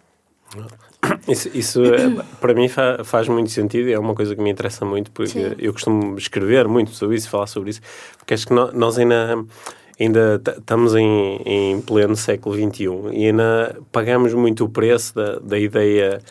Isso, 1.27 1.49
isso 1.53 1.83
é, 1.83 2.23
para 2.39 2.53
mim 2.53 2.67
faz 3.03 3.27
muito 3.27 3.49
sentido 3.49 3.89
e 3.89 3.93
é 3.93 3.99
uma 3.99 4.13
coisa 4.13 4.35
que 4.35 4.41
me 4.41 4.49
interessa 4.49 4.85
muito 4.85 5.11
porque 5.11 5.31
Sim. 5.31 5.55
eu 5.57 5.73
costumo 5.73 6.17
escrever 6.17 6.67
muito 6.67 6.91
sobre 6.91 7.15
isso, 7.15 7.29
falar 7.29 7.47
sobre 7.47 7.71
isso, 7.71 7.81
porque 8.17 8.33
acho 8.33 8.47
que 8.47 8.53
nós 8.53 8.97
ainda 8.97 9.43
ainda 9.99 10.41
estamos 10.57 10.95
em, 10.95 11.41
em 11.45 11.81
pleno 11.81 12.15
século 12.15 12.55
XXI 12.55 12.85
e 13.13 13.27
ainda 13.27 13.77
pagamos 13.91 14.33
muito 14.33 14.65
o 14.65 14.69
preço 14.69 15.15
da, 15.15 15.39
da 15.39 15.59
ideia 15.59 16.21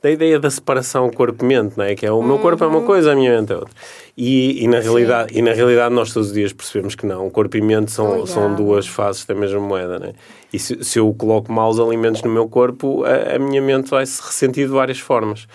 da 0.00 0.10
ideia 0.10 0.38
da 0.38 0.48
separação 0.48 1.10
corpo-mente, 1.10 1.76
não 1.76 1.84
é? 1.84 1.94
Que 1.94 2.06
é 2.06 2.12
o 2.12 2.22
meu 2.22 2.36
uhum. 2.36 2.42
corpo 2.42 2.62
é 2.62 2.66
uma 2.66 2.82
coisa, 2.82 3.12
a 3.12 3.16
minha 3.16 3.36
mente 3.36 3.52
é 3.52 3.56
outra. 3.56 3.74
E, 4.16 4.62
e, 4.62 4.68
na 4.68 4.78
realidade, 4.78 5.36
e 5.36 5.42
na 5.42 5.52
realidade 5.52 5.92
nós 5.92 6.12
todos 6.12 6.28
os 6.28 6.34
dias 6.34 6.52
percebemos 6.52 6.94
que 6.94 7.04
não. 7.04 7.26
O 7.26 7.30
corpo 7.30 7.56
e 7.56 7.60
mente 7.60 7.90
são, 7.90 8.24
são 8.24 8.54
duas 8.54 8.86
faces 8.86 9.24
da 9.24 9.34
mesma 9.34 9.60
moeda, 9.60 9.98
não 9.98 10.06
é? 10.06 10.12
E 10.52 10.58
se, 10.58 10.82
se 10.82 10.98
eu 10.98 11.12
coloco 11.14 11.52
maus 11.52 11.78
alimentos 11.78 12.22
no 12.22 12.30
meu 12.30 12.48
corpo, 12.48 13.04
a, 13.04 13.36
a 13.36 13.38
minha 13.38 13.60
mente 13.60 13.90
vai 13.90 14.06
se 14.06 14.20
ressentir 14.22 14.66
de 14.66 14.72
várias 14.72 14.98
formas 14.98 15.46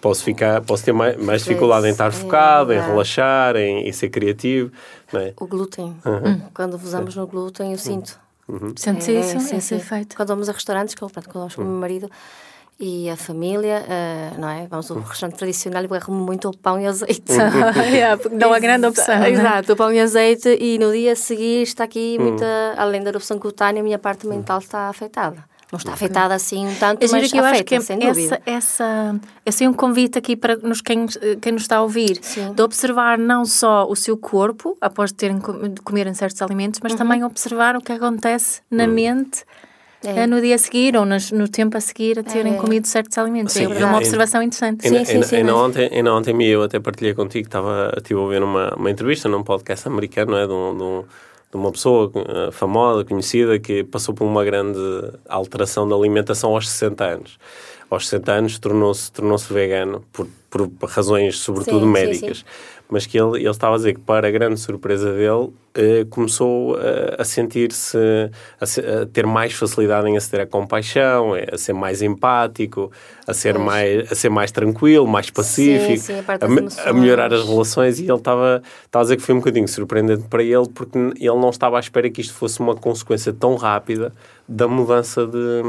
posso 0.00 0.24
ficar 0.24 0.62
posso 0.62 0.84
ter 0.84 0.92
mais, 0.92 1.16
mais 1.22 1.42
dificuldade 1.42 1.86
em 1.86 1.90
estar 1.90 2.08
é 2.08 2.10
focado, 2.10 2.72
em 2.72 2.80
relaxar, 2.80 3.56
em, 3.56 3.86
em, 3.86 3.92
ser 3.92 4.08
criativo. 4.08 4.72
Não 5.12 5.20
é? 5.20 5.34
O 5.38 5.46
glúten. 5.46 5.96
Uhum. 6.04 6.40
Quando 6.54 6.74
usamos 6.74 7.14
no 7.14 7.26
glúten, 7.26 7.72
eu 7.72 7.78
sinto. 7.78 8.18
Uhum. 8.48 8.72
Sentes 8.76 9.08
é, 9.08 9.20
isso? 9.20 9.54
É, 9.54 9.58
esse 9.58 9.74
efeito? 9.74 10.16
Quando 10.16 10.28
vamos 10.28 10.48
a 10.48 10.52
restaurantes, 10.52 10.94
que 10.94 11.02
eu, 11.02 11.10
quando 11.10 11.32
vamos 11.32 11.54
com 11.54 11.62
o 11.62 11.66
meu 11.66 11.80
marido, 11.80 12.10
e 12.80 13.10
a 13.10 13.16
família, 13.16 13.84
uh, 13.84 14.40
não 14.40 14.48
é? 14.48 14.66
Vamos 14.66 14.90
ao 14.90 14.98
restaurante 15.00 15.36
tradicional 15.36 15.82
e 15.82 15.86
eu 15.86 15.94
arrumo 15.94 16.24
muito 16.24 16.48
o 16.48 16.56
pão 16.56 16.80
e 16.80 16.86
azeite. 16.86 17.30
yeah, 17.92 18.20
dá 18.32 18.48
uma 18.48 18.58
grande 18.58 18.86
opção. 18.86 19.18
Né? 19.18 19.30
Exato, 19.32 19.74
o 19.74 19.76
pão 19.76 19.92
e 19.92 20.00
azeite 20.00 20.48
e 20.58 20.78
no 20.78 20.90
dia 20.90 21.12
a 21.12 21.16
seguir 21.16 21.62
está 21.62 21.84
aqui 21.84 22.16
hum. 22.18 22.24
muita, 22.24 22.46
além 22.78 23.02
da 23.02 23.10
erupção 23.10 23.38
cutânea, 23.38 23.82
a 23.82 23.84
minha 23.84 23.98
parte 23.98 24.26
mental 24.26 24.60
está 24.60 24.88
afetada. 24.88 25.44
Não 25.70 25.76
está 25.76 25.92
afetada 25.92 26.34
assim 26.34 26.66
um 26.66 26.74
tanto, 26.74 27.06
mas 27.12 27.30
que 27.30 27.38
eu 27.38 27.44
afeta, 27.44 27.56
acho 27.56 27.64
que 27.64 27.80
sem 27.80 28.04
essa, 28.04 28.42
essa, 28.44 29.20
esse 29.46 29.62
é 29.62 29.68
um 29.68 29.72
convite 29.72 30.18
aqui 30.18 30.34
para 30.34 30.56
nos, 30.56 30.80
quem, 30.80 31.06
quem 31.40 31.52
nos 31.52 31.62
está 31.62 31.76
a 31.76 31.82
ouvir, 31.82 32.18
Sim. 32.22 32.52
de 32.52 32.60
observar 32.60 33.16
não 33.16 33.44
só 33.44 33.86
o 33.88 33.94
seu 33.94 34.16
corpo, 34.16 34.76
após 34.80 35.12
terem 35.12 35.38
de 35.38 35.80
comerem 35.82 36.12
certos 36.12 36.42
alimentos, 36.42 36.80
mas 36.82 36.92
uhum. 36.92 36.98
também 36.98 37.22
observar 37.22 37.76
o 37.76 37.80
que 37.80 37.92
acontece 37.92 38.62
na 38.68 38.84
uhum. 38.84 38.90
mente 38.90 39.44
é. 40.04 40.26
no 40.26 40.40
dia 40.40 40.54
a 40.54 40.58
seguir 40.58 40.96
ou 40.96 41.04
nos, 41.04 41.30
no 41.30 41.48
tempo 41.48 41.76
a 41.76 41.80
seguir 41.80 42.18
a 42.18 42.22
terem 42.22 42.54
é. 42.54 42.56
comido 42.56 42.86
certos 42.86 43.16
alimentos. 43.18 43.52
Sim, 43.52 43.64
é, 43.64 43.84
uma 43.84 43.98
observação 43.98 44.42
interessante. 44.42 44.88
Sim, 44.88 45.04
sim, 45.04 45.22
sim, 45.22 45.36
ainda, 45.36 45.54
ontem, 45.54 45.88
ainda 45.92 46.14
ontem 46.14 46.42
eu 46.42 46.62
até 46.62 46.78
partilhei 46.80 47.14
contigo, 47.14 47.46
estava, 47.46 47.92
estive 47.96 48.18
a 48.18 48.22
ouvir 48.22 48.42
uma, 48.42 48.74
uma 48.74 48.90
entrevista 48.90 49.28
num 49.28 49.42
podcast 49.42 49.86
americano, 49.86 50.36
é, 50.36 50.46
de, 50.46 50.52
um, 50.52 50.76
de, 50.76 50.82
um, 50.82 51.04
de 51.50 51.56
uma 51.56 51.70
pessoa 51.70 52.10
uh, 52.14 52.52
famosa, 52.52 53.04
conhecida, 53.04 53.58
que 53.58 53.84
passou 53.84 54.14
por 54.14 54.24
uma 54.24 54.44
grande 54.44 54.78
alteração 55.28 55.88
da 55.88 55.94
alimentação 55.94 56.54
aos 56.54 56.68
60 56.68 57.04
anos. 57.04 57.38
Aos 57.90 58.08
60 58.08 58.32
anos 58.32 58.58
tornou-se 58.58 59.10
tornou 59.10 59.36
vegano, 59.36 60.04
por, 60.12 60.28
por 60.48 60.88
razões 60.88 61.38
sobretudo 61.38 61.80
sim, 61.80 61.90
médicas. 61.90 62.38
Sim, 62.38 62.44
sim 62.44 62.80
mas 62.90 63.06
que 63.06 63.18
ele, 63.18 63.38
ele 63.38 63.48
estava 63.48 63.74
a 63.74 63.78
dizer 63.78 63.94
que, 63.94 64.00
para 64.00 64.26
a 64.26 64.30
grande 64.30 64.58
surpresa 64.58 65.12
dele, 65.12 65.50
eh, 65.72 66.04
começou 66.10 66.76
eh, 66.80 67.14
a 67.16 67.24
sentir-se, 67.24 67.96
a, 68.60 68.64
a, 68.64 69.06
ter 69.06 69.24
mais 69.24 69.52
facilidade 69.52 70.08
em 70.08 70.16
aceder 70.16 70.40
à 70.40 70.46
compaixão, 70.46 71.36
eh, 71.36 71.46
a 71.52 71.56
ser 71.56 71.74
mais 71.74 72.02
empático, 72.02 72.90
a 73.24 73.32
ser, 73.32 73.56
mais, 73.56 74.10
a 74.10 74.14
ser 74.16 74.30
mais 74.30 74.50
tranquilo, 74.50 75.06
mais 75.06 75.30
pacífico, 75.30 75.96
sim, 75.96 75.96
sim, 75.96 76.24
a, 76.26 76.86
a, 76.86 76.90
a, 76.90 76.92
melhorar 76.92 77.32
as 77.32 77.44
relações. 77.46 78.00
E 78.00 78.02
ele 78.02 78.14
estava, 78.14 78.60
estava 78.84 79.02
a 79.02 79.04
dizer 79.04 79.16
que 79.16 79.22
foi 79.22 79.32
um 79.32 79.38
bocadinho 79.38 79.68
surpreendente 79.68 80.24
para 80.28 80.42
ele, 80.42 80.68
porque 80.74 80.98
ele 80.98 81.36
não 81.36 81.50
estava 81.50 81.76
à 81.76 81.80
espera 81.80 82.10
que 82.10 82.20
isto 82.20 82.34
fosse 82.34 82.58
uma 82.58 82.74
consequência 82.74 83.32
tão 83.32 83.54
rápida 83.54 84.12
da 84.48 84.66
mudança 84.66 85.24
de, 85.24 85.62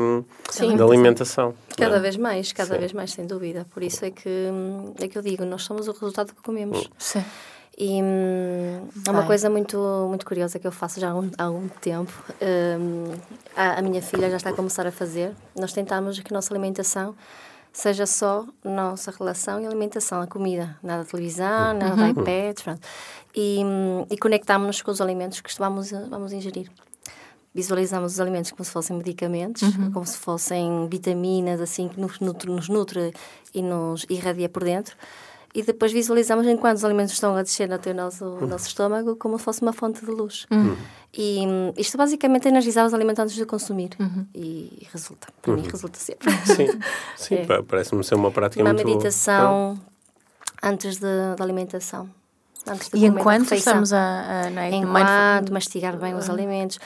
sim, 0.49 0.75
de 0.75 0.81
alimentação. 0.81 1.53
Cada 1.77 1.97
é? 1.97 1.99
vez 1.99 2.17
mais, 2.17 2.51
cada 2.51 2.75
vez 2.75 2.91
mais, 2.91 3.11
sem 3.11 3.27
dúvida. 3.27 3.67
Por 3.71 3.83
isso 3.83 4.03
é 4.03 4.09
que, 4.09 4.47
é 4.99 5.07
que 5.07 5.15
eu 5.15 5.21
digo, 5.21 5.45
nós 5.45 5.61
somos 5.61 5.87
o 5.87 5.91
resultado 5.91 6.33
que 6.33 6.41
comemos. 6.41 6.79
Hum. 6.79 6.89
Sim. 6.97 7.23
E 7.83 7.99
hum, 7.99 8.87
é 9.07 9.09
uma 9.09 9.25
coisa 9.25 9.49
muito, 9.49 10.05
muito 10.07 10.23
curiosa 10.23 10.59
que 10.59 10.67
eu 10.67 10.71
faço 10.71 10.99
já 10.99 11.09
há, 11.09 11.15
um, 11.15 11.31
há 11.35 11.45
algum 11.45 11.67
tempo. 11.67 12.13
Um, 12.39 13.11
a, 13.55 13.79
a, 13.79 13.81
minha 13.81 14.03
filha 14.03 14.29
já 14.29 14.37
está 14.37 14.51
a 14.51 14.53
começar 14.53 14.85
a 14.85 14.91
fazer. 14.91 15.33
Nós 15.55 15.73
tentamos 15.73 16.19
que 16.19 16.31
a 16.31 16.35
nossa 16.35 16.53
alimentação 16.53 17.15
seja 17.73 18.05
só 18.05 18.45
nossa 18.63 19.09
relação 19.09 19.59
e 19.59 19.65
alimentação, 19.65 20.21
a 20.21 20.27
comida. 20.27 20.77
Nada 20.83 21.03
de 21.03 21.09
televisão, 21.09 21.73
nada 21.73 21.95
de 21.95 22.19
uhum. 22.19 22.53
pronto. 22.63 22.87
E, 23.35 23.63
hum, 23.65 24.05
e 24.11 24.15
conectámos-nos 24.15 24.83
com 24.83 24.91
os 24.91 25.01
alimentos 25.01 25.41
que 25.41 25.51
vamos, 25.57 25.89
vamos 25.89 26.31
ingerir 26.33 26.69
visualizamos 27.53 28.13
os 28.13 28.19
alimentos 28.21 28.51
como 28.51 28.63
se 28.63 28.71
fossem 28.71 28.95
medicamentos, 28.95 29.61
uhum. 29.63 29.91
como 29.91 30.05
se 30.05 30.15
fossem 30.15 30.87
vitaminas, 30.87 31.59
assim, 31.59 31.89
que 31.89 31.99
nos 31.99 32.21
nutre, 32.21 32.49
nos 32.49 32.69
nutre 32.69 33.13
e 33.53 33.61
nos 33.61 34.05
irradia 34.07 34.47
por 34.47 34.63
dentro 34.63 34.95
e 35.53 35.61
depois 35.61 35.91
visualizamos 35.91 36.47
enquanto 36.47 36.77
os 36.77 36.85
alimentos 36.85 37.13
estão 37.13 37.35
a 37.35 37.43
descer 37.43 37.71
até 37.71 37.91
o 37.91 37.93
nosso, 37.93 38.25
uhum. 38.25 38.47
nosso 38.47 38.67
estômago 38.67 39.15
como 39.15 39.37
se 39.37 39.43
fosse 39.43 39.61
uma 39.61 39.73
fonte 39.73 40.05
de 40.05 40.11
luz. 40.11 40.45
Uhum. 40.51 40.77
E 41.13 41.45
um, 41.45 41.73
isto 41.77 41.97
basicamente 41.97 42.47
é 42.47 42.49
energizar 42.49 42.85
os 42.85 42.93
alimentos 42.93 43.19
antes 43.19 43.35
de 43.35 43.45
consumir. 43.45 43.91
Uhum. 43.99 44.25
E 44.33 44.87
resulta. 44.91 45.27
Para 45.41 45.53
mim, 45.53 45.61
uhum. 45.61 45.69
resulta 45.69 45.99
sempre. 45.99 46.31
Sim, 46.45 46.67
sim 47.17 47.35
é. 47.35 47.61
parece-me 47.61 48.03
ser 48.03 48.15
uma 48.15 48.31
prática 48.31 48.61
uma 48.61 48.73
muito... 48.73 48.85
Uma 48.85 48.95
meditação 48.95 49.77
antes 50.63 50.97
da 50.99 51.35
alimentação. 51.39 52.09
Antes 52.65 52.89
de 52.89 52.97
e 52.97 53.05
enquanto 53.05 53.53
estamos 53.53 53.91
a... 53.91 54.43
a 54.43 54.65
é? 54.65 54.71
Enquanto 54.71 55.51
mastigar 55.51 55.97
bem 55.97 56.13
os 56.13 56.29
alimentos 56.29 56.79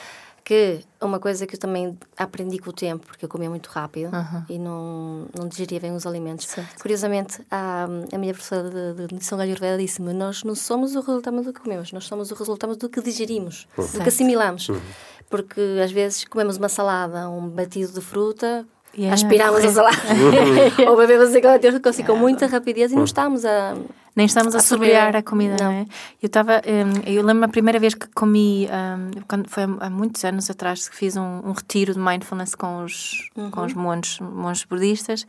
que 0.46 0.78
uma 1.02 1.18
coisa 1.18 1.44
que 1.44 1.56
eu 1.56 1.58
também 1.58 1.98
aprendi 2.16 2.58
com 2.58 2.70
o 2.70 2.72
tempo, 2.72 3.04
porque 3.04 3.24
eu 3.24 3.28
comia 3.28 3.50
muito 3.50 3.66
rápido 3.66 4.14
uhum. 4.14 4.44
e 4.48 4.56
não, 4.60 5.26
não 5.36 5.48
digeria 5.48 5.80
bem 5.80 5.90
os 5.90 6.06
alimentos. 6.06 6.46
Certo. 6.46 6.80
Curiosamente, 6.80 7.44
a, 7.50 7.88
a 8.12 8.16
minha 8.16 8.32
professora 8.32 8.70
de, 8.70 8.94
de 8.94 9.12
nutrição 9.12 9.40
ayurveda 9.40 9.76
disse-me: 9.76 10.12
Nós 10.12 10.44
não 10.44 10.54
somos 10.54 10.94
o 10.94 11.00
resultado 11.00 11.42
do 11.42 11.52
que 11.52 11.60
comemos, 11.60 11.90
nós 11.90 12.04
somos 12.04 12.30
o 12.30 12.34
resultado 12.36 12.76
do 12.76 12.88
que 12.88 13.02
digerimos, 13.02 13.66
uhum. 13.76 13.86
do 13.86 14.00
que 14.00 14.08
assimilamos. 14.08 14.68
Uhum. 14.68 14.80
Porque 15.28 15.60
às 15.82 15.90
vezes 15.90 16.24
comemos 16.24 16.58
uma 16.58 16.68
salada, 16.68 17.28
um 17.28 17.48
batido 17.48 17.92
de 17.92 18.00
fruta, 18.00 18.64
Yeah, 18.96 19.12
aspiramos 19.12 19.62
a 19.62 19.72
salada. 19.72 19.98
ou 20.88 20.96
bebemos 20.96 21.34
aquela 21.34 21.58
coisa 21.58 22.02
com 22.02 22.16
muita 22.16 22.46
rapidez 22.46 22.92
e 22.92 22.94
não 22.94 23.04
estamos 23.04 23.44
a, 23.44 23.74
Nem 24.16 24.24
estamos 24.24 24.54
a, 24.54 24.58
a 24.58 24.60
saborear 24.62 25.14
a 25.14 25.22
comida, 25.22 25.56
não, 25.60 25.70
não 25.70 25.78
é? 25.80 25.86
Eu 26.22 26.26
estava, 26.26 26.62
um, 26.66 27.08
eu 27.08 27.22
lembro 27.22 27.44
a 27.44 27.48
primeira 27.48 27.78
vez 27.78 27.94
que 27.94 28.08
comi, 28.08 28.66
um, 28.66 29.20
quando 29.28 29.48
foi 29.50 29.64
há 29.64 29.90
muitos 29.90 30.24
anos 30.24 30.48
atrás 30.48 30.88
que 30.88 30.96
fiz 30.96 31.16
um, 31.16 31.42
um 31.44 31.52
retiro 31.52 31.92
de 31.92 32.00
mindfulness 32.00 32.54
com 32.54 32.82
os, 32.82 33.30
uhum. 33.36 33.50
com 33.50 33.62
os 33.62 33.74
monges, 33.74 34.18
monges 34.20 34.64
budistas 34.64 35.26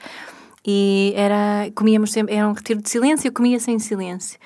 e 0.66 1.14
era, 1.16 1.70
comíamos 1.76 2.11
sempre, 2.11 2.34
era 2.34 2.47
um 2.47 2.53
retiro 2.53 2.82
de 2.82 2.89
silêncio, 2.89 3.28
eu 3.28 3.34
comia 3.34 3.59
sem 3.59 3.78
silêncio. 3.78 4.39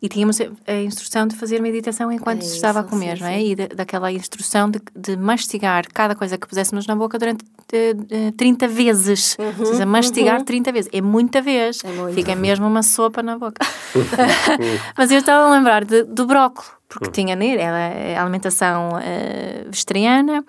E 0.00 0.08
tínhamos 0.08 0.38
a 0.40 0.72
instrução 0.74 1.26
de 1.26 1.34
fazer 1.34 1.60
meditação 1.60 2.12
enquanto 2.12 2.42
é 2.42 2.44
se 2.44 2.54
estava 2.54 2.80
a 2.80 2.84
comer, 2.84 3.16
sim, 3.16 3.22
não 3.22 3.28
é? 3.28 3.38
Sim. 3.38 3.46
E 3.46 3.54
de, 3.56 3.68
daquela 3.68 4.12
instrução 4.12 4.70
de, 4.70 4.80
de, 4.94 5.16
mastigar 5.16 5.84
cada 5.92 6.14
coisa 6.14 6.38
que 6.38 6.46
puséssemos 6.46 6.86
na 6.86 6.94
boca 6.94 7.18
durante 7.18 7.44
uh, 7.44 8.32
30 8.36 8.68
vezes. 8.68 9.36
Uhum, 9.38 9.54
Ou 9.58 9.66
seja, 9.66 9.84
mastigar 9.84 10.38
uhum. 10.38 10.44
30 10.44 10.72
vezes. 10.72 10.90
É 10.92 11.00
muita 11.00 11.42
vez. 11.42 11.82
É 11.84 11.88
muito. 11.88 12.14
Fica 12.14 12.36
mesmo 12.36 12.66
uma 12.66 12.84
sopa 12.84 13.24
na 13.24 13.36
boca. 13.36 13.66
Mas 14.96 15.10
eu 15.10 15.18
estava 15.18 15.48
a 15.48 15.50
lembrar 15.50 15.84
de, 15.84 16.04
do 16.04 16.26
brócolis, 16.26 16.70
porque 16.88 17.06
uhum. 17.06 17.12
tinha 17.12 17.34
nele, 17.34 17.60
era 17.60 17.78
é 17.78 18.16
alimentação 18.16 18.90
uh, 18.90 19.68
vegetariana 19.68 20.44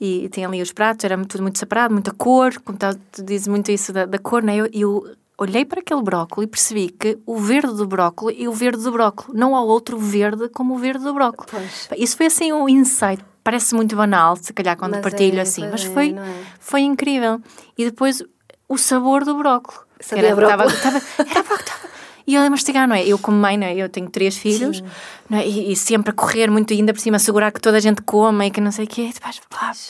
e 0.00 0.28
tinha 0.30 0.48
ali 0.48 0.62
os 0.62 0.72
pratos, 0.72 1.04
era 1.04 1.16
tudo 1.26 1.42
muito 1.42 1.58
separado, 1.58 1.92
muita 1.92 2.10
cor, 2.12 2.58
como 2.64 2.78
tu 3.12 3.22
dizes 3.22 3.46
muito 3.48 3.70
isso 3.70 3.92
da, 3.92 4.06
da 4.06 4.18
cor, 4.18 4.42
né? 4.42 4.56
Eu, 4.56 4.68
eu 4.72 5.16
olhei 5.40 5.64
para 5.64 5.80
aquele 5.80 6.02
brócolis 6.02 6.46
e 6.46 6.50
percebi 6.50 6.90
que 6.90 7.18
o 7.24 7.38
verde 7.38 7.74
do 7.74 7.86
brócolis 7.86 8.38
é 8.38 8.46
o 8.46 8.52
verde 8.52 8.82
do 8.82 8.92
brócolis. 8.92 9.34
Não 9.34 9.56
há 9.56 9.62
outro 9.62 9.98
verde 9.98 10.50
como 10.50 10.74
o 10.74 10.78
verde 10.78 11.02
do 11.02 11.14
brócolis. 11.14 11.86
Pois. 11.88 12.00
Isso 12.00 12.16
foi 12.16 12.26
assim 12.26 12.52
um 12.52 12.68
insight. 12.68 13.24
Parece 13.42 13.74
muito 13.74 13.96
banal, 13.96 14.36
se 14.36 14.52
calhar, 14.52 14.76
quando 14.76 14.92
mas 14.92 15.00
partilho 15.00 15.38
é, 15.38 15.40
assim, 15.40 15.66
mas 15.70 15.82
foi, 15.82 16.10
é? 16.10 16.44
foi 16.60 16.82
incrível. 16.82 17.40
E 17.76 17.86
depois 17.86 18.22
o 18.68 18.76
sabor 18.76 19.24
do 19.24 19.34
brócolis. 19.34 19.80
Sabia 19.98 20.26
era, 20.26 20.36
brócolis. 20.36 20.82
Tava, 20.82 21.00
tava, 21.00 21.30
era 21.30 21.42
brócolis. 21.42 21.90
E 22.26 22.34
eu 22.34 22.42
a 22.42 22.50
mastigar, 22.50 22.86
não 22.86 22.94
é? 22.94 23.04
Eu 23.04 23.18
como 23.18 23.38
mãe, 23.38 23.56
não 23.56 23.66
é? 23.66 23.74
Eu 23.74 23.88
tenho 23.88 24.08
três 24.10 24.36
filhos 24.36 24.84
é? 25.32 25.48
e, 25.48 25.72
e, 25.72 25.76
sempre 25.76 26.10
a 26.10 26.12
correr 26.12 26.50
muito, 26.50 26.72
ainda 26.72 26.92
por 26.92 27.00
cima, 27.00 27.16
assegurar 27.16 27.50
que 27.50 27.60
toda 27.60 27.78
a 27.78 27.80
gente 27.80 28.02
coma 28.02 28.46
e 28.46 28.50
que 28.50 28.60
não 28.60 28.70
sei 28.70 28.84
o 28.84 28.88
quê. 28.88 29.08
E 29.10 29.12
depois, 29.12 29.40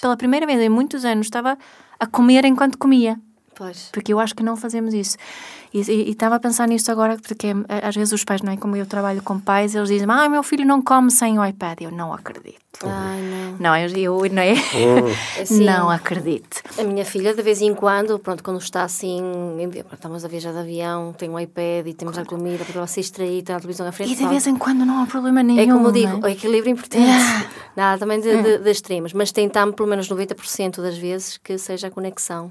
pela 0.00 0.16
primeira 0.16 0.46
vez 0.46 0.60
em 0.60 0.68
muitos 0.68 1.04
anos 1.04 1.26
estava 1.26 1.58
a 1.98 2.06
comer 2.06 2.44
enquanto 2.44 2.78
comia. 2.78 3.18
Pois. 3.60 3.90
Porque 3.92 4.10
eu 4.10 4.18
acho 4.18 4.34
que 4.34 4.42
não 4.42 4.56
fazemos 4.56 4.94
isso. 4.94 5.18
E 5.70 6.10
estava 6.10 6.36
a 6.36 6.40
pensar 6.40 6.66
nisto 6.66 6.90
agora, 6.90 7.18
porque 7.18 7.48
é, 7.48 7.86
às 7.86 7.94
vezes 7.94 8.10
os 8.10 8.24
pais, 8.24 8.40
não 8.40 8.50
é? 8.50 8.56
Como 8.56 8.74
eu 8.74 8.86
trabalho 8.86 9.22
com 9.22 9.38
pais, 9.38 9.74
eles 9.74 9.90
dizem: 9.90 10.06
Ah, 10.10 10.30
meu 10.30 10.42
filho 10.42 10.64
não 10.64 10.80
come 10.80 11.10
sem 11.10 11.38
o 11.38 11.44
iPad. 11.44 11.82
Eu 11.82 11.90
não 11.90 12.10
acredito. 12.10 12.58
Ai, 12.82 13.20
não. 13.20 13.56
Não, 13.58 13.76
eu, 13.76 13.90
eu 14.24 14.32
não 14.32 14.42
é? 14.42 14.54
Assim, 15.38 15.60
não 15.66 15.90
acredito. 15.90 16.62
A 16.78 16.82
minha 16.84 17.04
filha, 17.04 17.34
de 17.34 17.42
vez 17.42 17.60
em 17.60 17.74
quando, 17.74 18.18
pronto, 18.18 18.42
quando 18.42 18.58
está 18.60 18.82
assim, 18.82 19.20
estamos 19.92 20.24
a 20.24 20.28
viajar 20.28 20.52
de 20.52 20.58
avião, 20.60 21.12
tem 21.12 21.28
um 21.28 21.38
iPad 21.38 21.86
e 21.86 21.92
temos 21.92 22.16
a 22.16 22.24
comida 22.24 22.64
para 22.64 22.78
ela 22.78 22.86
se 22.86 23.02
distrair, 23.02 23.42
tem 23.42 23.54
a 23.54 23.60
televisão 23.60 23.86
à 23.86 23.92
frente. 23.92 24.12
E 24.12 24.16
de 24.16 24.26
vez 24.26 24.46
em 24.46 24.56
quando 24.56 24.86
não 24.86 25.02
há 25.02 25.06
problema 25.06 25.42
nenhum. 25.42 25.60
É 25.60 25.66
como 25.66 25.88
eu 25.88 25.92
digo, 25.92 26.26
é? 26.26 26.28
o 26.30 26.32
equilíbrio 26.32 26.70
é 26.70 26.72
importante. 26.72 27.04
Yeah. 27.04 27.46
Nada 27.76 27.98
também 27.98 28.22
de, 28.22 28.42
de, 28.42 28.58
de 28.58 28.70
extremos, 28.70 29.12
mas 29.12 29.30
tentamos 29.30 29.74
pelo 29.74 29.88
menos 29.88 30.08
90% 30.08 30.80
das 30.80 30.96
vezes 30.96 31.36
que 31.36 31.58
seja 31.58 31.88
a 31.88 31.90
conexão 31.90 32.50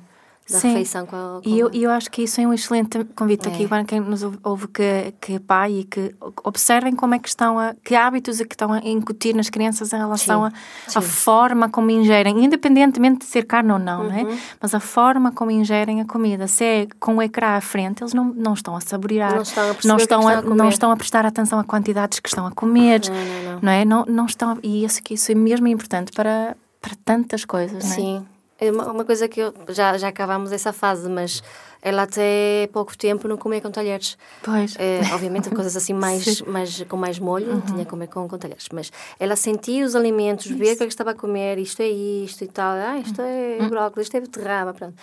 da 0.49 0.59
Sim. 0.59 0.69
refeição 0.69 1.05
com 1.05 1.15
a, 1.15 1.41
com 1.41 1.49
E 1.49 1.59
eu, 1.59 1.69
eu 1.71 1.91
acho 1.91 2.09
que 2.09 2.23
isso 2.23 2.41
é 2.41 2.47
um 2.47 2.53
excelente 2.53 3.03
convite 3.15 3.47
é. 3.47 3.51
aqui 3.51 3.67
para 3.67 3.83
quem 3.83 3.99
nos 3.99 4.23
ouve 4.43 4.67
que, 4.67 5.13
que 5.21 5.33
é 5.35 5.39
pai 5.39 5.79
e 5.79 5.83
que 5.83 6.15
observem 6.43 6.95
como 6.95 7.13
é 7.13 7.19
que 7.19 7.29
estão 7.29 7.59
a, 7.59 7.75
que 7.83 7.95
hábitos 7.95 8.41
é 8.41 8.45
que 8.45 8.55
estão 8.55 8.73
a 8.73 8.79
incutir 8.79 9.35
nas 9.35 9.49
crianças 9.49 9.93
em 9.93 9.97
relação 9.97 10.45
à 10.45 11.01
forma 11.01 11.69
como 11.69 11.91
ingerem, 11.91 12.43
independentemente 12.43 13.19
de 13.19 13.25
ser 13.25 13.45
carne 13.45 13.71
ou 13.71 13.79
não, 13.79 14.01
uhum. 14.01 14.09
né? 14.09 14.39
mas 14.59 14.73
a 14.73 14.79
forma 14.79 15.31
como 15.31 15.51
ingerem 15.51 16.01
a 16.01 16.05
comida. 16.05 16.47
Se 16.47 16.63
é 16.63 16.87
com 16.99 17.17
o 17.17 17.21
ecrã 17.21 17.57
à 17.57 17.61
frente, 17.61 18.01
eles 18.01 18.13
não, 18.13 18.25
não 18.25 18.53
estão 18.53 18.75
a 18.75 18.81
saborear, 18.81 19.35
não 19.35 19.41
estão 19.43 19.63
a, 19.63 19.75
não 19.85 19.97
estão 19.97 20.27
a, 20.27 20.33
a 20.33 20.41
não 20.41 20.69
estão 20.69 20.91
a 20.91 20.97
prestar 20.97 21.25
atenção 21.25 21.59
a 21.59 21.63
quantidades 21.63 22.19
que 22.19 22.29
estão 22.29 22.47
a 22.47 22.51
comer, 22.51 23.01
não, 23.07 23.15
não, 23.15 23.53
não. 23.53 23.59
não 23.61 23.71
é? 23.71 23.85
Não, 23.85 24.05
não 24.05 24.25
estão, 24.25 24.57
e 24.63 24.83
isso, 24.83 24.99
isso 25.09 25.31
é 25.31 25.35
mesmo 25.35 25.67
importante 25.67 26.11
para, 26.11 26.57
para 26.81 26.93
tantas 27.05 27.45
coisas, 27.45 27.83
não 27.83 27.91
é? 27.91 27.95
Sim. 27.95 28.25
É 28.59 28.71
uma, 28.71 28.91
uma 28.91 29.05
coisa 29.05 29.27
que 29.27 29.39
eu, 29.39 29.53
já, 29.69 29.97
já 29.97 30.09
acabámos 30.09 30.51
essa 30.51 30.73
fase, 30.73 31.07
mas 31.09 31.41
ela 31.81 32.03
até 32.03 32.67
pouco 32.73 32.97
tempo 32.97 33.27
não 33.27 33.37
comia 33.37 33.61
com 33.61 33.71
talheres. 33.71 34.17
Pois. 34.43 34.75
É, 34.77 34.99
obviamente, 35.13 35.49
coisas 35.49 35.75
assim 35.77 35.93
mais, 35.95 36.41
mais, 36.41 36.83
com 36.83 36.97
mais 36.97 37.19
molho, 37.19 37.53
uhum. 37.53 37.61
tinha 37.61 37.85
que 37.85 37.89
comer 37.89 38.07
com, 38.07 38.27
com 38.27 38.37
talheres. 38.37 38.67
Mas 38.73 38.91
ela 39.19 39.35
sentia 39.35 39.85
os 39.85 39.95
alimentos, 39.95 40.47
ver 40.47 40.73
o 40.73 40.77
que, 40.77 40.83
é 40.83 40.87
que 40.87 40.93
estava 40.93 41.11
a 41.11 41.15
comer, 41.15 41.57
isto 41.57 41.81
é 41.81 41.87
isto 41.87 42.43
e 42.43 42.47
tal, 42.47 42.73
ah, 42.73 42.97
isto 42.97 43.21
é 43.21 43.59
uhum. 43.61 43.69
brócolis, 43.69 44.07
isto 44.07 44.17
é 44.17 44.21
beterraba, 44.21 44.73
pronto. 44.73 44.95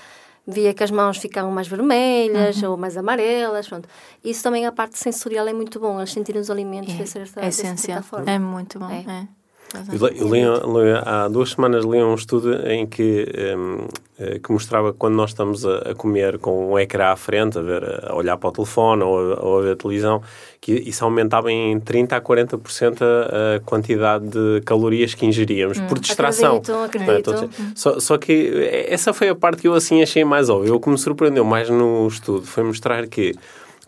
Via 0.49 0.73
que 0.73 0.85
as 0.85 0.93
mãos 0.93 1.17
ficavam 1.17 1.51
mais 1.51 1.67
vermelhas 1.67 2.63
uhum. 2.63 2.73
ou 2.73 2.77
mais 2.77 2.97
amarelas, 2.97 3.67
pronto. 3.67 3.89
Isso 4.23 4.43
também, 4.43 4.65
a 4.65 4.71
parte 4.71 4.99
sensorial 4.99 5.49
é 5.49 5.53
muito 5.53 5.81
bom, 5.81 5.99
eles 5.99 6.13
sentirem 6.13 6.41
os 6.41 6.51
alimentos 6.51 6.95
é, 6.95 7.03
de 7.03 7.09
certa, 7.09 7.41
é 7.41 7.49
essencial. 7.49 7.75
de 7.75 7.81
certa 7.81 8.03
forma. 8.03 8.31
É 8.31 8.39
muito 8.39 8.79
bom, 8.79 8.91
é. 8.91 9.05
é. 9.23 9.29
Eu, 9.75 10.09
li, 10.09 10.41
li, 10.41 10.93
há 11.05 11.29
duas 11.29 11.51
semanas 11.51 11.85
li 11.85 12.03
um 12.03 12.14
estudo 12.14 12.55
em 12.69 12.87
que, 12.87 13.27
um, 13.57 13.87
eh, 14.19 14.39
que 14.39 14.53
mostrava 14.53 14.93
que 14.93 14.99
quando 14.99 15.14
nós 15.14 15.31
estamos 15.31 15.67
a, 15.67 15.91
a, 15.91 15.95
comer 15.95 16.39
com 16.39 16.73
um 16.73 16.79
ecrã 16.79 17.09
à 17.09 17.17
frente, 17.17 17.59
a, 17.59 17.62
ver, 17.62 18.05
a 18.05 18.14
olhar 18.14 18.37
para 18.37 18.49
o 18.49 18.53
telefone 18.53 19.03
ou 19.03 19.19
a, 19.19 19.45
ou 19.45 19.59
a 19.59 19.62
ver 19.62 19.73
a 19.73 19.77
televisão, 19.77 20.23
que 20.61 20.73
isso 20.73 21.05
aumentava 21.05 21.51
em 21.51 21.79
30% 21.81 22.12
a 22.12 22.21
40% 22.21 23.03
a, 23.03 23.57
a 23.57 23.61
quantidade 23.61 24.29
de 24.29 24.61
calorias 24.64 25.14
que 25.14 25.27
ingeríamos 25.27 25.79
hum. 25.79 25.87
por 25.89 25.99
distração. 25.99 26.57
Acredito, 26.57 27.31
acredito. 27.33 27.51
Só, 27.75 27.99
só 27.99 28.17
que 28.17 28.69
essa 28.89 29.12
foi 29.12 29.29
a 29.29 29.35
parte 29.35 29.62
que 29.62 29.69
eu 29.69 29.75
assim 29.75 30.01
achei 30.03 30.25
mais 30.25 30.49
óbvia. 30.49 30.75
O 30.75 30.81
que 30.81 30.89
me 30.89 30.99
surpreendeu 30.99 31.45
mais 31.45 31.69
no 31.69 32.07
estudo 32.07 32.47
foi 32.47 32.62
mostrar 32.62 33.07
que 33.09 33.35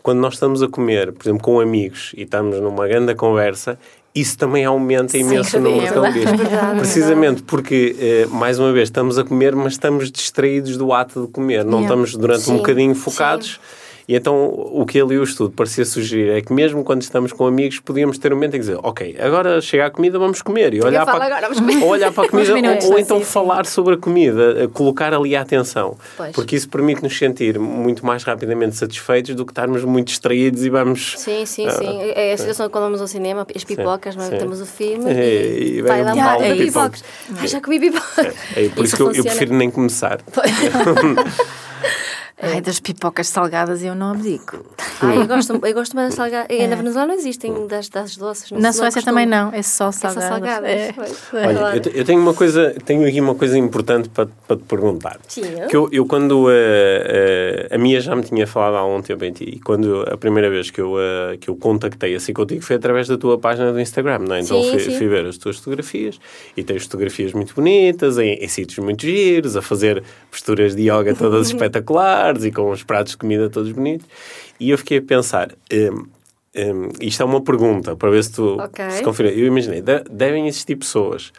quando 0.01 0.19
nós 0.19 0.35
estamos 0.35 0.63
a 0.63 0.67
comer, 0.67 1.11
por 1.11 1.23
exemplo, 1.23 1.43
com 1.43 1.59
amigos 1.59 2.13
e 2.15 2.23
estamos 2.23 2.59
numa 2.59 2.87
grande 2.87 3.13
conversa, 3.15 3.77
isso 4.13 4.37
também 4.37 4.65
aumenta 4.65 5.17
imenso 5.17 5.57
o 5.57 5.61
número 5.61 5.85
de 5.85 5.93
calorias. 5.93 6.25
É 6.31 6.75
Precisamente 6.77 7.43
porque, 7.43 7.95
eh, 7.99 8.27
mais 8.31 8.59
uma 8.59 8.71
vez, 8.71 8.89
estamos 8.89 9.17
a 9.17 9.23
comer, 9.23 9.55
mas 9.55 9.73
estamos 9.73 10.11
distraídos 10.11 10.77
do 10.77 10.91
ato 10.91 11.25
de 11.25 11.27
comer. 11.31 11.63
Não 11.63 11.79
yeah. 11.79 11.87
estamos 11.87 12.15
durante 12.15 12.43
Sim. 12.43 12.53
um 12.53 12.57
bocadinho 12.57 12.95
focados. 12.95 13.59
Sim 13.61 13.88
e 14.09 14.15
então 14.15 14.51
o 14.73 14.87
que 14.87 14.97
ele 14.97 15.13
e 15.13 15.19
o 15.19 15.23
estudo 15.23 15.51
parecia 15.51 15.85
sugerir 15.85 16.31
é 16.31 16.41
que 16.41 16.51
mesmo 16.51 16.83
quando 16.83 17.03
estamos 17.03 17.31
com 17.31 17.45
amigos 17.45 17.79
podíamos 17.79 18.17
ter 18.17 18.33
um 18.33 18.35
momento 18.35 18.55
em 18.55 18.59
que 18.59 18.65
dizer, 18.65 18.79
ok, 18.81 19.15
agora 19.19 19.61
chega 19.61 19.85
a 19.85 19.91
comida, 19.91 20.17
vamos 20.17 20.41
comer. 20.41 20.73
E 20.73 20.81
olhar 20.81 21.05
para, 21.05 21.25
agora, 21.25 21.47
ou 21.79 21.89
olhar 21.89 22.11
para 22.11 22.23
a 22.23 22.27
comida 22.27 22.53
ou, 22.55 22.93
ou, 22.93 22.97
então 22.97 23.21
falar 23.21 23.67
sobre 23.67 23.93
a 23.93 23.97
comida, 23.97 24.67
colocar 24.73 25.13
ali 25.13 25.35
a 25.35 25.41
atenção. 25.41 25.95
Pois. 26.17 26.31
Porque 26.31 26.55
isso 26.55 26.67
permite-nos 26.67 27.15
sentir 27.15 27.59
muito 27.59 28.03
mais 28.03 28.23
rapidamente 28.23 28.77
satisfeitos 28.77 29.35
do 29.35 29.45
que 29.45 29.51
estarmos 29.51 29.83
muito 29.83 30.07
distraídos 30.07 30.65
e 30.65 30.71
vamos... 30.71 31.13
Sim, 31.15 31.45
sim, 31.45 31.67
uh, 31.67 31.71
sim. 31.71 31.99
É 32.15 32.33
a 32.33 32.37
situação 32.39 32.67
quando 32.67 32.85
vamos 32.85 33.01
ao 33.01 33.07
cinema, 33.07 33.45
as 33.55 33.63
pipocas, 33.63 34.15
sim, 34.15 34.37
temos 34.39 34.59
o 34.59 34.65
filme 34.65 35.07
é, 35.07 35.13
e, 35.53 35.77
e 35.77 35.81
vai 35.83 36.03
lá 36.03 36.35
um 36.35 36.55
de 36.55 36.65
pipocas. 36.65 37.03
Ah, 37.39 37.45
já 37.45 37.61
comi 37.61 37.79
pipocas. 37.79 38.33
É, 38.55 38.65
é 38.65 38.69
por 38.69 38.83
isso, 38.83 38.95
isso 38.95 38.95
que 38.95 39.01
eu, 39.03 39.11
eu, 39.13 39.23
prefiro 39.23 39.53
nem 39.53 39.69
começar. 39.69 40.19
Ai, 42.41 42.61
das 42.61 42.79
pipocas 42.79 43.27
salgadas 43.27 43.83
eu 43.83 43.93
não 43.93 44.11
abdico. 44.11 44.65
Ai, 45.01 45.17
eu 45.17 45.27
gosto, 45.27 45.59
eu 45.61 45.73
gosto 45.73 45.93
mais 45.93 46.09
das 46.09 46.15
salgadas. 46.15 46.47
É. 46.49 46.67
Na 46.67 46.75
Venezuela 46.77 47.07
não 47.07 47.15
existem 47.15 47.67
das, 47.67 47.89
das 47.89 48.15
doces. 48.15 48.51
Na 48.51 48.71
Suécia 48.71 49.01
também 49.01 49.25
não, 49.25 49.51
é 49.53 49.61
só 49.61 49.91
salgadas. 49.91 50.23
É 50.23 50.27
só 50.27 50.33
salgadas. 50.33 50.69
É. 50.69 50.93
Olha, 51.35 51.81
eu, 51.85 51.91
eu, 51.91 52.05
tenho 52.05 52.21
uma 52.21 52.33
coisa, 52.33 52.73
tenho 52.85 53.05
aqui 53.05 53.19
uma 53.19 53.35
coisa 53.35 53.57
importante 53.57 54.07
para, 54.07 54.29
para 54.47 54.55
te 54.55 54.63
perguntar. 54.63 55.19
Sim. 55.27 55.41
Que 55.69 55.75
eu, 55.75 55.89
eu 55.91 56.05
quando 56.05 56.45
uh, 56.45 56.47
uh, 56.47 57.75
a 57.75 57.77
Mia 57.77 57.99
já 57.99 58.15
me 58.15 58.23
tinha 58.23 58.47
falado 58.47 58.77
há 58.77 58.85
um 58.85 59.01
tempo 59.01 59.25
em 59.25 59.33
ti, 59.33 59.43
e 59.43 59.59
quando 59.59 60.03
a 60.09 60.15
primeira 60.15 60.49
vez 60.49 60.71
que 60.71 60.79
eu, 60.79 60.93
uh, 60.93 61.37
que 61.37 61.49
eu 61.49 61.57
contactei 61.57 62.15
assim 62.15 62.31
contigo 62.31 62.61
foi 62.63 62.77
através 62.77 63.09
da 63.09 63.17
tua 63.17 63.37
página 63.37 63.73
do 63.73 63.81
Instagram, 63.81 64.19
não 64.19 64.35
é? 64.35 64.39
Então 64.39 64.63
sim, 64.63 64.71
fui, 64.71 64.79
sim. 64.79 64.97
fui, 64.97 65.07
ver 65.09 65.25
as 65.25 65.37
tuas 65.37 65.57
fotografias 65.57 66.17
e 66.55 66.63
tens 66.63 66.83
fotografias 66.83 67.33
muito 67.33 67.53
bonitas, 67.53 68.17
em, 68.17 68.35
em 68.35 68.47
sítios 68.47 68.79
muito 68.79 69.01
giros, 69.01 69.57
a 69.57 69.61
fazer 69.61 70.01
posturas 70.31 70.73
de 70.73 70.83
yoga 70.83 71.13
todas 71.13 71.47
espetaculares 71.51 72.28
e 72.37 72.51
com 72.51 72.69
os 72.69 72.83
pratos 72.83 73.13
de 73.13 73.17
comida 73.17 73.49
todos 73.49 73.71
bonitos. 73.71 74.07
E 74.59 74.69
eu 74.69 74.77
fiquei 74.77 74.97
a 74.97 75.01
pensar, 75.01 75.51
um, 75.71 76.05
um, 76.55 76.89
isto 77.01 77.21
é 77.21 77.25
uma 77.25 77.41
pergunta 77.41 77.95
para 77.95 78.09
ver 78.09 78.23
se 78.23 78.33
tu 78.33 78.61
okay. 78.61 78.91
se 78.91 79.03
confirma. 79.03 79.31
Eu 79.31 79.47
imaginei, 79.47 79.81
devem 80.09 80.47
existir 80.47 80.75
pessoas 80.75 81.31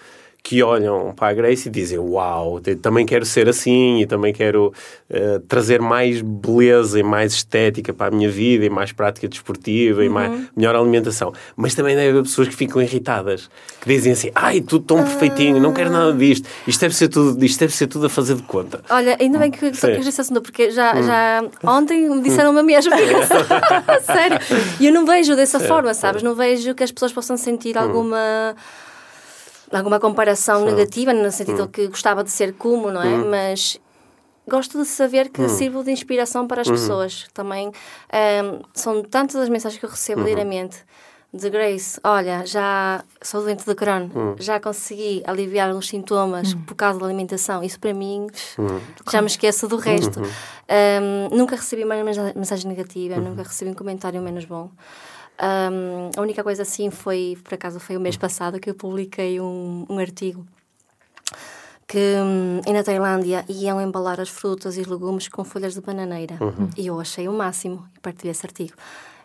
que 0.43 0.63
olham 0.63 1.13
para 1.15 1.29
a 1.29 1.35
Grace 1.35 1.69
e 1.69 1.71
dizem 1.71 1.99
uau, 1.99 2.61
também 2.83 3.05
quero 3.05 3.25
ser 3.25 3.49
assim 3.49 4.01
e 4.01 4.07
também 4.07 4.33
quero 4.33 4.73
uh, 5.11 5.41
trazer 5.41 5.81
mais 5.81 6.23
beleza 6.23 6.99
e 6.99 7.03
mais 7.03 7.33
estética 7.33 7.93
para 7.93 8.07
a 8.07 8.11
minha 8.11 8.31
vida 8.31 8.65
e 8.65 8.71
mais 8.71 8.93
prática 8.93 9.29
desportiva 9.29 10.01
uhum. 10.01 10.07
e 10.07 10.09
mais, 10.09 10.43
melhor 10.57 10.75
alimentação. 10.75 11.33
Mas 11.57 11.75
também 11.75 11.95
deve 11.95 12.11
haver 12.11 12.23
pessoas 12.23 12.49
que 12.49 12.55
ficam 12.55 12.81
irritadas, 12.81 13.51
que 13.81 13.89
dizem 13.89 14.13
assim, 14.13 14.31
ai, 14.35 14.61
tudo 14.61 14.85
tão 14.85 15.05
perfeitinho, 15.05 15.61
não 15.61 15.73
quero 15.73 15.91
nada 15.91 16.13
disto, 16.13 16.49
isto 16.67 16.81
deve 16.81 16.95
ser 16.95 17.09
tudo, 17.09 17.45
isto 17.45 17.61
deve 17.61 17.75
ser 17.75 17.87
tudo 17.87 18.07
a 18.07 18.11
fazer 18.11 18.35
de 18.35 18.43
conta. 18.43 18.83
Olha, 18.89 19.17
ainda 19.21 19.39
bem 19.39 19.51
que 19.51 19.71
tocas 19.71 20.07
esse 20.07 20.21
assunto, 20.21 20.41
porque 20.41 20.71
já, 20.71 20.97
hum. 20.97 21.03
já 21.03 21.45
ontem 21.65 22.09
me 22.09 22.23
disseram-me 22.23 22.61
a 22.61 22.63
mesma. 22.63 22.97
Sério. 24.05 24.39
E 24.79 24.87
eu 24.87 24.93
não 24.93 25.05
vejo 25.05 25.37
dessa 25.37 25.61
forma, 25.61 25.93
sabes? 25.95 26.23
Não 26.23 26.35
vejo 26.35 26.75
que 26.75 26.83
as 26.83 26.91
pessoas 26.91 27.13
possam 27.13 27.37
sentir 27.37 27.77
hum. 27.77 27.83
Alguma 29.71 30.01
comparação 30.01 30.61
Sim. 30.61 30.67
negativa, 30.67 31.13
no 31.13 31.31
sentido 31.31 31.65
hum. 31.65 31.69
que 31.69 31.87
gostava 31.89 32.25
de 32.25 32.31
ser 32.31 32.55
como, 32.55 32.91
não 32.91 33.03
é? 33.03 33.07
Hum. 33.07 33.31
Mas 33.31 33.81
gosto 34.49 34.79
de 34.79 34.85
saber 34.85 35.29
que 35.29 35.43
hum. 35.43 35.49
sirvo 35.49 35.85
de 35.85 35.93
inspiração 35.93 36.47
para 36.47 36.63
as 36.63 36.67
uhum. 36.67 36.75
pessoas. 36.75 37.27
Também 37.33 37.69
um, 37.69 38.63
são 38.75 39.03
tantas 39.03 39.37
as 39.37 39.49
mensagens 39.49 39.79
que 39.79 39.87
eu 39.87 39.91
recebo 39.91 40.21
uhum. 40.21 40.27
diariamente 40.27 40.85
de 41.33 41.49
Grace, 41.49 42.01
olha, 42.03 42.45
já 42.45 43.05
sou 43.23 43.43
doente 43.43 43.65
de 43.65 43.73
Crohn, 43.77 44.11
hum. 44.13 44.35
já 44.41 44.59
consegui 44.59 45.23
aliviar 45.25 45.71
os 45.71 45.87
sintomas 45.87 46.55
hum. 46.55 46.63
por 46.63 46.75
causa 46.75 46.99
da 46.99 47.07
alimentação. 47.07 47.63
Isso 47.63 47.79
para 47.79 47.95
mim, 47.95 48.27
hum. 48.59 48.81
já 49.11 49.21
me 49.21 49.29
esqueço 49.29 49.69
do 49.69 49.77
resto. 49.77 50.19
Uhum. 50.19 51.31
Um, 51.31 51.37
nunca 51.37 51.55
recebi 51.55 51.85
uma 51.85 51.95
mensagem 52.35 52.69
negativa, 52.69 53.17
nunca 53.17 53.45
recebi 53.45 53.71
um 53.71 53.75
comentário 53.75 54.21
menos 54.21 54.45
bom. 54.45 54.71
Um, 55.43 56.11
a 56.17 56.21
única 56.21 56.43
coisa 56.43 56.63
assim 56.63 56.91
foi, 56.91 57.39
por 57.43 57.55
acaso, 57.55 57.81
foi 57.81 57.97
o 57.97 58.01
mês 58.01 58.17
passado 58.17 58.61
que 58.61 58.69
eu 58.69 58.75
publiquei 58.75 59.41
um, 59.41 59.87
um 59.89 59.99
artigo 59.99 60.47
que 61.91 61.99
hum, 61.99 62.61
na 62.73 62.85
Tailândia 62.85 63.45
iam 63.49 63.81
embalar 63.81 64.21
as 64.21 64.29
frutas 64.29 64.77
e 64.77 64.81
os 64.81 64.87
legumes 64.87 65.27
com 65.27 65.43
folhas 65.43 65.75
de 65.75 65.81
bananeira. 65.81 66.37
Uhum. 66.41 66.71
E 66.77 66.87
eu 66.87 67.01
achei 67.01 67.27
o 67.27 67.33
máximo 67.33 67.85
e 67.97 67.99
partilhei 67.99 68.31
esse 68.31 68.47
artigo. 68.47 68.75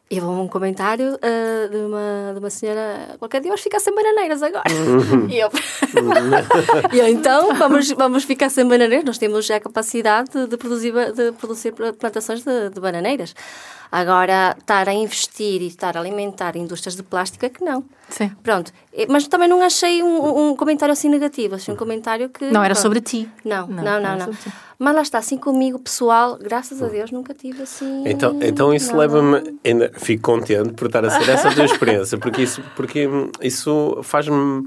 E 0.10 0.22
houve 0.22 0.40
um 0.40 0.48
comentário 0.48 1.16
uh, 1.16 1.70
de, 1.70 1.78
uma, 1.78 2.32
de 2.34 2.40
uma 2.40 2.50
senhora 2.52 3.16
qualquer 3.18 3.42
dia 3.42 3.50
vamos 3.50 3.62
ficar 3.62 3.80
sem 3.80 3.94
bananeiras 3.94 4.44
agora. 4.44 4.64
Uhum. 4.72 5.28
e 5.28 5.40
eu, 5.40 5.50
e 6.94 7.00
eu 7.00 7.08
então 7.08 7.56
vamos, 7.56 7.90
vamos 7.92 8.24
ficar 8.24 8.50
sem 8.50 8.68
bananeiras. 8.68 9.04
Nós 9.04 9.18
temos 9.18 9.48
já 9.48 9.56
a 9.56 9.60
capacidade 9.60 10.30
de, 10.30 10.46
de 10.46 10.58
produzir, 10.58 10.94
de 11.14 11.32
produzir 11.32 11.74
plantações 11.98 12.44
de, 12.44 12.70
de 12.70 12.80
bananeiras. 12.80 13.34
Agora, 13.92 14.56
estar 14.60 14.88
a 14.90 14.94
investir 14.94 15.62
e 15.62 15.68
estar 15.68 15.96
a 15.98 16.00
alimentar 16.00 16.56
indústrias 16.56 16.96
de 16.96 17.02
plástico 17.02 17.46
é 17.46 17.50
que 17.50 17.64
não. 17.64 17.84
Sim. 18.10 18.30
Pronto. 18.44 18.72
Mas 19.10 19.28
também 19.28 19.48
não 19.48 19.62
achei 19.62 20.04
um, 20.04 20.50
um 20.50 20.56
comentário 20.56 20.92
assim 20.92 21.10
negativo. 21.10 21.56
Achei 21.56 21.74
um 21.74 21.78
comentário 21.78 22.30
que. 22.30 22.46
Não 22.46 22.64
era 22.64 22.74
pronto. 22.74 22.84
sobre 22.84 23.02
ti. 23.02 23.30
Não, 23.44 23.66
não, 23.68 23.84
não, 23.84 24.02
não. 24.02 24.18
não. 24.18 24.34
Mas 24.78 24.96
lá 24.96 25.02
está, 25.02 25.18
assim 25.20 25.38
comigo, 25.38 25.80
pessoal, 25.80 26.38
graças 26.38 26.82
a 26.82 26.88
Deus, 26.88 27.12
nunca 27.12 27.34
tive 27.34 27.64
assim. 27.64 28.04
Então, 28.06 28.40
então 28.42 28.74
isso 28.74 28.96
leva-me. 28.96 29.60
Fico 29.94 30.24
contente 30.24 30.74
por 30.74 30.88
estar 30.88 31.06
a 31.06 31.10
ser 31.10 31.30
essa 31.30 31.50
a 31.50 31.54
tua 31.54 31.66
experiência, 31.66 32.18
porque 32.18 32.42
isso, 32.42 32.62
porque 32.76 33.08
isso 33.42 34.00
faz-me 34.04 34.66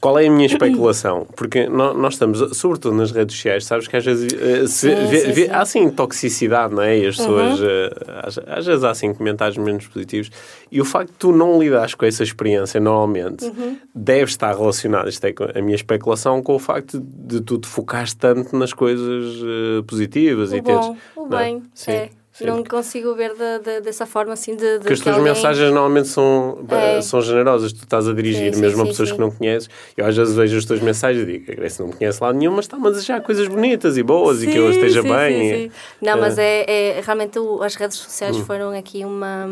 qual 0.00 0.18
é 0.18 0.26
a 0.26 0.30
minha 0.30 0.46
especulação? 0.46 1.26
Porque 1.36 1.68
nós 1.68 2.14
estamos, 2.14 2.56
sobretudo 2.56 2.96
nas 2.96 3.10
redes 3.10 3.34
sociais, 3.36 3.64
sabes 3.64 3.88
que 3.88 3.96
às 3.96 4.04
vezes 4.04 4.32
uh, 4.32 4.68
sim, 4.68 4.88
vê, 5.08 5.20
sim, 5.20 5.32
vê, 5.32 5.44
sim. 5.46 5.50
há 5.50 5.60
assim 5.60 5.90
toxicidade, 5.90 6.74
não 6.74 6.82
é? 6.82 6.98
E 6.98 7.06
as 7.06 7.16
pessoas, 7.16 7.60
uhum. 7.60 7.66
uh, 7.66 7.90
às, 8.22 8.38
às, 8.38 8.66
vezes 8.66 8.84
há 8.84 8.90
assim 8.90 9.12
comentários 9.14 9.56
menos 9.56 9.86
positivos. 9.86 10.30
E 10.70 10.80
o 10.80 10.84
facto 10.84 11.10
de 11.12 11.18
tu 11.18 11.32
não 11.32 11.58
lidares 11.58 11.94
com 11.94 12.04
essa 12.04 12.22
experiência 12.22 12.80
normalmente 12.80 13.44
uhum. 13.46 13.78
deve 13.94 14.30
estar 14.30 14.54
relacionado, 14.54 15.08
isto 15.08 15.24
é 15.24 15.34
a 15.54 15.62
minha 15.62 15.76
especulação, 15.76 16.42
com 16.42 16.54
o 16.54 16.58
facto 16.58 17.00
de 17.00 17.40
tu 17.40 17.58
te 17.58 17.66
focares 17.66 18.14
tanto 18.14 18.56
nas 18.56 18.72
coisas 18.72 19.42
uh, 19.42 19.82
positivas 19.84 20.52
o 20.52 20.56
e 20.56 20.60
bom, 20.60 20.80
teres. 20.80 21.02
O 21.16 21.26
bem, 21.26 21.62
é? 21.86 21.92
é. 21.92 22.10
Sim. 22.36 22.44
Não 22.44 22.62
consigo 22.62 23.14
ver 23.14 23.32
de, 23.32 23.58
de, 23.60 23.80
dessa 23.80 24.04
forma 24.04 24.34
assim 24.34 24.54
de, 24.54 24.74
de 24.74 24.80
Porque 24.80 24.92
as 24.92 25.00
tuas 25.00 25.16
alguém... 25.16 25.32
mensagens 25.32 25.70
normalmente 25.70 26.08
são, 26.08 26.58
é. 26.68 27.00
são 27.00 27.22
generosas. 27.22 27.72
Tu 27.72 27.84
estás 27.84 28.06
a 28.06 28.12
dirigir 28.12 28.54
sim, 28.54 28.60
mesmo 28.60 28.76
sim, 28.76 28.82
a 28.82 28.86
pessoas 28.86 29.10
que 29.10 29.18
não 29.18 29.30
conheces. 29.30 29.70
Eu 29.96 30.04
às 30.04 30.14
vezes 30.14 30.34
vejo 30.34 30.58
as 30.58 30.66
tuas 30.66 30.80
mensagens 30.80 31.26
e 31.26 31.32
digo, 31.32 31.50
a 31.50 31.54
Grace 31.54 31.80
não 31.80 31.88
me 31.88 31.94
conhece 31.94 32.22
lá 32.22 32.34
nenhum, 32.34 32.52
mas 32.52 32.66
está-a 32.66 32.90
desejar 32.90 33.22
coisas 33.22 33.48
bonitas 33.48 33.96
e 33.96 34.02
boas 34.02 34.42
e 34.42 34.48
que 34.48 34.58
eu 34.58 34.68
esteja 34.68 35.02
bem. 35.02 35.64
E, 35.64 35.72
não, 36.02 36.18
mas 36.20 36.36
é, 36.36 36.98
é 36.98 37.00
realmente 37.00 37.38
o, 37.38 37.62
as 37.62 37.74
redes 37.74 37.96
sociais 37.96 38.36
hum. 38.36 38.44
foram 38.44 38.70
aqui 38.76 39.02
uma. 39.02 39.46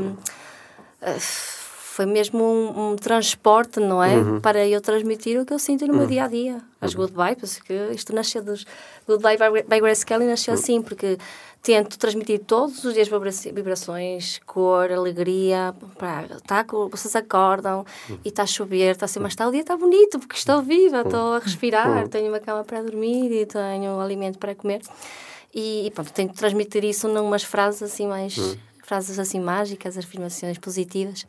Uh, 1.00 1.53
foi 1.94 2.06
mesmo 2.06 2.42
um, 2.42 2.90
um, 2.90 2.96
transporte, 2.96 3.78
não 3.78 4.02
é? 4.02 4.16
Uhum. 4.16 4.40
Para 4.40 4.66
eu 4.66 4.80
transmitir 4.80 5.40
o 5.40 5.46
que 5.46 5.54
eu 5.54 5.60
sinto 5.60 5.86
no 5.86 5.92
uhum. 5.92 5.98
meu 6.00 6.08
dia 6.08 6.24
a 6.24 6.28
dia. 6.28 6.60
As 6.80 6.92
uhum. 6.92 7.02
good 7.02 7.14
vibes, 7.14 7.60
que 7.60 7.72
isto 7.92 8.12
nasceu 8.12 8.42
dos. 8.42 8.66
Good 9.06 9.22
Vibe 9.22 9.62
by 9.68 9.80
Grace 9.80 10.04
Kelly 10.04 10.26
nasceu 10.26 10.54
uhum. 10.54 10.60
assim, 10.60 10.82
porque 10.82 11.16
tento 11.62 11.96
transmitir 11.96 12.40
todos 12.40 12.82
os 12.82 12.94
dias 12.94 13.08
vibrações, 13.08 14.40
cor, 14.44 14.90
alegria. 14.90 15.72
Pá, 15.96 16.24
tá, 16.44 16.66
vocês 16.90 17.14
acordam 17.14 17.86
uhum. 18.10 18.18
e 18.24 18.28
está 18.28 18.42
a 18.42 18.46
chover, 18.46 18.90
está 18.90 19.04
assim, 19.04 19.20
mas 19.20 19.34
está 19.34 19.46
o 19.46 19.52
dia 19.52 19.60
está 19.60 19.76
bonito 19.76 20.18
porque 20.18 20.34
estou 20.34 20.62
viva, 20.62 20.96
uhum. 20.96 21.02
estou 21.04 21.32
a 21.34 21.38
respirar, 21.38 22.02
uhum. 22.02 22.08
tenho 22.08 22.28
uma 22.28 22.40
cama 22.40 22.64
para 22.64 22.82
dormir 22.82 23.30
e 23.30 23.46
tenho 23.46 24.00
alimento 24.00 24.40
para 24.40 24.52
comer. 24.52 24.80
E, 25.54 25.86
e 25.86 25.90
pronto, 25.92 26.12
tento 26.12 26.34
transmitir 26.34 26.82
isso 26.82 27.06
numas 27.06 27.44
frases 27.44 27.84
assim 27.84 28.08
mais 28.08 28.36
frases 28.82 29.16
assim 29.16 29.38
mágicas, 29.38 29.96
afirmações 29.96 30.58
positivas 30.58 31.24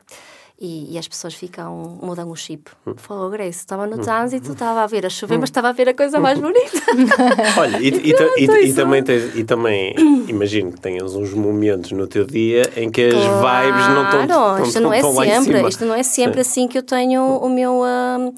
e, 0.59 0.93
e, 0.93 0.97
as 0.97 1.07
pessoas 1.07 1.33
ficam, 1.33 1.99
mudam 2.01 2.29
o 2.31 2.35
chip. 2.35 2.71
Falou, 2.95 3.29
Grace, 3.29 3.59
estava 3.59 3.85
no 3.85 3.97
trânsito, 3.97 4.53
estava 4.53 4.83
a 4.83 4.87
ver 4.87 5.05
a 5.05 5.09
chover, 5.09 5.37
mas 5.37 5.49
estava 5.49 5.69
a 5.69 5.71
ver 5.73 5.89
a 5.89 5.93
coisa 5.93 6.17
mais 6.19 6.39
bonita. 6.39 6.77
Olha, 7.59 7.77
e, 7.77 7.89
e, 7.89 8.13
e, 8.37 8.69
e 8.69 8.73
também, 8.73 9.03
tens, 9.03 9.35
e 9.35 9.43
também 9.43 9.93
imagino 10.29 10.71
que 10.71 10.79
tenhas 10.79 11.13
uns 11.13 11.33
momentos 11.33 11.91
no 11.91 12.07
teu 12.07 12.25
dia 12.25 12.71
em 12.77 12.89
que 12.89 13.07
as 13.07 13.13
claro, 13.13 13.67
vibes 13.67 13.87
não 13.89 14.03
estão, 14.03 14.63
isto 14.63 14.79
não 14.79 14.93
é 14.93 15.01
sempre, 15.01 15.67
Isto 15.67 15.85
não 15.85 15.95
é 15.95 16.03
sempre 16.03 16.41
assim 16.41 16.67
que 16.67 16.77
eu 16.77 16.83
tenho 16.83 17.21
o 17.21 17.49
meu... 17.49 17.81
Uh, 17.81 18.33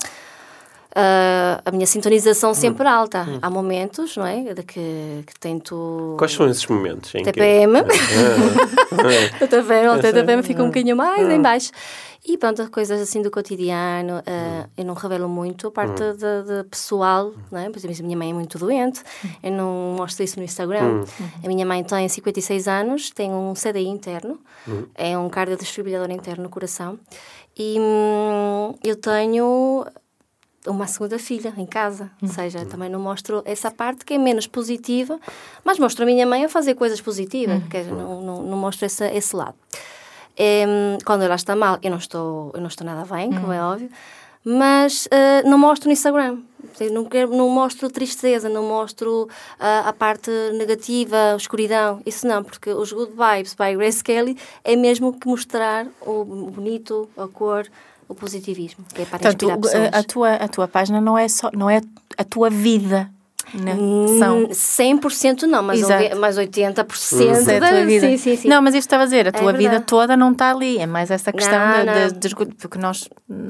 uh, 0.98 1.62
a 1.64 1.72
minha 1.72 1.86
sintonização 1.86 2.54
sempre 2.54 2.86
hum. 2.86 2.92
alta. 2.92 3.22
Hum. 3.22 3.40
Há 3.42 3.50
momentos, 3.50 4.18
não 4.18 4.26
é? 4.26 4.54
De 4.54 4.64
que, 4.64 5.24
que 5.26 5.40
tento. 5.40 6.16
Quais 6.18 6.34
são 6.34 6.50
esses 6.50 6.66
momentos? 6.66 7.14
Em 7.14 7.24
TPM. 7.24 7.84
Que... 7.84 7.92
Ah. 7.92 9.44
o 9.46 9.48
TPM, 9.48 10.02
TPM 10.02 10.44
fica 10.44 10.64
um 10.64 10.68
bocadinho 10.68 10.96
mais 10.96 11.28
ah. 11.28 11.34
em 11.34 11.42
baixo. 11.42 11.72
E 12.26 12.38
pronto, 12.38 12.70
coisas 12.70 13.00
assim 13.00 13.22
do 13.22 13.32
cotidiano, 13.32 14.18
uh, 14.18 14.70
eu 14.76 14.84
não 14.84 14.96
revelo 14.96 15.30
muito 15.30 15.68
a 15.68 15.72
parte 15.72 16.04
hum. 16.04 16.14
de, 16.14 16.64
de, 16.64 16.70
pessoal, 16.70 17.34
não 17.50 17.60
é? 17.60 17.70
Por 17.70 17.78
exemplo, 17.78 17.96
a 18.00 18.04
minha 18.04 18.18
mãe 18.18 18.32
é 18.32 18.34
muito 18.34 18.58
doente, 18.58 19.02
eu 19.42 19.52
não 19.52 19.96
mostro 19.96 20.26
isso 20.26 20.38
no 20.38 20.44
Instagram. 20.44 21.04
Hum. 21.04 21.30
A 21.42 21.48
minha 21.48 21.66
mãe 21.66 21.82
tem 21.86 22.10
56 22.10 22.68
anos, 22.68 23.12
tem 23.12 23.32
um 23.32 23.54
CDI 23.54 23.88
interno, 23.88 24.40
hum. 24.68 24.84
é 24.94 25.18
um 25.18 25.30
cardiodesfibrilador 25.30 26.12
interno 26.12 26.44
no 26.44 26.50
coração, 26.50 27.00
e 27.58 27.78
hum, 27.80 28.76
eu 28.84 28.98
tenho 28.98 29.86
uma 30.68 30.88
segunda 30.88 31.18
filha 31.18 31.54
em 31.58 31.66
casa. 31.66 32.12
Ou 32.22 32.28
seja, 32.28 32.66
também 32.66 32.90
não 32.90 33.00
mostro 33.00 33.42
essa 33.46 33.72
parte 33.72 34.06
que 34.06 34.14
é 34.14 34.18
menos 34.18 34.48
positiva, 34.48 35.20
mas 35.64 35.80
mostro 35.80 36.04
a 36.04 36.06
minha 36.06 36.26
mãe 36.26 36.46
a 36.46 36.50
fazer 36.50 36.76
coisas 36.76 37.02
positivas, 37.02 37.62
uhum. 37.62 37.96
não, 37.96 38.22
não, 38.22 38.44
não 38.44 38.58
mostro 38.58 38.86
esse, 38.86 39.06
esse 39.10 39.36
lado. 39.36 39.56
Um, 40.40 40.98
quando 41.04 41.24
ela 41.24 41.36
está 41.36 41.56
mal, 41.56 41.80
eu 41.82 41.90
não 41.90 41.98
estou, 41.98 42.52
eu 42.54 42.62
não 42.62 42.68
estou 42.68 42.86
nada 42.86 43.04
bem, 43.12 43.32
como 43.32 43.52
é 43.52 43.62
óbvio, 43.62 43.90
mas 44.44 45.08
uh, 45.08 45.50
não 45.50 45.58
mostro 45.58 45.88
no 45.88 45.94
Instagram. 45.94 46.38
Não, 46.92 47.06
quero, 47.06 47.36
não 47.36 47.50
mostro 47.50 47.90
tristeza, 47.90 48.50
não 48.50 48.64
mostro 48.64 49.24
uh, 49.24 49.88
a 49.88 49.94
parte 49.94 50.30
negativa, 50.54 51.34
a 51.34 51.36
escuridão. 51.36 52.02
Isso 52.06 52.28
não, 52.28 52.44
porque 52.44 52.70
os 52.70 52.92
Good 52.92 53.12
Vibes 53.12 53.54
by 53.54 53.76
Grace 53.76 54.04
Kelly 54.04 54.38
é 54.64 54.76
mesmo 54.76 55.14
que 55.18 55.28
mostrar 55.28 55.88
o 56.02 56.24
bonito, 56.26 57.10
a 57.18 57.28
cor, 57.28 57.68
o 58.08 58.16
positivismo, 58.16 58.86
que 58.94 59.02
é 59.02 59.06
para 59.06 59.20
Portanto, 59.20 59.44
inspirar 59.44 59.58
pessoas. 59.60 59.94
A 59.94 60.04
tua, 60.04 60.34
a 60.34 60.48
tua 60.48 60.68
página 60.68 61.02
não 61.02 61.18
é, 61.18 61.28
só, 61.28 61.50
não 61.54 61.70
é 61.70 61.82
a 62.18 62.24
tua 62.24 62.50
vida, 62.50 63.10
não. 63.54 63.64
Né? 63.64 64.20
São 64.20 64.48
100% 64.48 65.44
não, 65.44 65.64
mas, 65.64 65.82
mas 66.18 66.38
80% 66.38 66.82
hum. 67.14 67.46
da 67.46 67.70
tua 67.70 67.86
vida. 67.86 68.08
Sim, 68.08 68.18
sim, 68.18 68.36
sim. 68.36 68.48
Não, 68.48 68.62
mas 68.62 68.76
isto 68.76 68.88
estava 68.88 69.04
a 69.04 69.06
dizer, 69.06 69.26
a 69.26 69.30
é 69.30 69.32
tua 69.32 69.52
é 69.52 69.54
vida 69.54 69.80
toda 69.80 70.18
não 70.18 70.32
está 70.32 70.52
ali, 70.52 70.78
é 70.78 70.86
mais 70.86 71.12
essa 71.12 71.32
questão 71.32 71.60
não, 71.60 72.08
de, 72.10 72.14
de, 72.14 72.30
de, 72.30 72.36
porque 72.36 72.78
nós. 72.78 73.08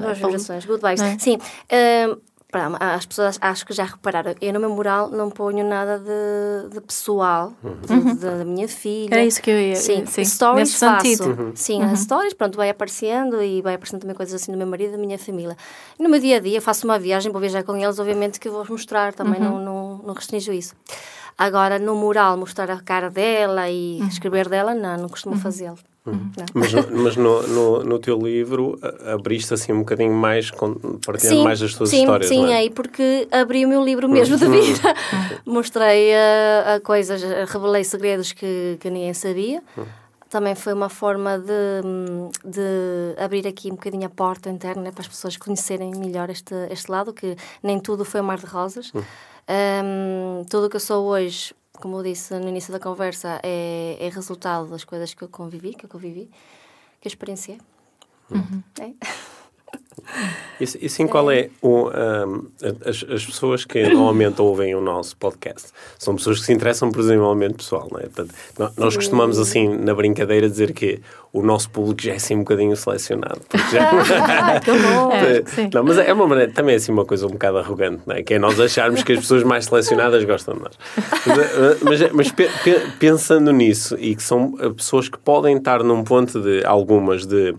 As 0.08 0.18
vibrações, 0.18 0.64
good 0.64 0.80
vibes. 0.82 1.02
É? 1.02 1.18
Sim. 1.18 1.36
Uh, 1.36 2.20
Pronto, 2.50 2.78
as 2.80 3.04
pessoas 3.04 3.38
acho 3.42 3.66
que 3.66 3.74
já 3.74 3.84
repararam, 3.84 4.34
eu 4.40 4.54
no 4.54 4.60
meu 4.60 4.70
mural 4.70 5.10
não 5.10 5.28
ponho 5.28 5.62
nada 5.68 5.98
de, 5.98 6.74
de 6.74 6.80
pessoal, 6.80 7.52
uhum. 7.62 8.16
da 8.16 8.42
minha 8.42 8.66
filha. 8.66 9.14
Era 9.14 9.22
isso 9.22 9.42
que 9.42 9.50
eu 9.50 9.60
ia 9.60 9.76
Sim, 9.76 10.06
sim. 10.06 10.24
stories 10.24 10.70
Nesse 10.70 10.78
faço. 10.78 11.04
Sentido. 11.04 11.42
Uhum. 11.42 11.52
Sim, 11.54 11.82
uhum. 11.82 11.92
as 11.92 12.00
stories, 12.00 12.32
pronto, 12.32 12.56
vai 12.56 12.70
aparecendo 12.70 13.42
e 13.42 13.60
vai 13.60 13.74
aparecendo 13.74 14.00
também 14.00 14.16
coisas 14.16 14.40
assim 14.40 14.50
do 14.50 14.56
meu 14.56 14.66
marido 14.66 14.94
e 14.94 14.96
da 14.96 14.98
minha 14.98 15.18
família. 15.18 15.58
E 15.98 16.02
no 16.02 16.08
meu 16.08 16.18
dia 16.18 16.38
a 16.38 16.40
dia, 16.40 16.58
faço 16.62 16.86
uma 16.86 16.98
viagem, 16.98 17.30
vou 17.30 17.38
viajar 17.38 17.62
com 17.64 17.76
eles, 17.76 17.98
obviamente 17.98 18.40
que 18.40 18.48
vou 18.48 18.64
mostrar, 18.66 19.12
também 19.12 19.42
uhum. 19.42 19.58
não, 19.58 19.64
não, 19.64 19.98
não 20.06 20.14
restringo 20.14 20.50
isso. 20.50 20.74
Agora, 21.36 21.78
no 21.78 21.94
mural, 21.94 22.38
mostrar 22.38 22.70
a 22.70 22.80
cara 22.80 23.10
dela 23.10 23.68
e 23.68 23.98
uhum. 24.00 24.08
escrever 24.08 24.48
dela, 24.48 24.74
não, 24.74 24.96
não 24.96 25.08
costumo 25.10 25.34
uhum. 25.34 25.40
fazê-lo. 25.40 25.78
Uhum. 26.10 26.30
Mas, 26.54 26.72
mas 26.72 27.16
no, 27.16 27.42
no, 27.42 27.84
no, 27.84 27.98
teu 27.98 28.18
livro 28.18 28.78
abriste 29.06 29.52
assim 29.54 29.72
um 29.72 29.80
bocadinho 29.80 30.12
mais, 30.12 30.50
partilhando 30.50 31.38
sim, 31.38 31.44
mais 31.44 31.62
as 31.62 31.74
tuas 31.74 31.90
sim, 31.90 32.00
histórias. 32.00 32.28
Sim, 32.28 32.52
é? 32.52 32.56
aí 32.56 32.70
porque 32.70 33.28
abri 33.30 33.64
o 33.64 33.68
meu 33.68 33.84
livro 33.84 34.08
mesmo 34.08 34.36
de 34.36 34.46
vida. 34.46 34.94
Mostrei 35.44 36.14
a, 36.14 36.74
a, 36.74 36.80
coisas, 36.80 37.22
revelei 37.22 37.84
segredos 37.84 38.32
que, 38.32 38.76
que 38.80 38.90
ninguém 38.90 39.14
sabia. 39.14 39.62
Também 40.30 40.54
foi 40.54 40.74
uma 40.74 40.90
forma 40.90 41.38
de, 41.38 41.82
de 42.44 43.20
abrir 43.22 43.46
aqui 43.46 43.68
um 43.68 43.76
bocadinho 43.76 44.06
a 44.06 44.10
porta 44.10 44.50
interna 44.50 44.82
né, 44.82 44.90
para 44.92 45.00
as 45.00 45.08
pessoas 45.08 45.36
conhecerem 45.38 45.90
melhor 45.96 46.28
este, 46.28 46.54
este 46.70 46.90
lado, 46.90 47.14
que 47.14 47.34
nem 47.62 47.80
tudo 47.80 48.04
foi 48.04 48.20
um 48.20 48.24
mar 48.24 48.38
de 48.38 48.46
rosas. 48.46 48.92
Um, 48.94 50.44
tudo 50.44 50.66
o 50.66 50.70
que 50.70 50.76
eu 50.76 50.80
sou 50.80 51.06
hoje 51.06 51.54
como 51.80 51.98
eu 51.98 52.02
disse 52.02 52.38
no 52.38 52.48
início 52.48 52.72
da 52.72 52.80
conversa, 52.80 53.40
é, 53.42 53.96
é 54.00 54.08
resultado 54.08 54.68
das 54.68 54.84
coisas 54.84 55.14
que 55.14 55.22
eu 55.22 55.28
convivi, 55.28 55.74
que 55.74 55.86
eu 55.86 55.88
convivi, 55.88 56.30
que 57.00 57.06
eu 57.06 57.10
experienciei. 57.10 57.60
Uhum. 58.30 58.62
É. 58.80 58.92
E, 60.60 60.64
e 60.64 60.88
sim, 60.88 61.06
qual 61.06 61.30
é 61.30 61.50
o, 61.62 61.88
um, 61.88 62.46
as, 62.84 63.04
as, 63.08 63.24
pessoas 63.24 63.64
que 63.64 63.82
normalmente 63.88 64.40
ouvem 64.40 64.74
o 64.74 64.80
nosso 64.80 65.16
podcast? 65.16 65.68
São 65.98 66.16
pessoas 66.16 66.40
que 66.40 66.46
se 66.46 66.52
interessam 66.52 66.90
por 66.90 67.02
desenvolvimento 67.02 67.56
pessoal, 67.56 67.88
não 67.92 68.00
é? 68.00 68.04
Portanto, 68.04 68.34
nós 68.76 68.96
costumamos, 68.96 69.38
assim, 69.38 69.68
na 69.68 69.94
brincadeira, 69.94 70.48
dizer 70.48 70.72
que 70.72 71.00
o 71.32 71.42
nosso 71.42 71.70
público 71.70 72.02
já 72.02 72.12
é 72.12 72.16
assim 72.16 72.34
um 72.34 72.40
bocadinho 72.40 72.74
selecionado. 72.76 73.40
Já... 73.70 73.90
ah! 73.92 75.14
É, 75.14 75.70
não, 75.72 75.84
mas 75.84 75.98
é 75.98 76.12
uma 76.12 76.26
maneira, 76.26 76.50
também 76.52 76.74
é 76.74 76.76
assim 76.76 76.90
uma 76.90 77.04
coisa 77.04 77.26
um 77.26 77.30
bocado 77.30 77.58
arrogante, 77.58 78.02
não 78.06 78.16
é? 78.16 78.22
Que 78.22 78.34
é 78.34 78.38
nós 78.38 78.58
acharmos 78.58 79.02
que 79.02 79.12
as 79.12 79.20
pessoas 79.20 79.44
mais 79.44 79.66
selecionadas 79.66 80.24
gostam 80.24 80.54
de 80.54 80.62
nós. 80.62 80.78
Mas, 81.26 81.82
mas, 81.82 82.12
mas 82.12 82.32
pe, 82.32 82.48
pe, 82.64 82.80
pensando 82.98 83.52
nisso, 83.52 83.96
e 84.00 84.16
que 84.16 84.22
são 84.22 84.52
pessoas 84.74 85.08
que 85.08 85.18
podem 85.18 85.56
estar 85.58 85.84
num 85.84 86.02
ponto 86.02 86.40
de, 86.40 86.64
algumas, 86.64 87.26
de 87.26 87.54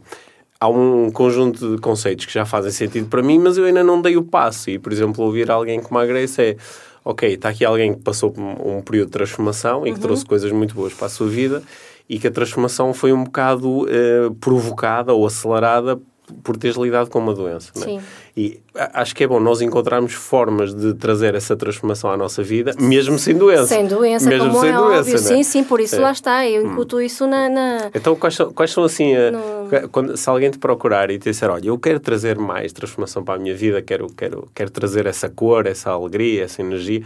há 0.60 0.68
um 0.68 1.10
conjunto 1.12 1.76
de 1.76 1.82
conceitos 1.82 2.26
que 2.26 2.34
já 2.34 2.46
fazem 2.46 2.72
sentido 2.72 3.08
para 3.08 3.22
mim, 3.22 3.40
mas 3.40 3.58
eu 3.58 3.66
ainda 3.66 3.84
não 3.84 4.02
dei 4.02 4.18
o 4.18 4.24
passo. 4.24 4.70
E, 4.70 4.78
por 4.78 4.92
exemplo, 4.92 5.24
ouvir 5.24 5.50
alguém 5.50 5.82
como 5.82 6.00
a 6.00 6.06
Grace 6.06 6.42
é 6.42 6.58
ok, 7.04 7.34
está 7.34 7.50
aqui 7.50 7.64
alguém 7.64 7.94
que 7.94 8.02
passou 8.02 8.32
por 8.32 8.44
um 8.44 8.82
período 8.82 9.08
de 9.08 9.14
transformação 9.14 9.88
e 9.88 9.92
que 9.92 9.96
uhum. 9.96 10.02
trouxe 10.02 10.26
coisas 10.26 10.52
muito 10.52 10.76
boas 10.76 10.94
para 10.94 11.08
a 11.08 11.10
sua 11.10 11.28
vida 11.28 11.64
e 12.10 12.20
que 12.20 12.28
a 12.28 12.32
transformação 12.32 12.94
foi 12.94 13.14
um 13.14 13.24
bocado 13.24 13.84
uh, 13.84 14.36
provocada 14.40 15.14
ou 15.14 15.26
acelerada 15.26 16.00
por 16.44 16.58
teres 16.58 16.78
lidado 16.78 17.10
com 17.10 17.20
uma 17.20 17.34
doença. 17.34 17.72
É? 17.76 17.80
Sim. 17.80 18.02
E 18.36 18.60
acho 18.94 19.16
que 19.16 19.24
é 19.24 19.28
bom 19.28 19.40
nós 19.40 19.62
encontrarmos 19.62 20.14
formas 20.14 20.74
de 20.74 20.94
trazer 20.94 21.36
essa 21.36 21.56
transformação 21.56 22.10
à 22.10 22.18
nossa 22.18 22.42
vida, 22.42 22.74
mesmo 22.80 23.20
sem 23.20 23.36
doença. 23.38 23.68
Sem 23.68 23.86
doença, 23.86 24.30
mesmo 24.30 24.48
como 24.50 24.62
sem 24.62 24.70
é 24.70 24.74
doença, 24.74 25.00
óbvio. 25.00 25.16
É? 25.16 25.18
Sim, 25.18 25.44
sim, 25.44 25.64
por 25.64 25.80
isso 25.82 25.96
é. 25.96 26.00
lá 26.00 26.12
está. 26.12 26.48
Eu 26.48 26.64
hum. 26.64 26.72
incuto 26.72 26.98
hum. 26.98 27.02
isso 27.02 27.28
na, 27.28 27.50
na, 27.50 27.92
Então, 27.94 28.16
quais 28.16 28.36
são, 28.36 28.54
quais 28.54 28.72
são 28.72 28.84
assim, 28.84 29.14
no... 29.16 29.90
quando, 29.90 30.16
se 30.16 30.30
alguém 30.30 30.50
te 30.50 30.58
procurar 30.58 31.10
e 31.10 31.20
te 31.20 31.30
disser, 31.30 31.50
olha, 31.50 31.68
eu 31.68 31.78
quero 31.78 32.00
trazer 32.00 32.38
mais 32.38 32.72
transformação 32.72 33.24
para 33.24 33.36
a 33.36 33.40
minha 33.40 33.56
vida, 33.56 33.82
quero, 33.82 34.08
quero, 34.08 34.48
quero 34.54 34.70
trazer 34.70 35.06
essa 35.06 35.28
cor, 35.28 35.66
essa 35.68 35.90
alegria, 35.92 36.44
essa 36.44 36.62
energia, 36.62 37.04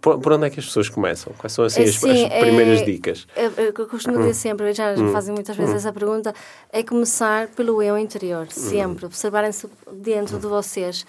por, 0.00 0.18
por 0.18 0.32
onde 0.32 0.46
é 0.46 0.50
que 0.50 0.60
as 0.60 0.66
pessoas 0.66 0.88
começam? 0.88 1.32
Quais 1.38 1.52
são 1.52 1.64
assim, 1.64 1.82
as, 1.82 2.02
as, 2.04 2.40
primeiras 2.40 2.84
dicas? 2.84 3.26
É, 3.34 3.50
eu 3.58 3.72
costumo 3.86 4.18
dizer 4.18 4.30
hum. 4.30 4.34
sempre, 4.34 4.72
já 4.72 4.94
hum. 4.94 5.12
fazem 5.12 5.34
muitas 5.34 5.56
vezes 5.56 5.72
hum. 5.72 5.76
essa 5.76 5.92
pergunta, 5.92 6.34
é 6.72 6.82
começar 6.82 7.48
pelo 7.48 7.82
eu 7.82 7.96
interior, 7.96 8.46
hum. 8.46 8.59
Sempre. 8.60 9.06
Observarem-se 9.06 9.68
dentro 9.92 10.38
de 10.38 10.46
vocês 10.46 11.04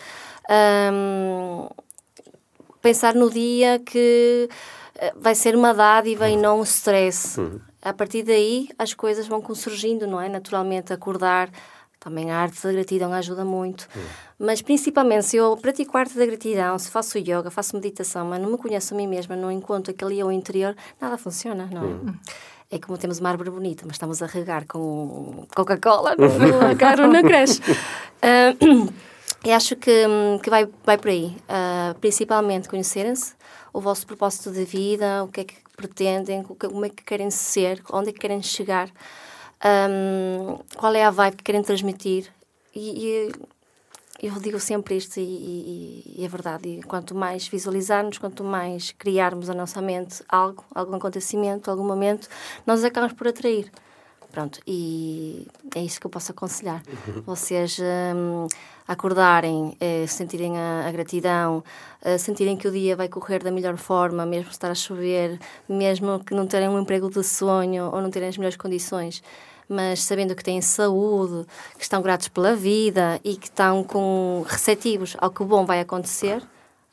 um, 0.94 1.68
pensar 2.82 3.16
no 3.16 3.30
dia 3.30 3.80
que 3.80 4.50
eh, 4.96 5.14
vai 5.16 5.36
ser 5.36 5.56
uma 5.56 5.74
dádiva 5.74 6.30
e 6.30 6.36
não 6.36 6.60
um 6.60 6.64
stress. 6.64 7.40
Uhum. 7.40 7.60
A 7.82 7.94
partir 7.94 8.24
daí, 8.24 8.70
as 8.78 8.94
coisas 8.94 9.28
vão 9.28 9.44
surgindo, 9.56 10.06
não 10.06 10.20
é? 10.20 10.30
Naturalmente, 10.30 10.94
acordar. 10.94 11.50
Também 12.00 12.32
a 12.32 12.38
arte 12.40 12.64
da 12.64 12.72
gratidão 12.72 13.14
ajuda 13.14 13.46
muito. 13.46 13.88
Uhum. 13.96 14.02
Mas, 14.40 14.60
principalmente, 14.60 15.26
se 15.26 15.38
eu 15.38 15.56
pratico 15.56 15.96
a 15.96 16.00
arte 16.00 16.18
da 16.18 16.26
gratidão, 16.26 16.78
se 16.80 16.90
faço 16.90 17.20
yoga, 17.20 17.52
faço 17.52 17.76
meditação, 17.76 18.26
mas 18.26 18.42
não 18.42 18.50
me 18.50 18.58
conheço 18.58 18.96
a 18.96 18.98
mim 18.98 19.06
mesma, 19.06 19.36
não 19.36 19.52
encontro 19.52 19.94
aquele 19.94 20.18
eu 20.18 20.32
interior, 20.32 20.76
nada 21.00 21.16
funciona, 21.16 21.70
não 21.72 21.84
é? 21.84 21.86
Uhum. 21.86 22.16
É 22.72 22.80
como 22.80 22.98
temos 22.98 23.20
uma 23.20 23.30
árvore 23.30 23.50
bonita, 23.50 23.84
mas 23.86 23.96
estamos 23.96 24.22
a 24.24 24.28
regar 24.28 24.66
com 24.66 25.46
Coca-Cola, 25.54 26.16
não, 26.18 26.76
caro 26.78 27.06
não 27.08 27.22
cresce. 27.22 27.60
Uh, 27.62 28.92
Eu 29.44 29.56
acho 29.56 29.76
que, 29.76 30.06
que 30.44 30.50
vai, 30.50 30.70
vai 30.84 30.98
por 30.98 31.10
aí. 31.10 31.36
Uh, 31.50 32.00
principalmente 32.00 32.70
conhecerem-se, 32.70 33.34
o 33.74 33.82
vosso 33.82 34.06
propósito 34.06 34.52
de 34.52 34.64
vida, 34.66 35.24
o 35.24 35.30
que 35.30 35.42
é 35.42 35.44
que 35.46 35.56
pretendem, 35.76 36.44
como 36.44 36.86
é 36.86 36.90
que 36.90 37.04
querem 37.04 37.32
ser, 37.32 37.82
onde 37.92 38.10
é 38.10 38.14
que 38.14 38.20
querem 38.20 38.42
chegar, 38.44 38.90
um, 39.90 40.60
qual 40.78 40.94
é 40.94 41.04
a 41.04 41.10
vibe 41.10 41.38
que 41.38 41.44
querem 41.44 41.64
transmitir. 41.64 42.32
E, 42.76 43.06
e 43.06 43.32
eu 44.22 44.34
digo 44.40 44.60
sempre 44.60 44.96
isto, 44.96 45.20
e, 45.20 45.24
e, 45.24 46.16
e, 46.20 46.26
é 46.26 46.28
verdade. 46.28 46.70
E 46.70 46.84
quanto 46.84 47.16
mais 47.16 47.48
visualizarmos, 47.48 48.20
quanto 48.20 48.44
mais 48.44 48.92
criarmos 48.92 49.50
a 49.50 49.54
nossa 49.54 49.82
mente 49.82 50.24
algo, 50.30 50.64
algum 50.76 50.96
acontecimento, 50.96 51.72
algum 51.72 51.84
momento, 51.84 52.30
nós 52.66 52.84
acabamos 52.84 53.16
por 53.16 53.28
atrair. 53.28 53.72
Pronto, 54.32 54.62
e 54.66 55.46
é 55.76 55.82
isso 55.82 56.00
que 56.00 56.06
eu 56.06 56.12
posso 56.12 56.32
aconselhar. 56.32 56.82
Uhum. 56.88 57.22
Vocês 57.24 57.78
um, 58.16 58.48
acordarem, 58.88 59.76
eh, 59.78 60.06
sentirem 60.08 60.58
a, 60.58 60.88
a 60.88 60.92
gratidão, 60.92 61.62
eh, 62.02 62.18
sentirem 62.18 62.56
que 62.56 62.66
o 62.66 62.72
dia 62.72 62.96
vai 62.96 63.10
correr 63.10 63.44
da 63.44 63.52
melhor 63.52 63.76
forma, 63.76 64.26
mesmo 64.26 64.50
estar 64.50 64.72
a 64.72 64.76
chover, 64.76 65.38
mesmo 65.68 66.24
que 66.24 66.34
não 66.34 66.48
terem 66.48 66.70
um 66.70 66.80
emprego 66.80 67.10
de 67.10 67.24
sonho 67.24 67.90
ou 67.92 68.02
não 68.02 68.10
terem 68.10 68.30
as 68.30 68.38
melhores 68.38 68.56
condições, 68.56 69.22
mas 69.72 70.04
sabendo 70.04 70.36
que 70.36 70.44
têm 70.44 70.62
saúde, 70.62 71.46
que 71.78 71.84
estão 71.84 72.02
gratos 72.02 72.28
pela 72.28 72.56
vida 72.56 73.20
e 73.24 73.36
que 73.36 73.48
estão 73.48 73.84
com 73.84 74.46
receptivos 74.48 75.16
ao 75.20 75.32
que 75.32 75.42
o 75.42 75.46
bom 75.46 75.66
vai 75.66 75.80
acontecer 75.80 76.42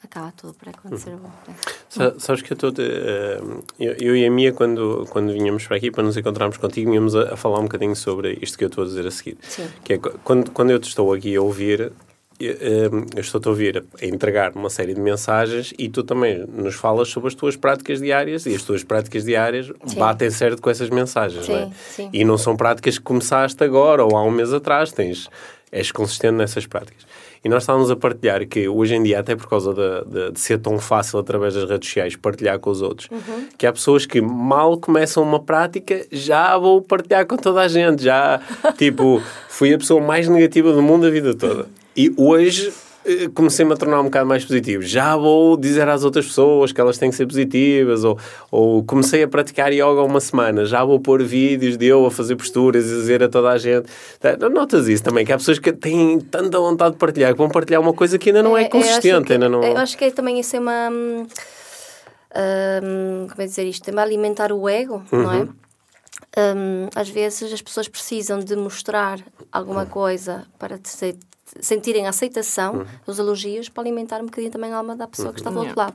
acaba 0.03 0.33
tudo 0.37 0.55
por 0.55 0.69
acontecer 0.69 1.11
uhum. 1.11 1.19
bom. 1.19 2.19
Sabes 2.19 2.43
que 2.43 2.53
eu 2.53 2.55
estou. 2.55 2.71
Uh, 2.71 3.63
eu, 3.79 3.93
eu, 3.99 4.17
e 4.17 4.25
a 4.25 4.31
Mia, 4.31 4.53
quando, 4.53 5.07
quando 5.11 5.33
vinhamos 5.33 5.67
para 5.67 5.77
aqui 5.77 5.91
para 5.91 6.03
nos 6.03 6.17
encontrarmos 6.17 6.57
contigo, 6.57 6.91
vinhamos 6.91 7.15
a, 7.15 7.35
a 7.35 7.37
falar 7.37 7.59
um 7.59 7.65
bocadinho 7.65 7.97
sobre 7.97 8.39
isto 8.41 8.57
que 8.57 8.65
eu 8.65 8.69
estou 8.69 8.85
a 8.85 8.87
dizer 8.87 9.07
a 9.07 9.11
seguir. 9.11 9.39
Sim. 9.43 9.69
Que 9.85 9.95
é 9.95 9.99
quando, 9.99 10.51
quando 10.51 10.71
eu 10.71 10.79
te 10.79 10.89
estou 10.89 11.13
aqui 11.13 11.35
a 11.35 11.43
ouvir, 11.43 11.93
eu, 12.41 13.07
eu 13.17 13.21
estou-te 13.21 13.47
a 13.47 13.51
ouvir 13.51 13.85
a 14.01 14.07
entregar 14.07 14.53
uma 14.55 14.71
série 14.71 14.95
de 14.95 15.01
mensagens 15.01 15.75
e 15.79 15.89
tu 15.89 16.03
também 16.03 16.45
nos 16.47 16.75
falas 16.75 17.09
sobre 17.09 17.29
as 17.29 17.35
tuas 17.35 17.57
práticas 17.57 18.01
diárias 18.01 18.47
e 18.47 18.55
as 18.55 18.63
tuas 18.63 18.85
práticas 18.85 19.25
diárias 19.25 19.73
sim. 19.87 19.99
batem 19.99 20.31
certo 20.31 20.63
com 20.63 20.71
essas 20.71 20.89
mensagens, 20.89 21.47
sim, 21.47 21.53
não 21.53 21.59
é? 21.59 21.71
Sim. 21.91 22.11
E 22.13 22.25
não 22.25 22.39
são 22.39 22.57
práticas 22.57 22.97
que 22.99 23.05
começaste 23.05 23.63
agora 23.65 24.05
ou 24.05 24.17
há 24.17 24.23
um 24.23 24.31
mês 24.31 24.53
atrás, 24.53 24.93
tens, 24.93 25.29
és 25.73 25.91
consistente 25.91 26.35
nessas 26.35 26.67
práticas. 26.67 27.07
E 27.45 27.49
nós 27.49 27.63
estávamos 27.63 27.91
a 27.91 27.97
partilhar 27.97 28.47
que 28.47 28.69
hoje 28.69 28.95
em 28.95 29.03
dia, 29.03 29.21
até 29.21 29.37
por 29.37 29.49
causa 29.49 29.73
de, 29.73 30.11
de, 30.11 30.33
de 30.33 30.41
ser 30.41 30.59
tão 30.59 30.79
fácil 30.79 31.19
através 31.19 31.55
das 31.55 31.69
redes 31.69 31.89
sociais 31.89 32.17
partilhar 32.17 32.59
com 32.59 32.71
os 32.71 32.83
outros, 32.83 33.09
uhum. 33.11 33.49
que 33.57 33.67
há 33.67 33.73
pessoas 33.73 34.07
que 34.07 34.21
mal 34.21 34.77
começam 34.79 35.23
uma 35.23 35.41
prática, 35.41 36.05
já 36.11 36.59
vou 36.59 36.83
partilhar 36.83 37.27
com 37.27 37.37
toda 37.37 37.61
a 37.61 37.69
gente. 37.69 38.03
Já, 38.03 38.41
tipo, 38.77 39.23
fui 39.49 39.73
a 39.73 39.79
pessoa 39.79 40.01
mais 40.01 40.29
negativa 40.29 40.73
do 40.73 40.83
mundo 40.83 41.07
a 41.07 41.11
vida 41.11 41.35
toda. 41.35 41.67
E 41.99 42.15
hoje 42.17 42.73
eh, 43.05 43.29
comecei-me 43.35 43.73
a 43.73 43.77
tornar 43.77 44.01
um 44.01 44.05
bocado 44.05 44.25
mais 44.25 44.45
positivo. 44.45 44.85
Já 44.85 45.17
vou 45.17 45.57
dizer 45.57 45.89
às 45.89 46.05
outras 46.05 46.27
pessoas 46.27 46.71
que 46.71 46.81
elas 46.81 46.97
têm 46.97 47.11
que 47.11 47.17
ser 47.17 47.27
positivas, 47.27 48.05
ou, 48.05 48.17
ou 48.53 48.85
comecei 48.85 49.25
a 49.25 49.29
praticar 49.29 49.73
yoga 49.73 50.01
há 50.01 50.05
uma 50.05 50.21
semana, 50.21 50.65
já 50.65 50.85
vou 50.85 51.01
pôr 51.01 51.25
vídeos 51.25 51.77
de 51.77 51.87
eu 51.87 52.07
a 52.07 52.11
fazer 52.11 52.37
posturas 52.37 52.87
e 52.87 52.89
dizer 52.89 53.21
a 53.25 53.29
toda 53.29 53.49
a 53.49 53.59
gente. 53.59 53.89
Tá, 54.21 54.49
notas 54.49 54.87
isso 54.87 55.03
também, 55.03 55.27
que 55.27 55.33
há 55.33 55.39
pessoas 55.39 55.59
que 55.59 55.73
têm 55.73 56.21
tanta 56.21 56.61
vontade 56.61 56.93
de 56.93 56.99
partilhar, 56.99 57.33
que 57.33 57.39
vão 57.39 57.49
partilhar 57.49 57.81
uma 57.81 57.93
coisa 57.93 58.17
que 58.17 58.31
ainda 58.31 58.45
não 58.45 58.57
é, 58.57 58.63
é 58.63 58.69
consistente. 58.69 59.27
Que, 59.27 59.33
ainda 59.33 59.49
não... 59.49 59.65
Eu 59.65 59.77
acho 59.77 59.99
que 59.99 60.05
é 60.05 60.11
também 60.13 60.39
isso 60.39 60.55
é 60.55 60.61
uma. 60.61 60.89
Hum, 60.89 61.27
hum, 62.85 63.27
como 63.29 63.43
é 63.43 63.45
dizer 63.45 63.65
isto? 63.65 63.85
Também 63.85 64.05
alimentar 64.05 64.53
o 64.53 64.69
ego, 64.69 65.03
uhum. 65.11 65.23
não 65.23 65.33
é? 65.33 65.39
Uhum. 65.39 65.49
Um, 66.37 66.89
às 66.95 67.09
vezes 67.09 67.53
as 67.53 67.63
pessoas 67.63 67.89
precisam 67.89 68.39
de 68.39 68.55
mostrar 68.55 69.19
alguma 69.51 69.87
coisa 69.87 70.47
para 70.57 70.79
te, 70.79 71.17
sentirem 71.61 72.07
a 72.07 72.11
aceitação, 72.11 72.75
uhum. 72.75 72.87
os 73.07 73.19
elogios, 73.19 73.69
para 73.69 73.83
alimentar 73.83 74.21
um 74.21 74.27
bocadinho 74.27 74.53
também 74.53 74.73
a 74.73 74.79
alma 74.79 74.97
da 74.97 75.07
pessoa 75.07 75.33
que 75.33 75.41
está 75.41 75.51
do 75.51 75.59
outro 75.59 75.75
lado. 75.77 75.95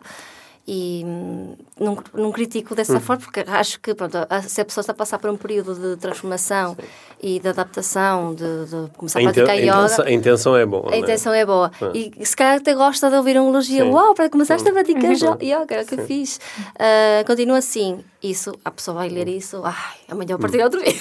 E 0.66 1.04
hum, 1.06 1.56
não, 1.78 1.98
não 2.14 2.32
critico 2.32 2.74
dessa 2.74 2.94
uhum. 2.94 3.02
forma, 3.02 3.22
porque 3.22 3.44
acho 3.46 3.82
que 3.82 3.94
pronto, 3.94 4.18
se 4.48 4.62
a 4.62 4.66
pessoa 4.66 4.82
está 4.82 4.94
a 4.94 4.96
passar 4.96 5.20
por 5.20 5.30
um 5.30 5.36
período 5.36 5.76
de 5.76 5.98
transformação 5.98 6.74
Sim. 6.80 6.88
e 7.22 7.40
de 7.40 7.50
adaptação, 7.50 8.34
de, 8.34 8.66
de 8.66 8.90
começar 8.96 9.20
a, 9.20 9.24
a 9.24 9.34
praticar 9.34 9.58
yoga. 9.58 9.74
Intenção, 9.74 10.06
a 10.06 10.12
intenção 10.12 10.56
é 10.56 10.66
boa. 10.66 10.90
A 10.90 10.96
é? 10.96 11.00
intenção 11.00 11.34
é 11.34 11.46
boa. 11.46 11.70
Ah. 11.82 11.92
E 11.94 12.26
se 12.26 12.34
calhar 12.34 12.56
até 12.56 12.74
gosta 12.74 13.10
de 13.10 13.16
ouvir 13.18 13.38
um 13.38 13.50
elogio. 13.50 13.84
Sim. 13.84 13.92
Uau, 13.92 14.14
para 14.14 14.30
começaste 14.30 14.68
a 14.70 14.72
praticar 14.72 15.04
uhum. 15.04 15.38
yoga, 15.42 15.76
era 15.76 15.84
o 15.84 15.86
que 15.86 15.96
eu 15.96 16.06
fiz. 16.06 16.40
Uh, 16.76 17.26
continua 17.28 17.58
assim 17.58 18.00
isso, 18.24 18.58
a 18.64 18.72
pessoa 18.72 18.96
vai 18.96 19.10
ler 19.10 19.28
isso, 19.28 19.62
ai, 19.66 19.98
amanhã 20.14 20.36
vou 20.36 20.40
partilhar 20.40 20.66
outro 20.66 20.80
vídeo. 20.80 21.00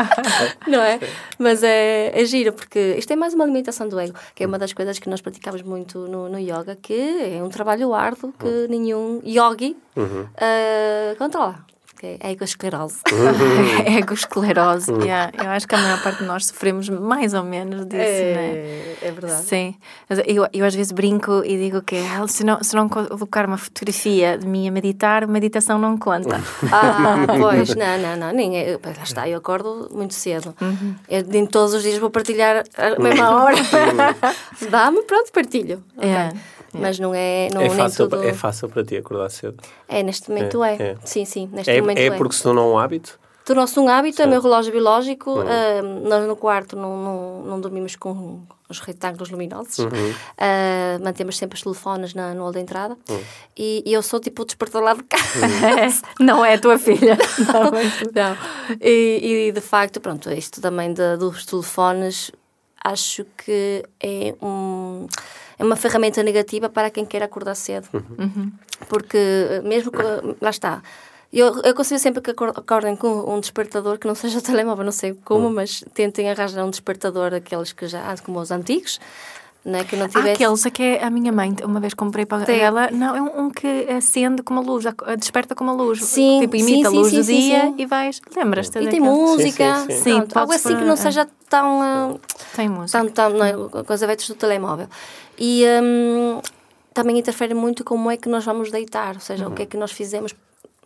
não 0.66 0.80
é? 0.80 0.98
Mas 1.38 1.62
é, 1.62 2.12
é 2.14 2.24
giro, 2.24 2.52
porque 2.52 2.94
isto 2.98 3.12
é 3.12 3.16
mais 3.16 3.34
uma 3.34 3.44
alimentação 3.44 3.88
do 3.88 3.98
ego, 3.98 4.14
que 4.34 4.44
é 4.44 4.46
uma 4.46 4.58
das 4.58 4.72
coisas 4.72 4.98
que 4.98 5.08
nós 5.08 5.20
praticamos 5.20 5.62
muito 5.62 5.98
no, 6.08 6.28
no 6.28 6.38
yoga, 6.38 6.76
que 6.80 6.94
é 7.36 7.42
um 7.42 7.48
trabalho 7.48 7.92
árduo 7.94 8.32
que 8.38 8.46
uhum. 8.46 8.66
nenhum 8.68 9.20
yogi 9.24 9.76
uh, 9.96 11.16
controla 11.16 11.73
que 12.04 12.18
é 12.20 12.30
egosclerose. 12.32 13.00
Uhum. 13.10 13.96
egosclerose, 13.98 14.92
uhum. 14.92 15.02
yeah. 15.02 15.32
Eu 15.42 15.50
acho 15.50 15.66
que 15.66 15.74
a 15.74 15.78
maior 15.78 16.02
parte 16.02 16.18
de 16.18 16.24
nós 16.24 16.46
sofremos 16.46 16.88
mais 16.88 17.32
ou 17.32 17.42
menos 17.42 17.86
disso, 17.86 18.02
é, 18.02 18.34
né? 18.34 19.08
É 19.08 19.10
verdade. 19.10 19.44
Sim. 19.44 19.74
Eu, 20.26 20.46
eu 20.52 20.64
às 20.66 20.74
vezes 20.74 20.92
brinco 20.92 21.42
e 21.44 21.56
digo 21.56 21.80
que 21.82 21.96
ah, 21.96 22.26
se 22.28 22.44
não, 22.44 22.62
se 22.62 22.74
não 22.76 22.88
colocar 22.88 23.46
uma 23.46 23.56
fotografia 23.56 24.36
de 24.36 24.46
mim 24.46 24.68
a 24.68 24.70
meditar, 24.70 25.26
meditação 25.26 25.78
não 25.78 25.96
conta. 25.96 26.40
ah, 26.70 27.26
pois, 27.38 27.74
não, 27.74 27.98
não, 27.98 28.16
não. 28.16 28.32
Nem, 28.32 28.56
é, 28.56 28.78
lá 28.84 29.02
está, 29.02 29.28
eu 29.28 29.38
acordo 29.38 29.88
muito 29.92 30.14
cedo. 30.14 30.54
Uhum. 30.60 30.94
Eu, 31.08 31.24
nem 31.26 31.46
todos 31.46 31.74
os 31.74 31.82
dias 31.82 31.98
vou 31.98 32.10
partilhar 32.10 32.64
a 32.76 33.00
mesma 33.00 33.44
hora. 33.44 33.56
Dá-me, 34.70 35.02
pronto, 35.02 35.32
partilho. 35.32 35.82
Okay. 35.96 36.10
Yeah. 36.10 36.34
Mas 36.80 36.98
não 36.98 37.14
é. 37.14 37.48
Não, 37.52 37.60
é, 37.60 37.70
fácil, 37.70 38.08
tudo... 38.08 38.22
é 38.24 38.32
fácil 38.32 38.68
para 38.68 38.84
ti 38.84 38.96
acordar 38.96 39.30
cedo? 39.30 39.62
É, 39.88 40.02
neste 40.02 40.28
momento 40.28 40.62
é. 40.62 40.76
é. 40.76 40.82
é. 40.82 40.96
Sim, 41.04 41.24
sim, 41.24 41.48
neste 41.52 41.70
é, 41.70 41.80
momento 41.80 41.98
é. 41.98 42.06
É 42.06 42.10
porque 42.10 42.34
se 42.34 42.42
tornou 42.42 42.72
um 42.72 42.78
hábito? 42.78 43.18
tornou-se 43.44 43.78
um 43.78 43.88
hábito, 43.88 44.22
é 44.22 44.24
o 44.24 44.28
meu 44.28 44.40
relógio 44.40 44.72
biológico. 44.72 45.30
Uhum. 45.30 45.42
Uh, 45.42 46.08
nós 46.08 46.26
no 46.26 46.34
quarto 46.34 46.76
não, 46.76 46.96
não, 46.96 47.42
não 47.42 47.60
dormimos 47.60 47.94
com 47.94 48.42
os 48.68 48.80
retângulos 48.80 49.30
luminosos. 49.30 49.78
Uhum. 49.78 49.90
Uh, 49.90 51.04
mantemos 51.04 51.36
sempre 51.36 51.56
os 51.56 51.62
telefones 51.62 52.14
na, 52.14 52.34
no 52.34 52.42
hall 52.42 52.52
da 52.52 52.60
entrada. 52.60 52.96
Uhum. 53.08 53.22
E, 53.56 53.82
e, 53.86 53.92
eu 53.92 54.02
sou 54.02 54.18
tipo 54.18 54.42
o 54.42 54.44
despertador 54.44 54.82
lá 54.82 54.94
de 54.94 55.02
casa. 55.02 55.38
Uhum. 55.38 56.00
não 56.24 56.44
é 56.44 56.54
a 56.54 56.58
tua 56.58 56.78
filha. 56.78 57.18
não, 57.46 57.70
não. 57.70 58.36
E, 58.80 59.48
e, 59.48 59.52
de 59.52 59.60
facto, 59.60 60.00
pronto, 60.00 60.30
isto 60.32 60.60
também 60.60 60.92
de, 60.92 61.16
dos 61.18 61.44
telefones, 61.44 62.32
acho 62.82 63.26
que 63.36 63.84
é 64.00 64.34
um 64.40 65.06
é 65.58 65.64
uma 65.64 65.76
ferramenta 65.76 66.22
negativa 66.22 66.68
para 66.68 66.90
quem 66.90 67.04
quer 67.04 67.22
acordar 67.22 67.54
cedo. 67.54 67.88
Uhum. 67.92 68.52
Porque 68.88 69.18
mesmo 69.64 69.90
que, 69.90 69.98
lá 70.40 70.50
está, 70.50 70.82
eu, 71.34 71.60
eu 71.62 71.74
consigo 71.74 71.98
sempre 71.98 72.22
que 72.22 72.30
acordem 72.30 72.94
com 72.94 73.34
um 73.34 73.40
despertador 73.40 73.98
que 73.98 74.06
não 74.06 74.14
seja 74.14 74.38
o 74.38 74.42
telemóvel, 74.42 74.84
não 74.84 74.92
sei 74.92 75.14
como, 75.24 75.48
hum. 75.48 75.52
mas 75.52 75.84
tentem 75.92 76.30
arranjar 76.30 76.64
um 76.64 76.70
despertador 76.70 77.34
aqueles 77.34 77.72
que 77.72 77.88
já, 77.88 78.14
como 78.18 78.38
os 78.38 78.52
antigos, 78.52 79.00
né, 79.64 79.84
que 79.84 79.96
não 79.96 80.06
tivesse... 80.08 80.28
Há 80.28 80.32
aqueles, 80.32 80.66
é 80.66 80.70
que 80.70 80.82
é 80.82 81.04
a 81.04 81.10
minha 81.10 81.32
mãe, 81.32 81.54
uma 81.64 81.80
vez 81.80 81.94
comprei 81.94 82.26
para 82.26 82.44
Tem. 82.44 82.60
ela, 82.60 82.90
não, 82.90 83.16
é 83.16 83.22
um, 83.22 83.44
um, 83.44 83.50
que 83.50 83.86
acende 83.90 84.42
com 84.42 84.52
uma 84.52 84.62
luz, 84.62 84.84
desperta 85.18 85.54
com 85.54 85.64
uma 85.64 85.72
luz. 85.72 86.04
Sim, 86.04 86.40
tipo, 86.40 86.56
imita 86.56 86.90
sim, 86.90 86.96
a 86.96 87.00
luz 87.00 87.10
sim, 87.10 87.16
do 87.16 87.24
sim, 87.24 87.40
dia 87.40 87.74
e 87.78 87.86
vais, 87.86 88.20
lembras-te 88.36 88.78
E 88.78 88.88
tem 88.88 89.00
música, 89.00 89.86
sim, 89.86 89.92
sim. 89.92 90.16
Pronto, 90.16 90.38
algo 90.38 90.52
assim 90.52 90.76
que 90.76 90.84
não 90.84 90.96
seja 90.96 91.26
tão... 91.48 92.12
Uh, 92.12 92.20
tem 92.54 92.68
música. 92.68 92.98
Tão, 92.98 93.08
tão, 93.08 93.30
não, 93.30 93.44
é, 93.46 93.52
com 93.52 93.92
os 93.92 94.02
eventos 94.02 94.28
do 94.28 94.34
telemóvel. 94.34 94.88
E 95.38 95.64
um, 95.82 96.40
também 96.92 97.18
interfere 97.18 97.54
muito 97.54 97.82
como 97.84 98.10
é 98.10 98.16
que 98.16 98.28
nós 98.28 98.44
vamos 98.44 98.70
deitar, 98.70 99.14
ou 99.14 99.20
seja, 99.20 99.46
uhum. 99.46 99.52
o 99.52 99.54
que 99.54 99.62
é 99.62 99.66
que 99.66 99.76
nós 99.76 99.92
fizemos 99.92 100.34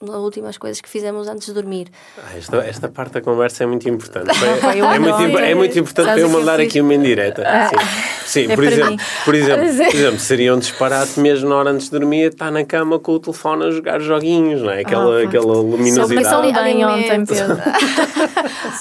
nas 0.01 0.17
últimas 0.17 0.57
coisas 0.57 0.81
que 0.81 0.89
fizemos 0.89 1.27
antes 1.29 1.47
de 1.47 1.53
dormir. 1.53 1.89
Ah, 2.19 2.37
esta, 2.37 2.57
esta 2.59 2.89
parte 2.89 3.15
da 3.15 3.21
conversa 3.21 3.65
é 3.65 3.67
muito 3.67 3.89
importante. 3.89 4.29
É, 4.69 4.79
é, 4.79 4.99
muito, 4.99 5.39
é 5.39 5.55
muito 5.55 5.79
importante 5.79 6.07
para 6.07 6.21
eu 6.21 6.29
mandar 6.29 6.61
aqui 6.61 6.81
uma 6.81 6.95
indireta. 6.95 7.43
Ah, 7.47 7.69
sim, 7.69 8.45
sim 8.45 8.53
é 8.53 8.55
por, 8.55 8.65
exemplo, 8.65 8.97
por, 9.25 9.35
exemplo, 9.35 9.67
por 9.67 9.97
exemplo, 9.97 10.19
seria 10.19 10.55
um 10.55 10.59
disparate 10.59 11.19
mesmo 11.19 11.49
na 11.49 11.57
hora 11.57 11.71
antes 11.71 11.87
de 11.87 11.99
dormir 11.99 12.29
estar 12.29 12.51
na 12.51 12.65
cama 12.65 12.99
com 12.99 13.13
o 13.13 13.19
telefone 13.19 13.65
a 13.65 13.71
jogar 13.71 14.01
joguinhos, 14.01 14.63
não 14.63 14.71
é? 14.71 14.81
Aquela, 14.81 15.21
ah, 15.21 15.25
aquela 15.25 15.55
luminosidade. 15.55 16.25
Só 16.25 16.43
bem 16.43 16.85
ontem, 16.85 17.25
Pedro. 17.25 17.59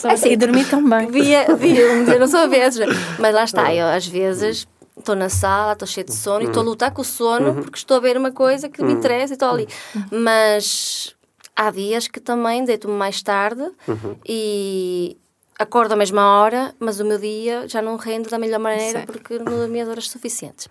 assim, 0.12 0.32
e 0.32 0.38
dormi 0.38 0.66
tão 0.66 0.88
bem. 0.88 1.08
Via, 1.10 1.46
via, 1.56 1.82
eu 1.82 2.20
não 2.20 2.28
sou 2.28 2.42
a 2.42 2.48
vezes, 2.48 2.86
mas 3.18 3.34
lá 3.34 3.44
está, 3.44 3.74
eu 3.74 3.88
às 3.88 4.06
vezes 4.06 4.68
estou 4.98 5.16
na 5.16 5.30
sala, 5.30 5.74
estou 5.74 5.88
cheia 5.88 6.04
de 6.04 6.14
sono 6.14 6.38
uhum. 6.38 6.44
e 6.44 6.48
estou 6.48 6.62
a 6.62 6.64
uhum. 6.64 6.70
lutar 6.70 6.92
com 6.92 7.02
o 7.02 7.06
sono 7.06 7.50
uhum. 7.50 7.64
porque 7.64 7.78
estou 7.78 7.98
a 7.98 8.00
ver 8.00 8.18
uma 8.18 8.32
coisa 8.32 8.70
que 8.70 8.82
uhum. 8.82 8.88
me 8.88 8.94
interessa 8.94 9.34
e 9.34 9.36
estou 9.36 9.50
ali. 9.50 9.68
Uhum. 9.96 10.24
Mas 10.24 11.16
há 11.56 11.72
dias 11.72 12.08
que 12.08 12.20
também 12.20 12.64
deito-me 12.64 12.94
mais 12.94 13.22
tarde 13.22 13.64
uhum. 13.88 14.16
e 14.26 15.18
acordo 15.58 15.94
à 15.94 15.96
mesma 15.96 16.40
hora, 16.40 16.76
mas 16.80 17.00
o 17.00 17.06
meu 17.06 17.18
dia 17.18 17.68
já 17.68 17.82
não 17.82 17.96
rende 17.96 18.30
da 18.30 18.38
melhor 18.38 18.60
maneira 18.60 19.04
porque 19.06 19.40
não 19.40 19.58
dormi 19.58 19.82
as 19.82 19.90
horas 19.90 20.10
suficientes. 20.10 20.68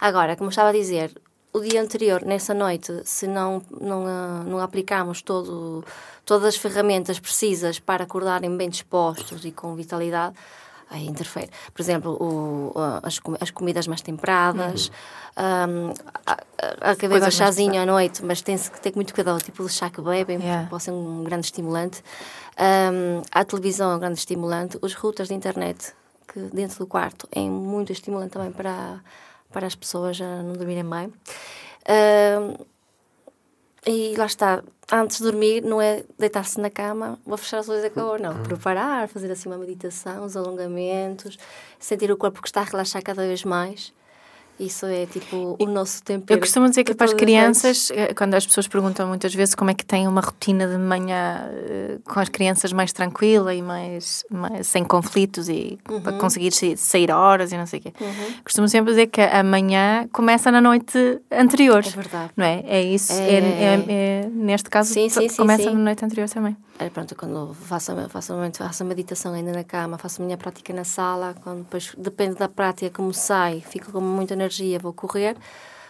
Agora, 0.00 0.36
como 0.36 0.50
estava 0.50 0.68
a 0.68 0.72
dizer, 0.72 1.12
o 1.52 1.60
dia 1.60 1.82
anterior, 1.82 2.24
nessa 2.24 2.54
noite, 2.54 3.02
se 3.04 3.26
não, 3.26 3.60
não, 3.80 4.06
ah, 4.06 4.44
não 4.46 4.60
aplicarmos 4.60 5.20
todo, 5.20 5.84
todas 6.24 6.44
as 6.46 6.56
ferramentas 6.56 7.18
precisas 7.18 7.80
para 7.80 8.04
acordarem 8.04 8.56
bem 8.56 8.68
dispostos 8.68 9.44
e 9.44 9.50
com 9.50 9.74
vitalidade, 9.74 10.36
aí 10.90 11.06
interfere. 11.06 11.48
Por 11.72 11.80
exemplo, 11.80 12.16
o, 12.20 12.72
as, 13.02 13.20
as 13.40 13.50
comidas 13.50 13.86
mais 13.86 14.02
temperadas, 14.02 14.90
uhum. 15.36 15.90
um, 15.90 15.94
acabei 16.80 17.18
o 17.18 17.30
chazinho 17.30 17.80
à 17.80 17.86
noite, 17.86 18.24
mas 18.24 18.42
tem-se 18.42 18.70
que 18.70 18.80
ter 18.80 18.92
muito 18.94 19.14
cuidado, 19.14 19.40
tipo 19.40 19.62
o 19.62 19.68
chá 19.68 19.88
que 19.88 20.02
bebem, 20.02 20.38
yeah. 20.40 20.68
pode 20.68 20.82
ser 20.82 20.90
um 20.90 21.22
grande 21.22 21.46
estimulante. 21.46 22.02
Um, 22.58 23.22
a 23.30 23.44
televisão 23.44 23.92
é 23.92 23.96
um 23.96 23.98
grande 24.00 24.18
estimulante. 24.18 24.78
Os 24.82 24.94
routers 24.94 25.28
de 25.28 25.34
internet, 25.34 25.94
que 26.26 26.40
dentro 26.40 26.80
do 26.80 26.86
quarto, 26.86 27.28
é 27.32 27.40
muito 27.40 27.92
estimulante 27.92 28.32
também 28.32 28.50
para, 28.50 29.00
para 29.52 29.66
as 29.66 29.76
pessoas 29.76 30.18
não 30.18 30.52
dormirem 30.52 30.84
bem. 30.84 31.12
Um, 31.88 32.69
e 33.86 34.14
lá 34.16 34.26
está, 34.26 34.62
antes 34.92 35.18
de 35.18 35.24
dormir, 35.24 35.62
não 35.62 35.80
é 35.80 36.04
deitar-se 36.18 36.60
na 36.60 36.68
cama, 36.68 37.18
vou 37.24 37.38
fechar 37.38 37.58
as 37.58 37.68
olhos 37.68 37.82
e 37.82 37.86
acabou, 37.86 38.18
não. 38.18 38.32
Uhum. 38.32 38.42
Preparar, 38.42 39.08
fazer 39.08 39.30
assim 39.30 39.48
uma 39.48 39.58
meditação, 39.58 40.24
os 40.24 40.36
alongamentos, 40.36 41.38
sentir 41.78 42.10
o 42.10 42.16
corpo 42.16 42.42
que 42.42 42.48
está 42.48 42.60
a 42.60 42.64
relaxar 42.64 43.02
cada 43.02 43.26
vez 43.26 43.44
mais. 43.44 43.92
Isso 44.60 44.84
é 44.84 45.06
tipo 45.06 45.56
o 45.58 45.64
nosso 45.64 46.02
tempo. 46.02 46.30
Eu 46.30 46.38
costumo 46.38 46.68
dizer 46.68 46.84
que 46.84 46.94
para 46.94 47.06
as 47.06 47.14
crianças, 47.14 47.90
eh, 47.92 48.12
quando 48.12 48.34
as 48.34 48.44
pessoas 48.44 48.68
perguntam 48.68 49.08
muitas 49.08 49.34
vezes 49.34 49.54
como 49.54 49.70
é 49.70 49.74
que 49.74 49.84
têm 49.86 50.06
uma 50.06 50.20
rotina 50.20 50.68
de 50.68 50.76
manhã 50.76 51.48
eh, 51.50 51.98
com 52.04 52.20
as 52.20 52.28
crianças 52.28 52.70
mais 52.70 52.92
tranquila 52.92 53.54
e 53.54 53.62
mais, 53.62 54.22
mais 54.30 54.66
sem 54.66 54.84
conflitos 54.84 55.48
e 55.48 55.78
uhum. 55.88 56.02
para 56.02 56.12
conseguir 56.18 56.52
sair 56.76 57.10
horas 57.10 57.52
e 57.52 57.56
não 57.56 57.64
sei 57.64 57.80
o 57.80 57.82
quê. 57.84 57.92
Uhum. 57.98 58.34
Costumo 58.44 58.68
sempre 58.68 58.90
dizer 58.92 59.06
que 59.06 59.22
a 59.22 59.42
manhã 59.42 60.06
começa 60.12 60.50
na 60.50 60.60
noite 60.60 60.98
anterior. 61.30 61.82
É 61.86 61.90
verdade. 61.90 62.30
Não 62.36 62.44
é? 62.44 62.62
É 62.66 62.82
isso. 62.82 63.14
É, 63.14 63.32
é, 63.32 63.40
é, 63.40 64.24
é 64.24 64.30
neste 64.30 64.68
caso, 64.68 64.92
sim, 64.92 65.08
sim, 65.08 65.26
começa 65.28 65.62
sim, 65.62 65.74
na 65.74 65.80
noite 65.80 66.04
anterior 66.04 66.28
também. 66.28 66.54
É, 66.80 66.88
pronto, 66.88 67.14
quando 67.14 67.52
faço, 67.52 67.94
faço, 68.08 68.34
faço 68.54 68.82
a 68.82 68.86
meditação 68.86 69.34
ainda 69.34 69.52
na 69.52 69.62
cama, 69.62 69.98
faço 69.98 70.22
a 70.22 70.24
minha 70.24 70.38
prática 70.38 70.72
na 70.72 70.82
sala, 70.82 71.34
quando 71.42 71.58
depois, 71.58 71.92
depende 71.96 72.36
da 72.36 72.48
prática 72.48 72.90
como 72.90 73.12
sai, 73.12 73.60
fico 73.60 73.92
com 73.92 74.00
muita 74.00 74.34
energia, 74.50 74.78
vou 74.78 74.92
correr. 74.92 75.36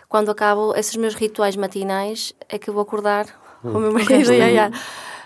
Quando 0.08 0.30
acabo 0.30 0.74
esses 0.76 0.94
meus 0.96 1.14
rituais 1.14 1.56
matinais, 1.56 2.34
é 2.48 2.58
que 2.58 2.70
vou 2.70 2.82
acordar 2.82 3.26
hum. 3.64 3.76
o 3.76 3.78
meu 3.78 3.92
marido. 3.92 4.30
uh, 4.30 4.72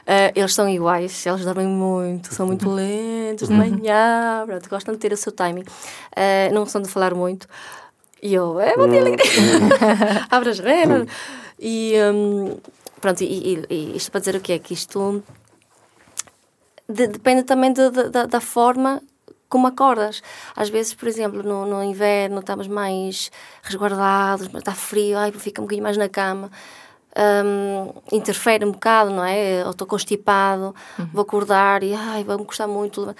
eles 0.35 0.55
são 0.55 0.68
iguais, 0.68 1.26
eles 1.26 1.45
dormem 1.45 1.66
muito, 1.66 2.32
são 2.32 2.47
muito 2.47 2.70
lentos 2.70 3.49
de 3.49 3.55
manhã, 3.55 4.45
pronto, 4.47 4.70
gostam 4.70 4.95
de 4.95 5.01
ter 5.01 5.12
o 5.12 5.16
seu 5.16 5.32
timing. 5.32 5.62
Uh, 5.62 6.53
não 6.53 6.62
gostam 6.62 6.82
de 6.82 6.89
falar 6.89 7.14
muito. 7.14 7.49
E 8.22 8.32
eu, 8.32 8.59
é 8.61 8.74
bom 8.76 8.89
dia, 8.89 9.01
alegria. 9.01 9.26
Abre 10.30 10.51
as. 10.51 10.59
E, 11.59 11.95
um, 12.12 12.57
pronto, 13.01 13.22
e, 13.22 13.26
e, 13.26 13.66
e 13.68 13.97
isto 13.97 14.11
para 14.11 14.20
dizer 14.20 14.37
o 14.37 14.41
que 14.41 14.53
é 14.53 14.59
que 14.59 14.72
isto 14.72 15.22
de, 16.89 17.07
depende 17.07 17.43
também 17.43 17.72
de, 17.72 17.91
de, 17.91 18.09
da, 18.09 18.26
da 18.26 18.41
forma 18.41 19.03
como 19.55 19.69
acordas. 19.69 20.21
Às 20.57 20.69
vezes, 20.69 20.95
por 20.95 21.07
exemplo, 21.07 21.41
no, 21.45 21.65
no 21.65 21.85
inverno 21.85 22.41
estamos 22.41 22.67
mais 22.67 23.31
resguardados, 23.63 24.53
está 24.53 24.73
frio, 24.73 25.17
ai, 25.17 25.31
fica 25.31 25.61
um 25.61 25.65
bocadinho 25.65 25.85
mais 25.85 25.97
na 25.97 26.09
cama. 26.09 26.51
Um, 27.17 27.93
interfere 28.11 28.65
um 28.65 28.73
bocado, 28.73 29.11
não 29.11 29.25
é? 29.25 29.63
Eu 29.63 29.71
estou 29.71 29.87
constipado, 29.87 30.75
uhum. 30.99 31.09
vou 31.13 31.23
acordar 31.23 31.85
e 31.85 31.95
ai, 31.95 32.25
vai-me 32.25 32.45
custar 32.45 32.67
muito 32.67 33.15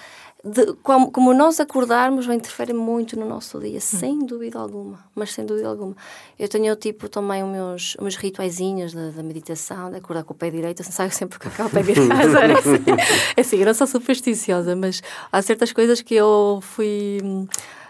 de, 0.45 0.73
como, 0.83 1.11
como, 1.11 1.33
nós 1.33 1.59
acordarmos 1.59 2.27
vai 2.27 2.35
interferir 2.35 2.73
muito 2.73 3.19
no 3.19 3.27
nosso 3.27 3.59
dia, 3.59 3.77
hum. 3.77 3.81
sem 3.81 4.19
dúvida 4.19 4.59
alguma, 4.59 4.99
mas 5.15 5.33
sem 5.33 5.43
dúvida 5.43 5.67
alguma. 5.67 5.95
Eu 6.37 6.47
tenho 6.47 6.75
tipo 6.75 7.09
também 7.09 7.43
os 7.43 7.49
meus, 7.49 7.95
os 7.95 8.17
meus 8.19 8.93
da, 8.93 9.23
meditação, 9.23 9.89
de 9.89 9.97
acordar 9.97 10.23
com 10.23 10.33
o 10.33 10.37
pé 10.37 10.51
direito, 10.51 10.81
eu 10.81 10.85
saio 10.85 11.09
sempre 11.11 11.39
com 11.39 11.47
o 11.47 11.69
pé 11.69 11.81
direito. 11.81 12.11
é 13.35 13.41
assim, 13.41 13.57
eu 13.57 13.65
não 13.65 13.73
sou 13.73 13.87
supersticiosa, 13.87 14.75
mas 14.75 15.01
há 15.31 15.41
certas 15.41 15.73
coisas 15.73 16.01
que 16.01 16.13
eu 16.13 16.59
fui 16.61 17.19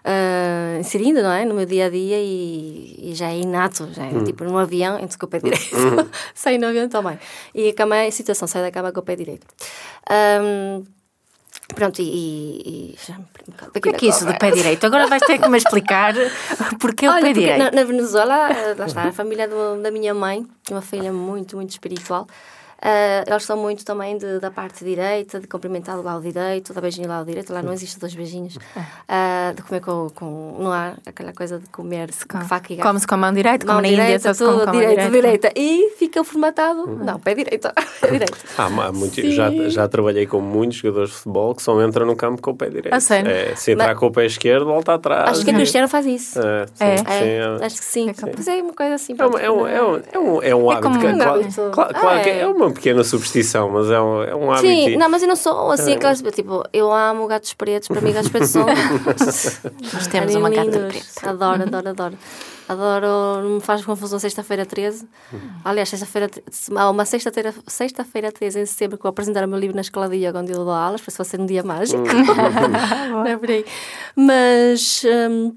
uh, 0.05 0.79
inserindo, 0.79 1.21
não 1.21 1.31
é? 1.31 1.43
No 1.43 1.55
meu 1.55 1.65
dia 1.65 1.87
a 1.87 1.89
dia 1.89 2.19
e, 2.21 3.11
e 3.11 3.15
já 3.15 3.31
é 3.31 3.39
inato, 3.39 3.89
já 3.91 4.05
é 4.05 4.09
hum. 4.09 4.23
tipo 4.23 4.45
no 4.45 4.57
avião, 4.57 4.97
entro 4.97 5.19
com 5.19 5.25
o 5.25 5.29
pé 5.29 5.39
direito, 5.39 5.75
hum. 5.75 6.57
no 6.57 6.67
avião 6.67 6.87
também. 6.87 7.19
E 7.53 7.69
a 7.69 7.73
cama 7.73 7.97
a 8.07 8.11
situação, 8.11 8.47
saio 8.47 8.63
da 8.63 8.71
cama 8.71 8.93
com 8.93 9.01
o 9.01 9.03
pé 9.03 9.17
direito. 9.17 9.45
Um, 10.09 10.85
Pronto, 11.73 11.99
e. 11.99 12.03
e 12.03 12.95
já 13.07 13.15
o 13.15 13.81
que 13.81 13.89
é 13.89 13.93
que 13.93 14.05
é 14.05 14.09
isso 14.09 14.25
do 14.25 14.37
pé 14.37 14.51
direito? 14.51 14.85
Agora 14.85 15.07
vais 15.07 15.21
ter 15.23 15.39
que 15.39 15.49
me 15.49 15.57
explicar 15.57 16.13
porque 16.79 17.07
Olha, 17.07 17.19
o 17.19 17.21
pé 17.21 17.33
direito. 17.33 17.57
Na, 17.57 17.71
na, 17.71 17.83
Venezuela, 17.83 18.49
lá 18.77 18.85
está, 18.85 19.03
a 19.03 19.11
família 19.11 19.47
do, 19.47 19.81
da 19.81 19.89
minha 19.89 20.13
mãe, 20.13 20.45
uma 20.69 20.81
filha 20.81 21.11
muito, 21.11 21.55
muito 21.55 21.71
espiritual. 21.71 22.27
Uh, 22.85 23.25
eles 23.27 23.43
são 23.43 23.57
muito 23.57 23.83
também 23.83 24.15
de, 24.15 24.39
da 24.39 24.51
parte 24.51 24.85
direita, 24.85 25.39
de 25.39 25.47
cumprimentar 25.47 25.95
do 25.95 26.03
lado 26.03 26.21
direito, 26.21 26.71
da 26.71 26.79
beijinho 26.79 27.07
do 27.07 27.11
lado 27.11 27.25
direito. 27.25 27.51
Lá 27.51 27.63
não 27.63 27.73
existe 27.73 27.99
dois 27.99 28.13
beijinhos. 28.13 28.57
Uh, 28.57 29.55
de 29.55 29.63
comer 29.63 29.81
com, 29.81 30.07
com. 30.13 30.57
Não 30.59 30.71
há 30.71 30.93
aquela 31.03 31.33
coisa 31.33 31.57
de 31.57 31.67
comer 31.69 32.13
-se 32.13 32.27
com 32.27 32.39
faca 32.41 32.71
e 32.71 32.77
Come-se 32.77 33.07
com 33.07 33.15
a 33.15 33.17
mão 33.17 33.33
direita, 33.33 33.65
como 33.65 33.81
na 33.81 33.87
Índia, 33.87 34.19
só 34.19 34.33
tudo, 34.33 34.71
direita, 34.71 35.09
direita. 35.09 35.51
E 35.55 35.95
fica 35.97 36.23
formatado. 36.23 36.81
Uhum. 36.81 37.03
Não, 37.03 37.19
pé 37.19 37.33
direito. 37.33 37.67
pé 37.99 38.11
direito. 38.11 38.37
Ah, 38.55 38.69
muito, 38.91 39.19
já, 39.31 39.49
já 39.67 39.87
trabalhei 39.87 40.27
com 40.27 40.39
muitos 40.39 40.77
jogadores 40.77 41.09
de 41.09 41.15
futebol 41.15 41.55
que 41.55 41.63
só 41.63 41.81
entram 41.81 42.05
no 42.05 42.15
campo 42.15 42.39
com 42.39 42.51
o 42.51 42.55
pé 42.55 42.69
direito. 42.69 42.93
Ah, 42.93 42.99
sério? 42.99 43.31
É, 43.31 43.55
se 43.55 43.71
entrar 43.71 43.89
Mas, 43.89 43.97
com 43.97 44.05
o 44.05 44.11
pé 44.11 44.27
esquerdo, 44.27 44.65
volta 44.65 44.93
atrás. 44.93 45.31
Acho 45.31 45.43
que 45.43 45.49
a 45.49 45.53
Cristiano 45.55 45.87
faz 45.87 46.05
isso. 46.05 46.39
É, 46.39 46.67
sim, 46.67 46.83
é. 46.83 46.97
Sim, 46.97 47.03
é. 47.05 47.65
Acho 47.65 47.77
que 47.77 47.85
sim. 47.85 48.13
sim. 48.13 48.31
Mas 48.35 48.47
é 48.47 48.61
uma 48.61 48.73
coisa 48.73 48.93
assim. 48.93 49.15
É, 49.17 49.25
um, 49.25 49.37
é, 49.37 49.51
um, 49.51 49.67
é, 49.67 49.83
um, 49.83 50.01
é 50.11 50.19
um, 50.19 50.43
é 50.43 50.55
um 50.55 50.69
hábito. 50.69 50.87
É, 50.87 50.91
como 50.91 51.17
um 51.17 51.21
hábito. 51.21 51.71
Claro, 51.71 51.93
claro, 51.93 52.19
é. 52.19 52.39
é 52.39 52.47
uma 52.47 52.74
pequena 52.75 53.03
superstição, 53.03 53.69
mas 53.69 53.89
é 53.89 53.99
um, 53.99 54.23
é 54.23 54.35
um 54.35 54.51
hábito. 54.51 54.67
Sim, 54.67 54.97
não, 54.97 55.09
mas 55.09 55.23
eu 55.23 55.27
não 55.27 55.35
sou 55.35 55.71
assim, 55.71 55.93
é. 55.93 55.95
aquelas, 55.95 56.21
tipo, 56.21 56.63
eu 56.71 56.91
amo 56.91 57.25
gatos 57.27 57.53
pretos, 57.53 57.87
para 57.87 58.01
mim 58.01 58.13
gatos 58.13 58.29
pretos 58.29 58.49
são. 58.49 58.65
Nós 59.93 60.07
temos 60.07 60.35
uma 60.35 60.49
gata 60.49 60.79
preta. 60.79 61.29
Adoro, 61.29 61.63
adoro, 61.63 61.89
adoro. 61.89 62.17
Adoro, 62.67 63.07
não 63.43 63.49
me 63.55 63.61
faz 63.61 63.85
confusão 63.85 64.17
sexta-feira 64.17 64.65
13. 64.65 65.07
Aliás, 65.63 65.87
sexta-feira, 65.89 66.29
há 66.75 66.89
uma 66.89 67.05
sexta-feira 67.05 67.53
sexta 67.67 68.03
13 68.03 68.59
em 68.59 68.65
setembro 68.65 68.97
que 68.97 69.03
vou 69.03 69.09
apresentar 69.09 69.45
o 69.45 69.47
meu 69.47 69.59
livro 69.59 69.75
na 69.75 69.81
escola 69.81 70.07
onde 70.07 70.51
eu 70.51 70.65
dou 70.65 70.71
aulas, 70.71 71.01
para 71.01 71.11
se 71.11 71.17
vai 71.17 71.25
ser 71.25 71.39
um 71.39 71.45
dia 71.45 71.63
mágico. 71.63 72.03
não 73.11 73.25
é 73.25 73.37
por 73.37 73.49
aí. 73.49 73.65
Mas. 74.15 75.03
Hum, 75.05 75.55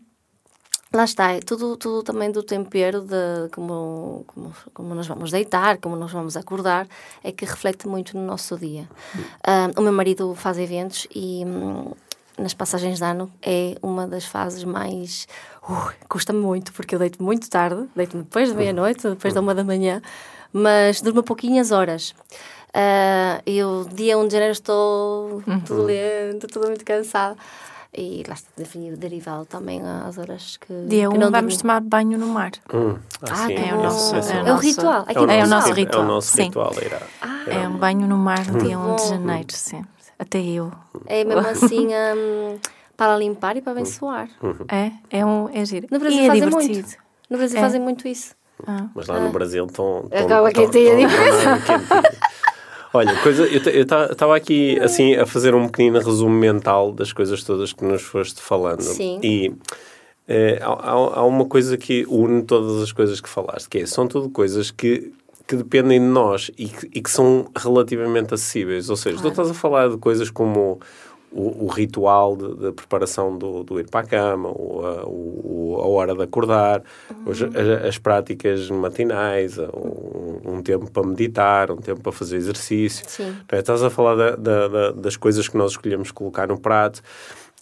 Lá 0.98 1.04
está, 1.04 1.30
é 1.30 1.38
tudo, 1.38 1.76
tudo 1.76 2.02
também 2.02 2.28
do 2.28 2.42
tempero 2.42 3.02
de 3.02 3.48
como, 3.52 4.24
como, 4.26 4.52
como 4.74 4.94
nós 4.96 5.06
vamos 5.06 5.30
deitar, 5.30 5.78
como 5.78 5.94
nós 5.94 6.10
vamos 6.10 6.36
acordar, 6.36 6.88
é 7.22 7.30
que 7.30 7.44
reflete 7.44 7.86
muito 7.86 8.18
no 8.18 8.26
nosso 8.26 8.58
dia. 8.58 8.88
Uh, 9.14 9.78
o 9.78 9.80
meu 9.80 9.92
marido 9.92 10.34
faz 10.34 10.58
eventos 10.58 11.06
e 11.14 11.44
um, 11.46 11.92
nas 12.36 12.52
passagens 12.52 12.98
de 12.98 13.04
ano 13.04 13.30
é 13.40 13.76
uma 13.80 14.08
das 14.08 14.24
fases 14.24 14.64
mais. 14.64 15.28
Uh, 15.62 15.92
Custa-me 16.08 16.40
muito, 16.40 16.72
porque 16.72 16.96
eu 16.96 16.98
deito 16.98 17.22
muito 17.22 17.48
tarde, 17.48 17.88
deito-me 17.94 18.24
depois 18.24 18.48
da 18.48 18.56
meia-noite, 18.56 19.08
depois 19.08 19.32
da 19.32 19.40
uma 19.40 19.54
da 19.54 19.62
manhã, 19.62 20.02
mas 20.52 21.00
durmo 21.00 21.22
pouquinhas 21.22 21.70
horas. 21.70 22.12
Uh, 22.70 23.40
eu, 23.46 23.86
dia 23.94 24.18
1 24.18 24.26
de 24.26 24.32
janeiro, 24.32 24.52
estou 24.52 25.44
uhum. 25.46 25.60
tudo 25.60 25.84
lento, 25.84 26.48
tudo 26.48 26.66
muito 26.66 26.84
cansada. 26.84 27.36
E 27.96 28.22
lá 28.28 28.34
está 28.34 28.50
derivado 28.96 29.46
também 29.46 29.80
às 29.82 30.18
horas 30.18 30.56
que. 30.58 30.72
Dia 30.86 31.08
1 31.08 31.14
um, 31.14 31.30
vamos 31.30 31.56
tomar 31.56 31.80
banho 31.80 32.18
no 32.18 32.26
mar. 32.28 32.52
Hum, 32.72 32.98
ah, 33.22 33.50
é, 33.50 33.74
o 33.74 33.82
nosso, 33.82 34.14
é, 34.14 34.48
é, 34.48 34.52
o 34.52 34.56
ritual. 34.56 35.04
É, 35.08 35.18
o, 35.18 35.30
é 35.30 35.44
o 35.44 35.46
nosso 35.48 35.72
ritual. 35.72 36.02
É 36.02 36.04
o 36.04 36.08
nosso 36.08 36.42
ritual. 36.42 36.74
Sim. 36.74 36.84
Irá, 36.84 37.02
ah, 37.22 37.44
é 37.46 37.68
um 37.68 37.76
banho 37.78 38.06
no 38.06 38.18
mar 38.18 38.46
no 38.46 38.58
dia 38.58 38.78
1 38.78 38.96
de 38.96 39.08
janeiro, 39.08 39.46
sim. 39.52 39.82
Até 40.18 40.38
eu. 40.40 40.70
É 41.06 41.24
mesmo 41.24 41.48
assim. 41.48 41.88
Um, 41.88 42.58
para 42.98 43.16
limpar 43.16 43.56
e 43.56 43.62
para 43.62 43.72
abençoar. 43.72 44.28
Uhum. 44.42 44.66
É, 44.68 44.90
é, 45.08 45.24
um, 45.24 45.48
é 45.54 45.64
giro. 45.64 45.86
No 45.88 46.00
Brasil 46.00 46.20
e 46.20 46.24
é 46.24 46.26
fazem 46.26 46.48
divertido. 46.48 46.74
muito. 46.74 46.96
No 47.30 47.38
Brasil 47.38 47.58
é. 47.58 47.60
fazem 47.60 47.80
muito 47.80 48.08
isso. 48.08 48.34
Ah. 48.66 48.88
Mas 48.92 49.06
lá 49.06 49.16
ah. 49.16 49.20
no 49.20 49.30
Brasil 49.30 49.64
estão. 49.66 50.08
Acaba 50.12 50.50
quem 50.50 50.68
tem 50.68 50.90
a 50.90 50.96
diferença. 50.96 52.02
Olha, 52.98 53.14
coisa, 53.22 53.46
eu 53.46 53.82
estava 53.82 54.36
aqui 54.36 54.78
assim 54.80 55.14
a 55.14 55.24
fazer 55.24 55.54
um 55.54 55.68
pequeno 55.68 56.00
resumo 56.00 56.34
mental 56.34 56.92
das 56.92 57.12
coisas 57.12 57.44
todas 57.44 57.72
que 57.72 57.84
nos 57.84 58.02
foste 58.02 58.40
falando. 58.40 58.82
Sim. 58.82 59.20
E 59.22 59.52
é, 60.26 60.58
há, 60.60 60.72
há 60.72 61.24
uma 61.24 61.46
coisa 61.46 61.76
que 61.76 62.04
une 62.08 62.42
todas 62.42 62.82
as 62.82 62.90
coisas 62.90 63.20
que 63.20 63.28
falaste, 63.28 63.68
que 63.68 63.78
é, 63.78 63.86
são 63.86 64.08
tudo 64.08 64.28
coisas 64.28 64.70
que 64.70 65.12
que 65.48 65.56
dependem 65.56 65.98
de 65.98 66.06
nós 66.06 66.50
e 66.58 66.66
que, 66.66 66.90
e 66.94 67.00
que 67.00 67.10
são 67.10 67.50
relativamente 67.56 68.34
acessíveis. 68.34 68.90
Ou 68.90 68.96
seja, 68.96 69.16
claro. 69.16 69.30
tu 69.30 69.32
estás 69.32 69.50
a 69.50 69.54
falar 69.54 69.88
de 69.88 69.96
coisas 69.96 70.28
como 70.28 70.78
o, 71.30 71.64
o 71.64 71.68
ritual 71.68 72.36
de, 72.36 72.72
preparação 72.72 73.36
do, 73.36 73.62
do, 73.62 73.78
ir 73.80 73.88
para 73.88 74.00
a 74.00 74.08
cama, 74.08 74.48
ou 74.48 74.86
a, 74.86 75.04
o, 75.06 75.78
a 75.80 75.86
hora 75.86 76.14
de 76.14 76.22
acordar, 76.22 76.82
uhum. 77.10 77.30
as, 77.30 77.86
as, 77.86 77.98
práticas 77.98 78.70
matinais, 78.70 79.58
um, 79.58 80.54
um, 80.54 80.62
tempo 80.62 80.90
para 80.90 81.06
meditar, 81.06 81.70
um 81.70 81.76
tempo 81.76 82.00
para 82.00 82.12
fazer 82.12 82.36
exercício. 82.36 83.04
É? 83.50 83.58
Estás 83.58 83.82
a 83.82 83.90
falar 83.90 84.14
da, 84.14 84.36
da, 84.36 84.68
da, 84.68 84.90
das 84.92 85.16
coisas 85.16 85.46
que 85.48 85.56
nós 85.56 85.72
escolhemos 85.72 86.10
colocar 86.10 86.48
no 86.48 86.58
prato. 86.58 87.02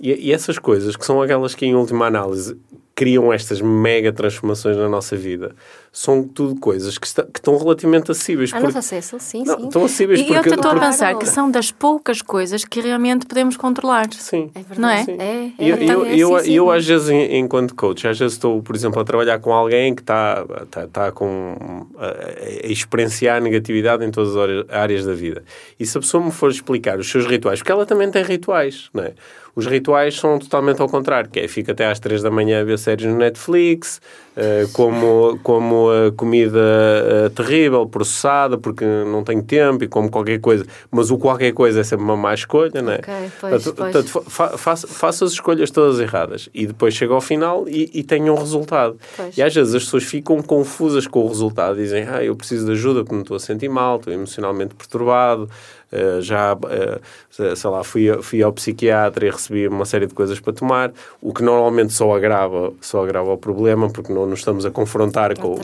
E, 0.01 0.29
e, 0.29 0.33
essas 0.33 0.59
coisas, 0.59 0.95
que 0.95 1.05
são 1.05 1.21
aquelas 1.23 1.55
que, 1.55 1.67
em 1.67 1.75
última 1.75 2.07
análise, 2.07 2.59
criam 2.97 3.31
estas 3.31 3.61
mega 3.61 4.11
transformações 4.11 4.75
na 4.75 4.89
nossa 4.89 5.15
vida, 5.15 5.55
são 5.93 6.23
tudo 6.23 6.59
coisas 6.59 6.97
que, 6.97 7.07
está, 7.07 7.23
que 7.25 7.39
estão 7.39 7.57
relativamente 7.59 8.11
acessíveis. 8.11 8.53
A 8.55 8.59
nosso 8.59 8.79
acesso, 8.79 9.19
sim, 9.21 9.45
não, 9.45 9.59
sim. 9.59 9.67
Estão 9.67 9.85
acessíveis 9.85 10.21
e 10.21 10.25
porque... 10.25 10.49
eu 10.49 10.55
estou 10.55 10.71
a 10.71 10.81
pensar 10.81 11.15
que 11.19 11.27
são 11.27 11.51
das 11.51 11.71
poucas 11.71 12.23
coisas 12.23 12.65
que 12.65 12.81
realmente 12.81 13.27
podemos 13.27 13.57
controlar. 13.59 14.07
Sim. 14.13 14.51
É 14.55 14.61
verdade. 14.61 14.81
Não 14.81 14.89
é? 14.89 15.05
Sim. 15.05 15.17
é, 15.19 15.53
é 15.59 15.71
eu, 15.71 15.77
eu, 15.77 16.07
é, 16.07 16.15
eu, 16.17 16.39
eu, 16.39 16.71
às 16.71 16.87
vezes, 16.87 17.11
enquanto 17.11 17.75
coach, 17.75 18.09
às 18.09 18.19
vezes 18.19 18.33
estou, 18.33 18.63
por 18.63 18.75
exemplo, 18.75 18.99
a 18.99 19.05
trabalhar 19.05 19.39
com 19.41 19.53
alguém 19.53 19.95
que 19.95 20.01
está, 20.01 20.47
está, 20.63 20.85
está 20.85 21.13
com, 21.13 21.87
a, 21.99 22.67
a 22.67 22.73
experienciar 22.73 23.43
negatividade 23.43 24.07
em 24.07 24.11
todas 24.11 24.35
as 24.35 24.71
áreas 24.71 25.05
da 25.05 25.13
vida. 25.13 25.45
E 25.79 25.85
se 25.85 25.99
a 25.99 26.01
pessoa 26.01 26.25
me 26.25 26.31
for 26.31 26.51
explicar 26.51 26.99
os 26.99 27.11
seus 27.11 27.27
rituais, 27.27 27.59
porque 27.61 27.73
ela 27.73 27.85
também 27.85 28.11
tem 28.11 28.23
rituais, 28.23 28.89
não 28.95 29.03
é? 29.03 29.13
Os 29.57 29.65
rituais 29.65 30.15
são 30.15 30.39
totalmente 30.39 30.83
ao 30.83 30.89
contrário, 30.89 31.31
que 31.31 31.41
é 31.41 31.49
fica 31.49 31.73
até 31.73 31.87
às 31.87 31.99
três 31.99 32.23
da 32.23 32.31
manhã 32.31 32.61
a 32.61 32.65
ver 32.65 32.79
séries 32.87 33.05
no 33.05 33.17
Netflix, 33.17 34.01
uh, 34.37 34.69
como, 34.73 35.39
como 35.43 35.91
a 35.91 36.13
comida 36.13 36.59
uh, 36.59 37.31
terrível, 37.31 37.87
processada, 37.87 38.57
porque 38.57 38.85
não 38.85 39.25
tenho 39.25 39.43
tempo 39.43 39.83
e 39.83 39.89
como 39.89 40.09
qualquer 40.09 40.41
coisa. 40.41 40.65
Mas 40.91 41.11
o 41.11 41.19
qualquer 41.19 41.53
coisa 41.53 41.81
é 41.81 41.85
sempre 41.85 42.05
uma 42.05 42.17
má 42.17 42.33
escolha, 42.33 42.81
não 42.81 42.93
é? 42.93 42.97
Ok, 42.97 43.15
pois, 43.41 43.65
portanto, 43.65 44.11
pois. 44.13 44.27
Fa 44.29 44.57
faça, 44.57 44.87
faça 44.87 45.25
as 45.25 45.33
escolhas 45.33 45.71
todas 45.71 45.99
erradas 45.99 46.49
e 46.55 46.67
depois 46.67 46.95
chega 46.95 47.13
ao 47.13 47.21
final 47.21 47.69
e, 47.69 47.91
e 47.93 48.03
tenha 48.03 48.33
um 48.33 48.37
resultado. 48.37 48.97
Pois. 49.17 49.37
E 49.37 49.43
às 49.43 49.55
vezes 49.55 49.75
as 49.75 49.85
pessoas 49.85 50.05
ficam 50.05 50.41
confusas 50.43 51.07
com 51.07 51.25
o 51.25 51.29
resultado, 51.29 51.77
dizem, 51.77 52.07
ah, 52.09 52.23
eu 52.23 52.37
preciso 52.37 52.67
de 52.67 52.73
ajuda 52.73 53.01
porque 53.01 53.15
me 53.15 53.23
estou 53.23 53.37
a 53.37 53.41
sentir 53.41 53.69
mal, 53.69 53.97
estou 53.97 54.13
emocionalmente 54.13 54.75
perturbado, 54.75 55.49
Uh, 55.93 56.21
já, 56.21 56.55
uh, 56.55 57.57
sei 57.57 57.71
lá, 57.71 57.85
fui, 57.85 58.23
fui 58.23 58.43
ao 58.43 58.53
psiquiatra 58.53 59.27
e 59.27 59.31
recebi 59.31 59.69
uma 59.69 59.85
série 59.85 60.07
de 60.07 60.15
coisas 60.15 60.41
para 60.41 60.53
tomar, 60.53 60.93
o 61.23 61.33
que 61.33 61.45
normalmente 61.45 61.93
só 61.93 62.15
agrava, 62.15 62.73
só 62.81 63.05
agrava 63.05 63.33
o 63.33 63.39
problema, 63.39 63.89
porque 63.89 64.13
não 64.13 64.27
nos 64.27 64.41
estamos 64.41 64.67
a 64.67 64.71
confrontar 64.71 65.39
com, 65.39 65.57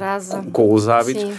com, 0.53 0.73
os 0.73 0.89
hábitos. 0.89 1.23
Sim. 1.23 1.35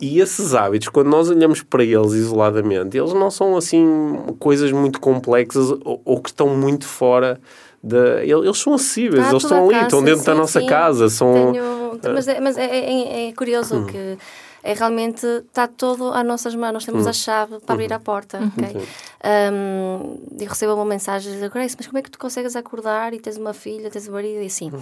E 0.00 0.18
esses 0.18 0.52
hábitos, 0.52 0.88
quando 0.88 1.08
nós 1.08 1.30
olhamos 1.30 1.62
para 1.62 1.84
eles 1.84 2.12
isoladamente, 2.12 2.98
eles 2.98 3.12
não 3.12 3.30
são 3.30 3.56
assim 3.56 4.16
coisas 4.40 4.72
muito 4.72 5.00
complexas 5.00 5.70
ou, 5.70 6.02
ou 6.04 6.20
que 6.20 6.30
estão 6.30 6.48
muito 6.48 6.84
fora 6.84 7.40
de, 7.80 8.24
eles 8.24 8.58
são 8.58 8.74
acessíveis, 8.74 9.28
eles 9.28 9.42
estão 9.44 9.68
ali, 9.68 9.78
estão 9.78 10.02
dentro 10.02 10.20
sim, 10.20 10.26
da 10.26 10.34
nossa 10.34 10.60
sim. 10.60 10.66
casa. 10.66 11.08
São, 11.08 11.52
Tenho, 11.52 12.14
mas 12.14 12.26
é, 12.26 12.40
mas 12.40 12.56
é, 12.56 12.64
é, 12.64 13.28
é 13.28 13.32
curioso 13.32 13.76
hum. 13.76 13.86
que 13.86 14.18
é 14.64 14.72
realmente 14.72 15.26
está 15.26 15.68
todo 15.68 16.10
às 16.14 16.24
nossas 16.24 16.54
mãos, 16.54 16.72
nós 16.72 16.84
temos 16.86 17.04
uhum. 17.04 17.10
a 17.10 17.12
chave 17.12 17.60
para 17.60 17.74
abrir 17.74 17.90
uhum. 17.90 17.96
a 17.96 18.00
porta. 18.00 18.38
Uhum. 18.38 18.46
Okay? 18.46 18.88
Um, 19.52 20.18
e 20.40 20.44
recebo 20.46 20.72
uma 20.72 20.86
mensagem 20.86 21.38
de 21.38 21.48
Grace, 21.50 21.76
mas 21.76 21.86
como 21.86 21.98
é 21.98 22.02
que 22.02 22.10
tu 22.10 22.18
consegues 22.18 22.56
acordar 22.56 23.12
e 23.12 23.20
tens 23.20 23.36
uma 23.36 23.52
filha, 23.52 23.90
tens 23.90 24.08
um 24.08 24.12
marido 24.12 24.42
e 24.42 24.46
assim? 24.46 24.70
Uhum. 24.70 24.80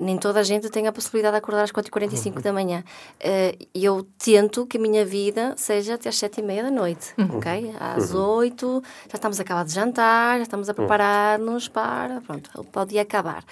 Nem 0.00 0.16
toda 0.16 0.40
a 0.40 0.42
gente 0.42 0.70
tem 0.70 0.86
a 0.86 0.92
possibilidade 0.92 1.34
de 1.34 1.38
acordar 1.38 1.62
às 1.62 1.70
4h45 1.70 2.36
uhum. 2.36 2.40
da 2.40 2.52
manhã. 2.54 2.82
Uh, 3.20 3.66
eu 3.74 4.06
tento 4.18 4.66
que 4.66 4.78
a 4.78 4.80
minha 4.80 5.04
vida 5.04 5.52
seja 5.58 5.94
até 5.94 6.08
às 6.08 6.16
7h30 6.16 6.62
da 6.62 6.70
noite, 6.70 7.12
uhum. 7.18 7.36
ok? 7.36 7.74
Às 7.78 8.14
8 8.14 8.82
já 9.10 9.14
estamos 9.14 9.38
a 9.38 9.42
acabar 9.42 9.64
de 9.66 9.74
jantar, 9.74 10.38
já 10.38 10.44
estamos 10.44 10.70
a 10.70 10.74
preparar-nos 10.74 11.68
para, 11.68 12.22
pronto, 12.22 12.64
para 12.64 12.82
o 12.82 12.86
dia 12.86 13.02
acabar. 13.02 13.44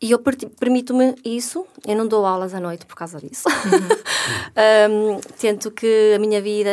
E 0.00 0.10
eu 0.10 0.18
permito-me 0.18 1.14
isso, 1.24 1.66
eu 1.86 1.96
não 1.96 2.06
dou 2.06 2.26
aulas 2.26 2.52
à 2.52 2.60
noite 2.60 2.84
por 2.84 2.94
causa 2.94 3.18
disso. 3.18 3.48
Uhum. 3.48 5.16
um, 5.16 5.20
tento 5.38 5.70
que 5.70 6.12
a 6.14 6.18
minha 6.18 6.40
vida, 6.42 6.70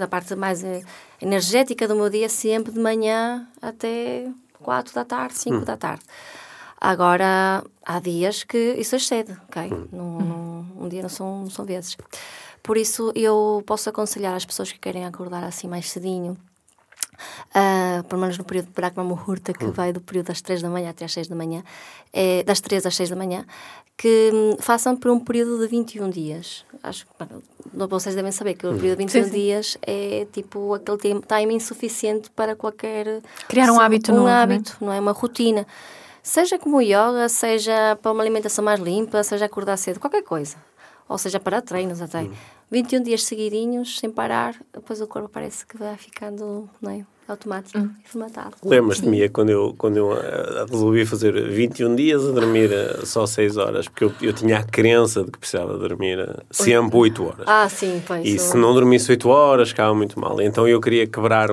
a 0.00 0.06
parte 0.06 0.36
mais 0.36 0.62
eh, 0.62 0.80
energética 1.20 1.88
do 1.88 1.96
meu 1.96 2.08
dia, 2.08 2.28
sempre 2.28 2.70
de 2.70 2.78
manhã 2.78 3.48
até 3.60 4.28
4 4.62 4.94
da 4.94 5.04
tarde, 5.04 5.36
5 5.36 5.56
uhum. 5.56 5.64
da 5.64 5.76
tarde. 5.76 6.04
Agora, 6.80 7.64
há 7.84 7.98
dias 7.98 8.44
que 8.44 8.74
isso 8.78 8.94
excede, 8.94 9.36
ok? 9.48 9.72
Uhum. 9.72 9.88
Num, 9.90 10.18
num, 10.18 10.84
um 10.84 10.88
dia 10.88 11.02
não 11.02 11.08
são, 11.08 11.40
não 11.40 11.50
são 11.50 11.64
vezes. 11.64 11.96
Por 12.62 12.76
isso, 12.76 13.10
eu 13.16 13.64
posso 13.66 13.90
aconselhar 13.90 14.34
as 14.34 14.44
pessoas 14.44 14.70
que 14.70 14.78
querem 14.78 15.04
acordar 15.04 15.42
assim 15.42 15.66
mais 15.66 15.90
cedinho, 15.90 16.38
uh, 17.54 18.04
pelo 18.04 18.20
menos 18.20 18.38
no 18.38 18.44
período 18.44 18.66
de 18.66 18.72
Brahma 18.72 19.04
Muhurta, 19.04 19.52
que 19.52 19.64
uhum. 19.64 19.72
vai 19.72 19.92
do 19.92 20.00
período 20.00 20.26
das 20.26 20.40
3 20.40 20.62
da 20.62 20.68
manhã 20.68 20.90
até 20.90 21.04
às 21.04 21.12
6 21.12 21.28
da 21.28 21.36
manhã, 21.36 21.62
é, 22.12 22.42
das 22.42 22.60
3 22.60 22.86
às 22.86 22.94
6 22.94 23.10
da 23.10 23.16
manhã, 23.16 23.44
que 23.96 24.30
um, 24.32 24.56
façam 24.60 24.96
por 24.96 25.10
um 25.10 25.20
período 25.20 25.58
de 25.58 25.66
21 25.66 26.08
dias. 26.10 26.64
Acho 26.82 27.06
que 27.06 27.12
vocês 27.74 28.14
devem 28.14 28.32
saber 28.32 28.54
que 28.54 28.66
o 28.66 28.74
período 28.74 28.98
de 28.98 29.04
21 29.04 29.24
sim, 29.24 29.24
sim. 29.24 29.30
dias 29.30 29.78
é 29.82 30.26
tipo 30.32 30.74
aquele 30.74 31.20
time 31.20 31.60
suficiente 31.60 32.30
para 32.30 32.56
qualquer. 32.56 33.20
Criar 33.48 33.70
um 33.72 33.78
hábito 33.78 34.12
um 34.12 34.16
novo. 34.16 34.26
Um 34.26 34.30
hábito, 34.30 34.76
não 34.80 34.92
é? 34.92 34.98
Uma 34.98 35.12
rotina. 35.12 35.66
Seja 36.22 36.58
como 36.58 36.82
yoga, 36.82 37.28
seja 37.28 37.98
para 38.00 38.12
uma 38.12 38.22
alimentação 38.22 38.64
mais 38.64 38.78
limpa, 38.78 39.22
seja 39.22 39.46
acordar 39.46 39.76
cedo, 39.76 39.98
qualquer 39.98 40.22
coisa. 40.22 40.56
Ou 41.10 41.18
seja, 41.18 41.40
para 41.40 41.60
treinos 41.60 42.00
até. 42.00 42.20
Hum. 42.20 42.30
21 42.70 43.02
dias 43.02 43.24
seguidinhos, 43.24 43.98
sem 43.98 44.08
parar, 44.08 44.54
depois 44.72 45.00
o 45.00 45.08
corpo 45.08 45.28
parece 45.28 45.66
que 45.66 45.76
vai 45.76 45.96
ficando 45.96 46.70
não 46.80 46.92
é, 46.92 47.04
automático 47.26 47.80
hum. 47.80 47.90
e 48.04 48.08
formatado. 48.08 48.54
Lembras-te, 48.64 49.08
Mia, 49.08 49.28
quando 49.28 49.50
eu, 49.50 49.74
quando 49.76 49.96
eu 49.96 50.12
uh, 50.12 50.66
resolvi 50.70 51.04
fazer 51.04 51.32
21 51.50 51.96
dias 51.96 52.24
a 52.24 52.30
dormir 52.30 52.70
uh, 52.70 53.04
só 53.04 53.26
6 53.26 53.56
horas, 53.56 53.88
porque 53.88 54.04
eu, 54.04 54.12
eu 54.22 54.32
tinha 54.32 54.58
a 54.58 54.62
crença 54.62 55.24
de 55.24 55.32
que 55.32 55.38
precisava 55.40 55.76
dormir 55.76 56.20
uh, 56.20 56.42
sempre 56.48 56.96
8 56.96 57.24
horas. 57.24 57.44
Ah, 57.44 57.68
sim, 57.68 58.00
pois. 58.06 58.24
E 58.24 58.38
se 58.38 58.56
não 58.56 58.72
dormisse 58.72 59.10
8 59.10 59.28
horas, 59.28 59.70
ficava 59.70 59.92
muito 59.92 60.20
mal. 60.20 60.40
Então 60.40 60.68
eu 60.68 60.80
queria 60.80 61.08
quebrar 61.08 61.48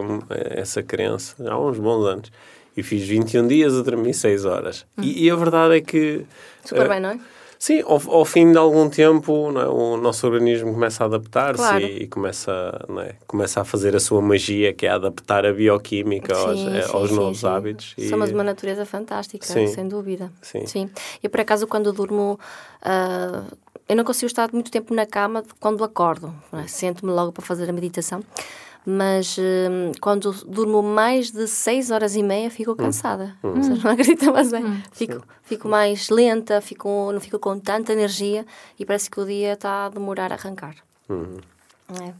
essa 0.52 0.84
crença 0.84 1.36
há 1.50 1.60
uns 1.60 1.80
bons 1.80 2.06
anos. 2.06 2.32
E 2.76 2.84
fiz 2.84 3.08
21 3.08 3.48
dias 3.48 3.74
a 3.74 3.82
dormir 3.82 4.14
6 4.14 4.46
horas. 4.46 4.86
Hum. 4.96 5.02
E, 5.02 5.26
e, 5.26 5.32
a 5.32 5.36
verdade 5.36 5.78
é 5.78 5.82
que. 5.82 6.24
Super 6.64 6.88
bem, 6.88 7.00
não 7.00 7.10
é? 7.10 7.20
Sim, 7.60 7.82
ao, 7.82 8.02
ao, 8.12 8.26
fim 8.26 8.52
de 8.52 8.58
algum 8.58 8.90
tempo 8.90 9.52
é? 9.60 9.68
o 9.68 9.98
nosso 9.98 10.26
organismo 10.28 10.74
começa 10.74 11.04
a 11.04 11.08
adaptar-se 11.08 11.62
claro. 11.62 11.86
e, 11.86 12.04
e, 12.04 12.08
começa, 12.08 12.52
é? 13.00 13.16
começa 13.26 13.62
a 13.62 13.64
fazer 13.64 13.96
a 13.96 14.00
sua 14.00 14.22
magia, 14.22 14.74
que 14.74 14.86
é 14.86 14.90
adaptar 14.90 15.46
a 15.46 15.54
bioquímica 15.54 16.36
sim, 16.36 16.42
aos, 16.42 16.60
sim, 16.60 16.92
aos 16.94 17.10
sim, 17.10 17.16
novos 17.16 17.46
hábitos. 17.46 17.94
E... 17.98 18.10
Somos 18.10 18.32
uma 18.32 18.44
natureza 18.44 18.86
fantástica, 18.86 19.46
sem 19.46 19.88
dúvida. 19.88 20.32
Sim. 20.42 20.66
sim. 20.66 20.90
Eu, 21.22 21.30
por 21.30 21.42
acaso, 21.42 21.68
quando 21.68 21.92
durmo... 21.92 22.40
Uh, 22.82 23.58
eu 23.90 23.96
não 23.96 24.04
consigo 24.04 24.28
estar 24.28 24.52
muito 24.52 24.70
tempo 24.70 24.94
na 24.94 25.06
cama 25.06 25.44
quando 25.60 25.84
acordo. 25.84 26.34
É? 26.54 26.68
Sento-me 26.68 27.12
logo 27.12 27.32
para 27.32 27.44
fazer 27.44 27.70
a 27.70 27.74
meditação 27.74 28.22
mas 28.90 29.38
hum, 29.38 29.92
quando 30.00 30.32
durmo 30.46 30.82
mais 30.82 31.30
de 31.30 31.46
6 31.46 31.92
horas 31.92 32.16
e 32.16 32.24
meia 32.24 32.50
fico 32.50 32.72
hum. 32.72 32.76
cansada. 32.76 33.36
Hum. 33.44 33.56
Vocês 33.56 33.84
não 33.84 33.92
acreditam, 33.92 34.32
mas 34.32 34.50
bem. 34.50 34.64
Hum. 34.64 34.82
Fico, 34.94 35.22
fico 35.44 35.68
mais 35.68 36.10
lenta, 36.10 36.62
fico, 36.62 37.12
não 37.12 37.20
fico 37.20 37.38
com 37.38 37.60
tanta 37.60 37.92
energia 37.92 38.46
e 38.80 38.86
parece 38.86 39.12
que 39.12 39.20
o 39.20 39.26
dia 39.26 39.54
está 39.54 39.88
a 39.88 39.90
demorar 39.90 40.32
a 40.32 40.36
arrancar. 40.36 40.76
Hum. 41.10 41.36
É. 42.02 42.14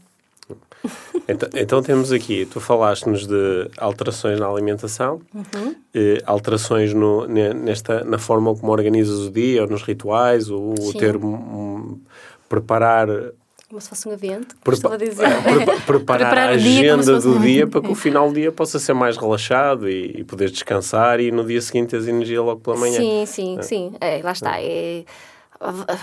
Então, 1.26 1.48
então, 1.54 1.82
temos 1.82 2.12
aqui, 2.12 2.46
tu 2.46 2.60
falaste-nos 2.60 3.26
de 3.26 3.70
alterações 3.78 4.38
na 4.38 4.46
alimentação, 4.46 5.20
uhum. 5.34 5.74
eh, 5.94 6.22
alterações 6.24 6.94
no, 6.94 7.26
nesta, 7.26 8.04
na 8.04 8.18
forma 8.18 8.54
como 8.54 8.72
organizas 8.72 9.26
o 9.26 9.30
dia, 9.30 9.62
ou 9.62 9.68
nos 9.68 9.82
rituais, 9.82 10.50
o, 10.50 10.74
o 10.78 10.92
ter 10.94 11.16
um, 11.16 11.98
preparar 12.48 13.08
como 13.68 13.80
se 13.82 13.88
fosse 13.88 14.08
um 14.08 14.12
evento, 14.12 14.56
Prepa 14.64 14.96
dizer. 14.96 15.28
Preparar, 15.84 15.84
preparar 15.84 16.48
a 16.48 16.52
agenda 16.52 17.20
do 17.20 17.38
dia 17.38 17.66
para 17.66 17.82
que 17.82 17.90
o 17.90 17.94
final 17.94 18.28
do 18.28 18.34
dia 18.34 18.50
possa 18.50 18.78
ser 18.78 18.94
mais 18.94 19.16
relaxado 19.16 19.88
e, 19.88 20.20
e 20.20 20.24
poder 20.24 20.50
descansar 20.50 21.20
e 21.20 21.30
no 21.30 21.44
dia 21.44 21.60
seguinte 21.60 21.90
tens 21.90 22.08
energia 22.08 22.40
logo 22.40 22.60
pela 22.60 22.76
manhã. 22.76 22.96
Sim, 22.96 23.26
sim, 23.26 23.58
é. 23.58 23.62
sim. 23.62 23.92
É, 24.00 24.22
lá 24.22 24.32
está. 24.32 24.60
É, 24.60 25.04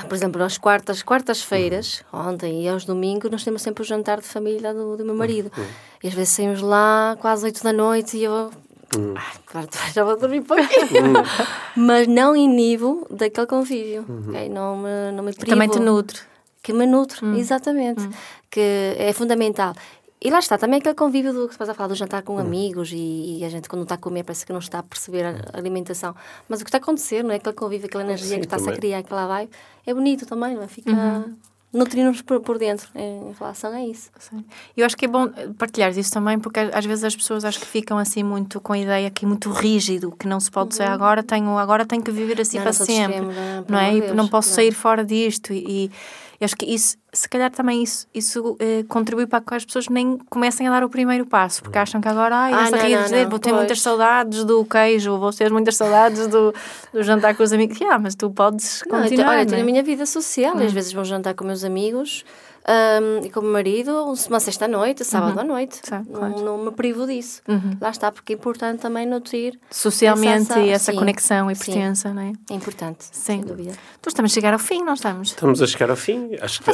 por 0.07 0.13
exemplo, 0.13 0.39
nas 0.39 0.57
quartas, 0.57 1.01
quartas-feiras, 1.01 2.03
uhum. 2.13 2.27
ontem 2.29 2.63
e 2.63 2.69
aos 2.69 2.85
domingos, 2.85 3.31
nós 3.31 3.43
temos 3.43 3.63
sempre 3.63 3.81
o 3.81 3.85
jantar 3.85 4.19
de 4.19 4.27
família 4.27 4.71
do, 4.73 4.97
do 4.97 5.03
meu 5.03 5.15
marido. 5.15 5.51
Uhum. 5.57 5.65
E 6.03 6.07
às 6.07 6.13
vezes 6.13 6.33
saímos 6.33 6.61
lá 6.61 7.17
quase 7.19 7.45
oito 7.45 7.63
da 7.63 7.73
noite 7.73 8.17
e 8.17 8.23
eu 8.23 8.51
Hum. 8.95 9.15
Ai, 9.15 9.33
claro, 9.47 9.67
já 9.93 10.03
vou 10.03 10.15
dormir 10.15 10.41
pouquinho. 10.41 11.19
Hum. 11.19 11.23
Mas 11.75 12.07
não 12.07 12.35
inibo 12.35 13.05
daquele 13.09 13.47
convívio. 13.47 14.05
Uhum. 14.07 14.29
Okay? 14.29 14.47
Não, 14.47 14.77
me, 14.77 15.11
não 15.11 15.23
me 15.23 15.33
privo. 15.33 15.49
Também 15.49 15.67
te 15.67 15.79
nutre 15.79 16.21
que 16.65 16.73
me 16.73 16.87
nutre, 16.87 17.23
hum. 17.23 17.35
exatamente, 17.35 18.01
hum. 18.01 18.11
que 18.49 18.95
é 18.97 19.13
fundamental. 19.13 19.75
E 20.19 20.31
lá 20.31 20.39
está, 20.39 20.57
também 20.57 20.79
aquele 20.79 20.95
convívio 20.95 21.31
do 21.31 21.47
que 21.47 21.53
se 21.53 21.61
a 21.61 21.73
falar 21.75 21.89
do 21.89 21.93
jantar 21.93 22.23
com 22.23 22.37
hum. 22.37 22.39
amigos 22.39 22.91
e, 22.91 23.37
e, 23.37 23.45
a 23.45 23.49
gente 23.49 23.69
quando 23.69 23.83
está 23.83 23.93
a 23.93 23.97
comer 23.99 24.23
parece 24.23 24.43
que 24.43 24.51
não 24.51 24.59
está 24.59 24.79
a 24.79 24.83
perceber 24.83 25.25
a 25.25 25.35
alimentação. 25.53 26.15
Mas 26.49 26.61
o 26.61 26.63
que 26.63 26.69
está 26.69 26.79
a 26.79 26.81
acontecer, 26.81 27.23
não 27.23 27.29
é? 27.29 27.35
Aquele 27.35 27.53
convívio, 27.53 27.85
aquela 27.85 28.03
energia 28.03 28.29
Sim, 28.29 28.39
que 28.39 28.47
está-se 28.47 28.67
a 28.67 28.73
criar, 28.73 29.03
que 29.03 29.13
lá 29.13 29.27
vai, 29.27 29.47
é 29.85 29.93
bonito 29.93 30.25
também, 30.25 30.55
não 30.55 30.63
é? 30.63 30.67
Fica... 30.67 30.89
Uhum 30.89 31.35
nutrir-nos 31.75 32.21
por, 32.21 32.39
por, 32.39 32.57
dentro 32.57 32.87
em 32.95 33.33
relação 33.37 33.71
a 33.71 33.83
isso. 33.83 34.09
Sim. 34.17 34.43
Eu 34.75 34.85
acho 34.85 34.95
que 34.95 35.05
é 35.05 35.07
bom 35.07 35.27
partilhar 35.57 35.95
isso 35.95 36.11
também, 36.11 36.39
porque 36.39 36.59
às 36.59 36.85
vezes 36.85 37.03
as 37.03 37.15
pessoas 37.15 37.43
acho 37.43 37.59
que 37.59 37.65
ficam 37.65 37.97
assim 37.97 38.23
muito 38.23 38.59
com 38.61 38.73
a 38.73 38.79
ideia 38.79 39.11
que 39.11 39.25
é 39.25 39.27
muito 39.27 39.51
rígido, 39.51 40.11
que 40.17 40.27
não 40.27 40.39
se 40.39 40.49
pode 40.49 40.65
uhum. 40.65 40.69
dizer 40.69 40.83
agora 40.85 41.21
tenho, 41.21 41.57
agora 41.57 41.85
tenho 41.85 42.01
que 42.01 42.11
viver 42.11 42.39
assim 42.39 42.57
não, 42.57 42.63
para 42.63 42.73
sempre, 42.73 43.17
extremo, 43.17 43.31
não, 43.31 43.65
não 43.67 43.79
é? 43.79 43.99
Deus, 43.99 44.15
não 44.15 44.27
posso 44.27 44.49
não. 44.49 44.55
sair 44.55 44.71
fora 44.71 45.03
disto 45.03 45.53
e, 45.53 45.85
e 45.85 45.91
eu 46.39 46.45
acho 46.45 46.55
que 46.55 46.65
isso, 46.65 46.97
se 47.13 47.29
calhar 47.29 47.49
também 47.49 47.81
isso, 47.81 48.07
isso 48.13 48.57
eh, 48.59 48.83
contribui 48.89 49.25
para 49.25 49.41
que 49.41 49.55
as 49.55 49.65
pessoas 49.65 49.87
nem 49.87 50.17
comecem 50.29 50.67
a 50.67 50.71
dar 50.71 50.83
o 50.83 50.89
primeiro 50.89 51.25
passo, 51.25 51.63
porque 51.63 51.77
acham 51.77 52.01
que 52.01 52.07
agora, 52.07 52.35
ai, 52.35 52.53
ah, 52.53 52.63
essa 52.63 52.77
rir 52.77 53.01
dizer, 53.03 53.27
vou 53.27 53.39
ter 53.39 53.49
pois. 53.49 53.61
muitas 53.61 53.81
saudades 53.81 54.43
do 54.43 54.65
queijo, 54.65 55.17
vou 55.17 55.31
ter 55.31 55.51
muitas 55.51 55.77
saudades 55.77 56.27
do, 56.27 56.53
do 56.91 57.03
jantar 57.03 57.35
com 57.35 57.43
os 57.43 57.53
amigos. 57.53 57.77
Ah, 57.81 57.97
mas 57.97 58.15
tu 58.15 58.29
podes 58.29 58.83
continuar. 58.83 59.09
Não, 59.09 59.23
eu, 59.23 59.29
olha, 59.29 59.41
eu 59.41 59.45
tenho 59.45 59.61
a 59.61 59.65
minha 59.65 59.83
vida 59.83 60.05
social, 60.05 60.55
hum. 60.55 60.65
às 60.65 60.73
vezes 60.73 60.91
vou 60.91 61.05
jantar 61.05 61.33
com 61.33 61.45
meus 61.45 61.63
amigos 61.63 62.25
um, 62.67 63.25
e 63.25 63.29
com 63.29 63.41
o 63.41 63.43
meu 63.43 63.51
marido, 63.51 64.13
uma 64.27 64.39
sexta-noite, 64.39 65.03
sábado 65.03 65.35
uhum. 65.35 65.41
à 65.41 65.43
noite. 65.43 65.75
Sim, 65.83 66.03
claro. 66.11 66.35
não, 66.35 66.57
não, 66.57 66.65
me 66.65 66.71
privo 66.71 67.05
disso. 67.05 67.41
Uhum. 67.47 67.77
Lá 67.79 67.91
está, 67.91 68.11
porque 68.11 68.33
é 68.33 68.35
importante 68.35 68.79
também 68.79 69.05
nutrir 69.05 69.57
socialmente 69.69 70.51
essa, 70.51 70.59
essa 70.59 70.93
conexão 70.93 71.51
e 71.51 71.55
pertença, 71.55 72.13
não 72.13 72.23
é? 72.23 72.33
É 72.49 72.53
importante, 72.53 73.05
Sim. 73.05 73.09
sem 73.13 73.41
dúvida. 73.41 73.71
Então 73.99 74.09
estamos 74.09 74.31
a 74.31 74.33
chegar 74.33 74.53
ao 74.53 74.59
fim, 74.59 74.83
não 74.83 74.93
estamos? 74.93 75.29
Estamos 75.29 75.61
a 75.61 75.67
chegar 75.67 75.89
ao 75.89 75.95
fim. 75.95 76.31
Acho 76.41 76.61
que 76.61 76.73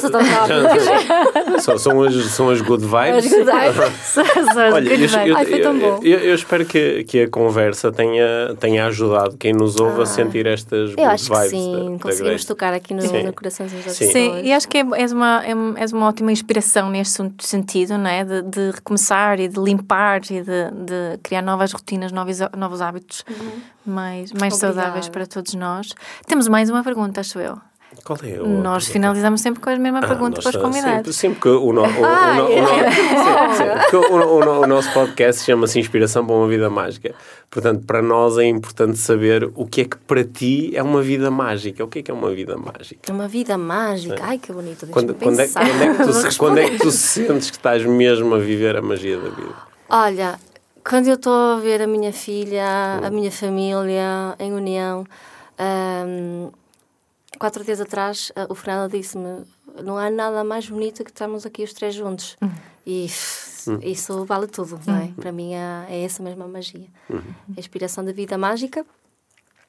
são, 1.59 1.77
são, 1.77 2.03
as, 2.03 2.15
são 2.27 2.49
as 2.49 2.61
good 2.61 2.85
vibes. 2.85 3.25
As 3.25 3.31
good 3.31 3.45
vibes. 3.45 4.17
Olha, 4.73 4.89
good 4.89 5.07
vibes. 5.07 5.27
Eu, 5.27 5.37
Ai, 5.37 5.45
foi 5.45 5.59
tão 5.59 5.77
bom. 5.77 5.99
Eu, 6.03 6.19
eu, 6.19 6.35
espero 6.35 6.65
que, 6.65 7.03
que 7.03 7.23
a 7.23 7.29
conversa 7.29 7.91
tenha, 7.91 8.55
tenha 8.59 8.85
ajudado 8.85 9.35
quem 9.37 9.53
nos 9.53 9.75
ouve 9.75 9.99
ah, 9.99 10.03
a 10.03 10.05
sentir 10.05 10.45
estas 10.45 10.95
good 10.95 11.01
vibes. 11.01 11.27
Eu 11.27 11.35
acho 11.35 11.43
que 11.43 11.49
sim, 11.49 11.93
da, 11.97 12.03
conseguimos 12.03 12.45
da 12.45 12.47
tocar 12.47 12.73
aqui 12.73 12.93
no, 12.93 13.03
no 13.03 13.33
coração 13.33 13.65
das 13.65 13.83
pessoas. 13.83 14.11
Sim, 14.11 14.41
e 14.41 14.53
acho 14.53 14.67
que 14.67 14.77
é, 14.77 14.81
é 14.81 15.05
uma, 15.07 15.43
é, 15.45 15.80
és 15.81 15.91
uma 15.91 16.05
ótima 16.05 16.31
inspiração 16.31 16.91
neste 16.91 17.23
sentido, 17.39 17.97
não 17.97 18.07
é? 18.07 18.23
De, 18.23 18.43
de 18.43 18.69
recomeçar 18.69 19.39
e 19.39 19.47
de 19.47 19.59
limpar 19.59 20.21
e 20.29 20.39
de, 20.39 20.43
de 20.43 21.17
criar 21.23 21.41
novas 21.41 21.73
rotinas, 21.73 22.11
novos, 22.11 22.37
novos 22.55 22.81
hábitos 22.81 23.25
uhum. 23.27 23.61
mais, 23.83 24.31
mais 24.31 24.55
saudáveis 24.57 25.09
para 25.09 25.25
todos 25.25 25.55
nós. 25.55 25.95
Temos 26.27 26.47
mais 26.47 26.69
uma 26.69 26.83
pergunta, 26.83 27.21
acho 27.21 27.39
eu. 27.39 27.59
Qual 28.03 28.17
é 28.23 28.41
o 28.41 28.47
Nós 28.47 28.87
finalizamos 28.87 29.41
sempre 29.41 29.61
com 29.61 29.69
a 29.69 29.75
mesma 29.77 29.99
ah, 29.99 30.07
pergunta 30.07 30.41
para 30.41 30.49
os 30.49 30.55
convidados. 30.55 31.15
Sempre, 31.15 31.39
sempre 31.39 31.41
que 31.41 31.47
o, 31.49 31.71
no, 31.71 31.81
o, 31.81 32.05
ah, 32.05 32.37
o, 33.93 34.61
o, 34.61 34.67
nosso 34.67 34.91
podcast 34.91 35.43
chama-se 35.43 35.79
Inspiração 35.79 36.25
para 36.25 36.35
uma 36.35 36.47
Vida 36.47 36.69
Mágica. 36.69 37.13
Portanto, 37.49 37.85
para 37.85 38.01
nós 38.01 38.37
é 38.37 38.45
importante 38.45 38.97
saber 38.97 39.51
o 39.55 39.65
que 39.65 39.81
é 39.81 39.85
que 39.85 39.97
para 39.97 40.23
ti 40.23 40.71
é 40.75 40.81
uma 40.81 41.01
vida 41.01 41.29
mágica. 41.29 41.83
O 41.83 41.87
que 41.87 41.99
é 41.99 42.01
que 42.01 42.11
é 42.11 42.13
uma 42.13 42.31
vida 42.31 42.57
mágica? 42.57 43.11
Uma 43.11 43.27
vida 43.27 43.57
mágica? 43.57 44.23
Ai, 44.23 44.37
que 44.37 44.51
bonito. 44.51 44.87
Quando, 44.87 45.13
quando, 45.15 45.39
é, 45.39 45.47
quando, 45.47 45.81
é, 45.81 45.93
que 45.93 46.03
tu, 46.03 46.37
quando 46.37 46.57
é 46.57 46.69
que 46.69 46.77
tu 46.79 46.91
sentes 46.91 47.49
que 47.51 47.57
estás 47.57 47.85
mesmo 47.85 48.33
a 48.33 48.39
viver 48.39 48.75
a 48.75 48.81
magia 48.81 49.17
da 49.17 49.29
vida? 49.29 49.53
Olha, 49.89 50.39
quando 50.87 51.07
eu 51.07 51.15
estou 51.15 51.33
a 51.33 51.59
ver 51.59 51.81
a 51.81 51.87
minha 51.87 52.11
filha, 52.11 52.99
hum. 53.01 53.05
a 53.05 53.09
minha 53.09 53.31
família 53.31 54.35
em 54.39 54.53
união. 54.53 55.05
Um, 55.59 56.49
quatro 57.41 57.63
dias 57.63 57.81
atrás, 57.81 58.31
o 58.49 58.53
Fernando 58.53 58.91
disse-me: 58.91 59.43
não 59.83 59.97
há 59.97 60.11
nada 60.11 60.43
mais 60.43 60.69
bonito 60.69 61.03
que 61.03 61.09
estarmos 61.09 61.43
aqui 61.43 61.63
os 61.63 61.73
três 61.73 61.95
juntos. 61.95 62.37
Uhum. 62.39 62.51
E 62.85 63.07
uhum. 63.65 63.79
isso 63.81 64.25
vale 64.25 64.45
tudo, 64.45 64.79
não 64.85 64.95
é? 64.95 65.05
Uhum. 65.05 65.13
Para 65.13 65.31
mim 65.31 65.53
é, 65.53 65.87
é, 65.89 66.03
essa 66.03 66.21
mesma 66.21 66.47
magia. 66.47 66.87
Uhum. 67.09 67.21
A 67.57 67.59
inspiração 67.59 68.05
da 68.05 68.11
vida 68.11 68.37
mágica 68.37 68.85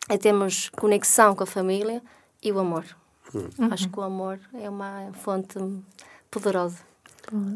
é 0.07 0.19
termos 0.19 0.69
conexão 0.69 1.35
com 1.35 1.45
a 1.45 1.47
família 1.47 2.03
e 2.43 2.53
o 2.53 2.59
amor. 2.59 2.85
Uhum. 3.33 3.49
Acho 3.71 3.89
que 3.89 3.99
o 3.99 4.03
amor 4.03 4.39
é 4.53 4.69
uma 4.69 5.11
fonte 5.15 5.59
poderosa. 6.31 6.92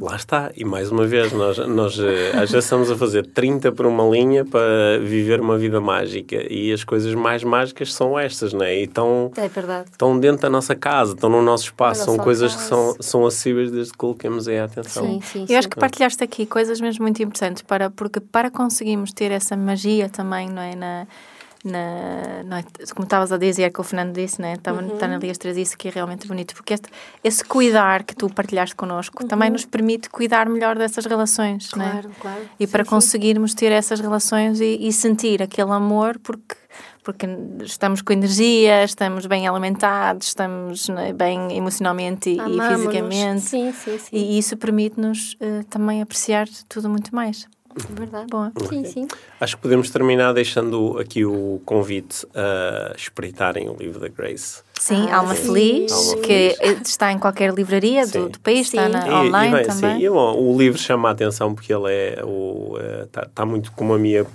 Lá 0.01 0.17
está, 0.17 0.51
e 0.57 0.65
mais 0.65 0.91
uma 0.91 1.07
vez, 1.07 1.33
nós, 1.33 1.59
nós 1.59 1.99
eh, 1.99 2.47
já 2.47 2.61
estamos 2.61 2.91
a 2.91 2.97
fazer 2.97 3.27
30 3.27 3.73
por 3.73 3.85
uma 3.85 4.05
linha 4.05 4.43
para 4.45 4.99
viver 5.01 5.39
uma 5.41 5.59
vida 5.59 5.81
mágica 5.81 6.37
e 6.51 6.73
as 6.73 6.83
coisas 6.83 7.15
mais 7.15 7.45
mágicas 7.45 7.93
são 7.93 8.19
estas, 8.19 8.55
não 8.55 8.63
é? 8.65 8.75
E 8.75 8.85
estão, 8.85 9.31
é 9.37 9.49
verdade. 9.49 9.91
estão 9.91 10.19
dentro 10.19 10.43
da 10.43 10.49
nossa 10.51 10.75
casa, 10.75 11.13
estão 11.13 11.29
no 11.29 11.43
nosso 11.43 11.65
espaço, 11.65 12.05
são 12.07 12.17
coisas 12.17 12.55
que 12.55 12.63
são, 12.63 12.97
são 13.01 13.27
acessíveis 13.27 13.71
desde 13.71 13.93
que 13.93 13.99
coloquemos 13.99 14.49
aí 14.49 14.59
a 14.59 14.65
atenção. 14.65 15.05
Sim, 15.05 15.21
sim, 15.21 15.41
Eu 15.43 15.47
sim. 15.49 15.57
acho 15.57 15.69
que 15.69 15.77
partilhaste 15.77 16.25
aqui 16.25 16.47
coisas 16.47 16.81
mesmo 16.81 17.03
muito 17.03 17.23
importantes, 17.23 17.63
para, 17.63 17.91
porque 17.91 18.19
para 18.19 18.51
conseguirmos 18.51 19.13
ter 19.13 19.31
essa 19.31 19.57
magia 19.57 20.09
também, 20.09 20.49
não 20.49 20.63
é? 20.63 20.75
Na, 20.75 21.07
na, 21.67 22.43
na, 22.45 22.63
como 22.95 23.05
estavas 23.05 23.33
a 23.33 23.37
dizer, 23.37 23.73
que 23.73 23.81
o 23.81 23.85
Fernando 23.85 24.15
disse, 24.15 24.41
né? 24.41 24.55
Está 24.55 24.73
uhum. 24.73 24.97
tá 24.97 25.09
na 25.09 25.19
3 25.19 25.57
isso 25.57 25.77
que 25.77 25.89
é 25.89 25.91
realmente 25.91 26.27
bonito, 26.27 26.55
porque 26.55 26.75
este, 26.75 26.89
esse 27.23 27.45
cuidar 27.45 28.05
que 28.05 28.15
tu 28.15 28.29
partilhaste 28.29 28.75
connosco 28.75 29.23
uhum. 29.23 29.29
também 29.29 29.51
nos 29.51 29.65
permite 29.65 30.09
cuidar 30.09 30.49
melhor 30.49 30.77
dessas 30.77 31.05
relações, 31.07 31.71
claro, 31.71 32.09
né? 32.09 32.15
claro. 32.21 32.41
E 32.59 32.67
sim, 32.67 32.73
para 32.73 32.85
sim. 32.85 32.91
conseguirmos 32.91 33.55
ter 33.55 33.73
essas 33.73 34.01
relações 34.01 34.61
e, 34.61 34.79
e 34.81 34.93
sentir 34.93 35.43
aquele 35.43 35.73
amor, 35.73 36.19
porque 36.23 36.57
porque 37.07 37.25
estamos 37.63 38.03
com 38.03 38.13
energia, 38.13 38.83
estamos 38.83 39.27
bem 39.27 39.47
alimentados, 39.47 40.27
estamos 40.27 40.89
né, 40.89 41.13
bem 41.13 41.57
emocionalmente 41.57 42.31
e, 42.31 42.35
e 42.35 42.77
fisicamente. 42.77 43.43
Sim, 43.43 43.73
sim, 43.73 43.97
sim. 43.97 44.09
E 44.11 44.37
isso 44.37 44.57
permite-nos 44.57 45.35
uh, 45.35 45.63
também 45.71 46.03
apreciar 46.03 46.49
tudo 46.69 46.91
muito 46.91 47.15
mais. 47.15 47.47
Verdade. 47.91 48.27
Boa. 48.31 48.53
Sim, 48.69 48.85
sim. 48.85 49.09
Acho 49.39 49.57
que 49.57 49.63
podemos 49.63 49.91
terminar 49.91 50.33
deixando 50.33 50.99
aqui 50.99 51.25
o 51.25 51.61
convite 51.65 52.27
a 52.35 52.95
espreitarem 52.97 53.69
o 53.69 53.77
livro 53.77 54.01
da 54.01 54.09
Grace. 54.09 54.63
Sim, 54.81 55.09
ah, 55.11 55.19
Alma, 55.19 55.35
sim. 55.35 55.47
Feliz, 55.47 55.93
Alma 55.93 56.23
que 56.23 56.55
Feliz. 56.59 56.89
está 56.89 57.13
em 57.13 57.19
qualquer 57.19 57.53
livraria 57.53 58.07
do, 58.07 58.29
do, 58.29 58.41
país, 58.41 58.69
sim. 58.69 58.79
está 58.79 58.89
na, 58.89 59.07
e, 59.07 59.13
online 59.13 59.53
e 59.53 59.57
bem, 59.57 59.67
também. 59.67 59.97
Sim, 59.99 60.03
e, 60.05 60.09
o 60.09 60.59
livro 60.59 60.79
chama 60.79 61.09
a 61.09 61.13
atenção 61.13 61.55
porque 61.55 61.73
ele 61.73 61.93
é 61.93 62.23
o, 62.25 62.77
está, 63.05 63.23
eh, 63.23 63.27
está 63.27 63.47
muito 63.47 63.73
como 63.73 63.95
a 63.95 63.99
minha 63.99 64.27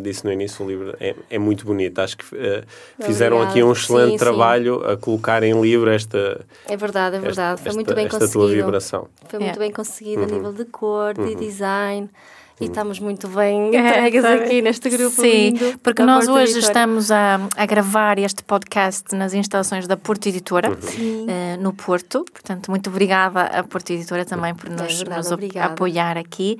disse 0.00 0.24
no 0.24 0.32
início, 0.32 0.64
o 0.64 0.68
livro 0.68 0.94
é, 1.00 1.14
é 1.28 1.38
muito 1.38 1.64
bonito. 1.64 1.98
Acho 1.98 2.16
que 2.16 2.24
uh, 2.24 2.64
fizeram 3.00 3.42
aqui 3.42 3.62
um 3.62 3.72
excelente 3.72 4.12
sim, 4.12 4.16
trabalho 4.16 4.80
sim. 4.80 4.92
a 4.92 4.96
colocar 4.96 5.42
em 5.42 5.60
livro 5.60 5.90
esta. 5.90 6.44
É 6.68 6.76
verdade, 6.76 7.16
é 7.16 7.20
verdade. 7.20 7.54
Esta, 7.54 7.70
Foi 7.70 7.74
muito 7.74 7.94
bem 7.94 8.06
esta 8.06 8.18
conseguido. 8.18 8.46
Tua 8.46 8.54
vibração. 8.54 9.08
Foi 9.28 9.38
muito 9.40 9.56
é. 9.56 9.58
bem 9.58 9.72
conseguido 9.72 10.22
uhum. 10.22 10.28
a 10.28 10.30
nível 10.30 10.52
de 10.52 10.64
cor, 10.66 11.14
de 11.14 11.20
uhum. 11.20 11.34
design. 11.34 12.10
E 12.62 12.66
estamos 12.66 13.00
muito 13.00 13.26
bem 13.28 13.68
entregues 13.74 14.24
é, 14.24 14.34
aqui 14.34 14.62
neste 14.62 14.88
grupo. 14.88 15.20
Sim, 15.20 15.50
lindo, 15.50 15.78
porque 15.80 16.02
nós 16.02 16.28
hoje 16.28 16.58
estamos 16.58 17.10
a, 17.10 17.40
a 17.56 17.66
gravar 17.66 18.18
este 18.18 18.42
podcast 18.44 19.14
nas 19.14 19.34
instalações 19.34 19.86
da 19.86 19.96
Porto 19.96 20.28
Editora, 20.28 20.70
uh, 20.70 21.60
no 21.60 21.72
Porto. 21.72 22.24
Portanto, 22.32 22.70
muito 22.70 22.88
obrigada 22.88 23.42
à 23.42 23.64
Porto 23.64 23.90
Editora 23.90 24.24
também 24.24 24.54
por 24.54 24.70
nos, 24.70 24.94
é 24.94 25.04
verdade, 25.04 25.30
nos 25.30 25.56
apoiar 25.56 26.16
aqui. 26.16 26.58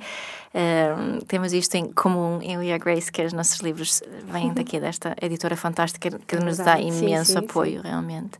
Uh, 0.53 1.23
temos 1.25 1.53
isto 1.53 1.75
em 1.75 1.91
comum, 1.91 2.39
eu 2.41 2.61
e 2.61 2.71
a 2.71 2.77
Grace, 2.77 3.11
que 3.11 3.23
os 3.23 3.33
nossos 3.33 3.61
livros 3.61 4.03
vêm 4.27 4.51
daqui 4.53 4.79
desta 4.79 5.15
editora 5.21 5.55
fantástica 5.55 6.19
que 6.27 6.35
é 6.35 6.39
nos 6.39 6.57
dá 6.57 6.79
imenso 6.79 7.31
sim, 7.31 7.39
sim, 7.39 7.45
apoio, 7.45 7.81
sim. 7.81 7.87
realmente. 7.87 8.37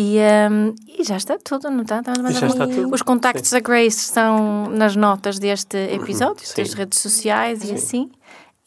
E, 0.00 0.16
um, 0.48 0.76
e, 0.86 1.02
já 1.02 1.16
está 1.16 1.36
tudo, 1.36 1.68
não 1.68 1.82
está? 1.82 2.00
já 2.30 2.46
está 2.46 2.68
tudo. 2.68 2.94
Os 2.94 3.02
contactos 3.02 3.50
da 3.50 3.58
Grace 3.58 3.98
estão 3.98 4.68
nas 4.68 4.94
notas 4.94 5.40
deste 5.40 5.76
episódio, 5.76 6.46
Sim. 6.46 6.62
das 6.62 6.72
redes 6.72 7.00
sociais 7.00 7.58
Sim. 7.58 7.68
e 7.68 7.74
assim. 7.74 8.10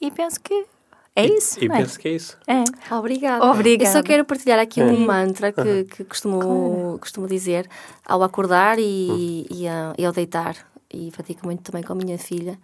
E 0.02 0.12
penso 0.12 0.42
que 0.42 0.66
é 1.16 1.26
isso. 1.26 1.58
E, 1.58 1.64
e 1.64 1.72
é? 1.72 1.78
penso 1.78 1.98
que 1.98 2.10
é 2.10 2.12
isso. 2.12 2.38
É. 2.46 2.94
Obrigada. 2.94 3.46
Obrigada. 3.46 3.90
Eu 3.90 3.94
só 3.94 4.04
quero 4.04 4.26
partilhar 4.26 4.60
aqui 4.60 4.84
um 4.84 5.06
mantra 5.06 5.54
que, 5.54 5.86
que 5.86 6.04
costumo, 6.04 6.42
claro. 6.42 7.00
costumo 7.00 7.28
dizer 7.28 7.66
ao 8.06 8.24
acordar 8.24 8.78
e, 8.78 9.48
e, 9.50 9.70
a, 9.70 9.94
e 9.98 10.06
ao 10.06 10.12
deitar. 10.12 10.58
E 10.94 11.12
pratico 11.12 11.46
muito 11.46 11.64
também 11.64 11.82
com 11.82 11.94
a 11.94 11.96
minha 11.96 12.18
filha. 12.18 12.60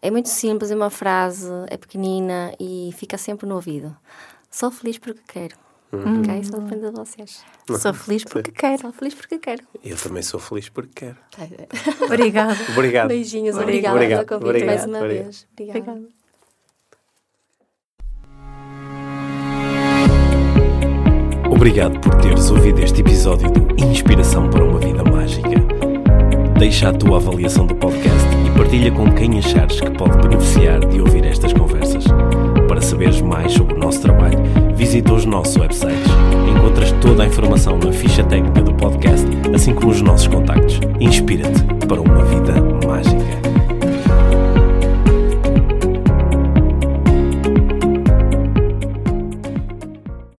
É 0.00 0.08
muito 0.08 0.28
simples, 0.28 0.70
é 0.70 0.76
uma 0.76 0.90
frase, 0.90 1.50
é 1.66 1.76
pequenina 1.76 2.54
e 2.60 2.90
fica 2.96 3.18
sempre 3.18 3.44
no 3.44 3.56
ouvido. 3.56 3.96
Sou 4.48 4.70
feliz 4.70 4.98
porque 4.98 5.20
quero. 5.26 5.63
Uhum. 5.96 6.20
Ok? 6.20 6.44
Só 6.44 6.58
depende 6.58 6.86
de 6.86 6.90
vocês. 6.92 7.44
Sou 7.80 7.94
feliz 7.94 8.24
porque 8.24 8.50
Sim. 8.50 8.56
quero. 8.56 8.80
Sou 8.82 8.92
feliz 8.92 9.14
porque 9.14 9.38
quero. 9.38 9.62
Eu 9.84 9.96
também 9.96 10.22
sou 10.22 10.40
feliz 10.40 10.68
porque 10.68 10.90
quero. 10.94 11.16
Obrigada. 12.04 12.56
Obrigado. 12.72 13.08
Beijinhos, 13.08 13.56
obrigada 13.56 13.94
obrigado. 13.94 14.26
pelo 14.26 14.40
convite 14.40 14.64
mais 14.64 14.84
uma 14.84 14.98
obrigado. 14.98 15.24
vez. 15.24 15.46
Obrigada. 15.58 16.02
Obrigado 21.50 22.00
por 22.00 22.14
teres 22.16 22.50
ouvido 22.50 22.80
este 22.80 23.00
episódio 23.00 23.50
do 23.50 23.84
Inspiração 23.84 24.50
para 24.50 24.64
uma 24.64 24.78
Vida 24.78 25.04
Mágica. 25.04 25.48
Deixa 26.58 26.88
a 26.88 26.92
tua 26.92 27.16
avaliação 27.16 27.66
do 27.66 27.74
podcast 27.76 28.28
e 28.46 28.58
partilha 28.58 28.90
com 28.90 29.12
quem 29.14 29.38
achares 29.38 29.80
que 29.80 29.90
pode 29.90 30.16
beneficiar 30.18 30.80
de 30.80 31.00
ouvir 31.00 31.24
estas 31.24 31.52
conversas. 31.52 32.04
Para 32.68 32.80
saberes 32.80 33.20
mais 33.20 33.52
sobre 33.52 33.74
o 33.74 33.78
nosso 33.78 34.00
trabalho, 34.02 34.38
visita 34.74 35.12
os 35.12 35.24
nossos 35.24 35.56
websites. 35.56 36.10
Encontras 36.48 36.92
toda 37.00 37.22
a 37.22 37.26
informação 37.26 37.78
na 37.78 37.92
ficha 37.92 38.24
técnica 38.24 38.62
do 38.62 38.74
podcast, 38.74 39.26
assim 39.54 39.74
como 39.74 39.90
os 39.90 40.02
nossos 40.02 40.26
contactos. 40.26 40.80
Inspira-te 41.00 41.62
para 41.86 42.00
uma 42.00 42.24
vida 42.24 42.73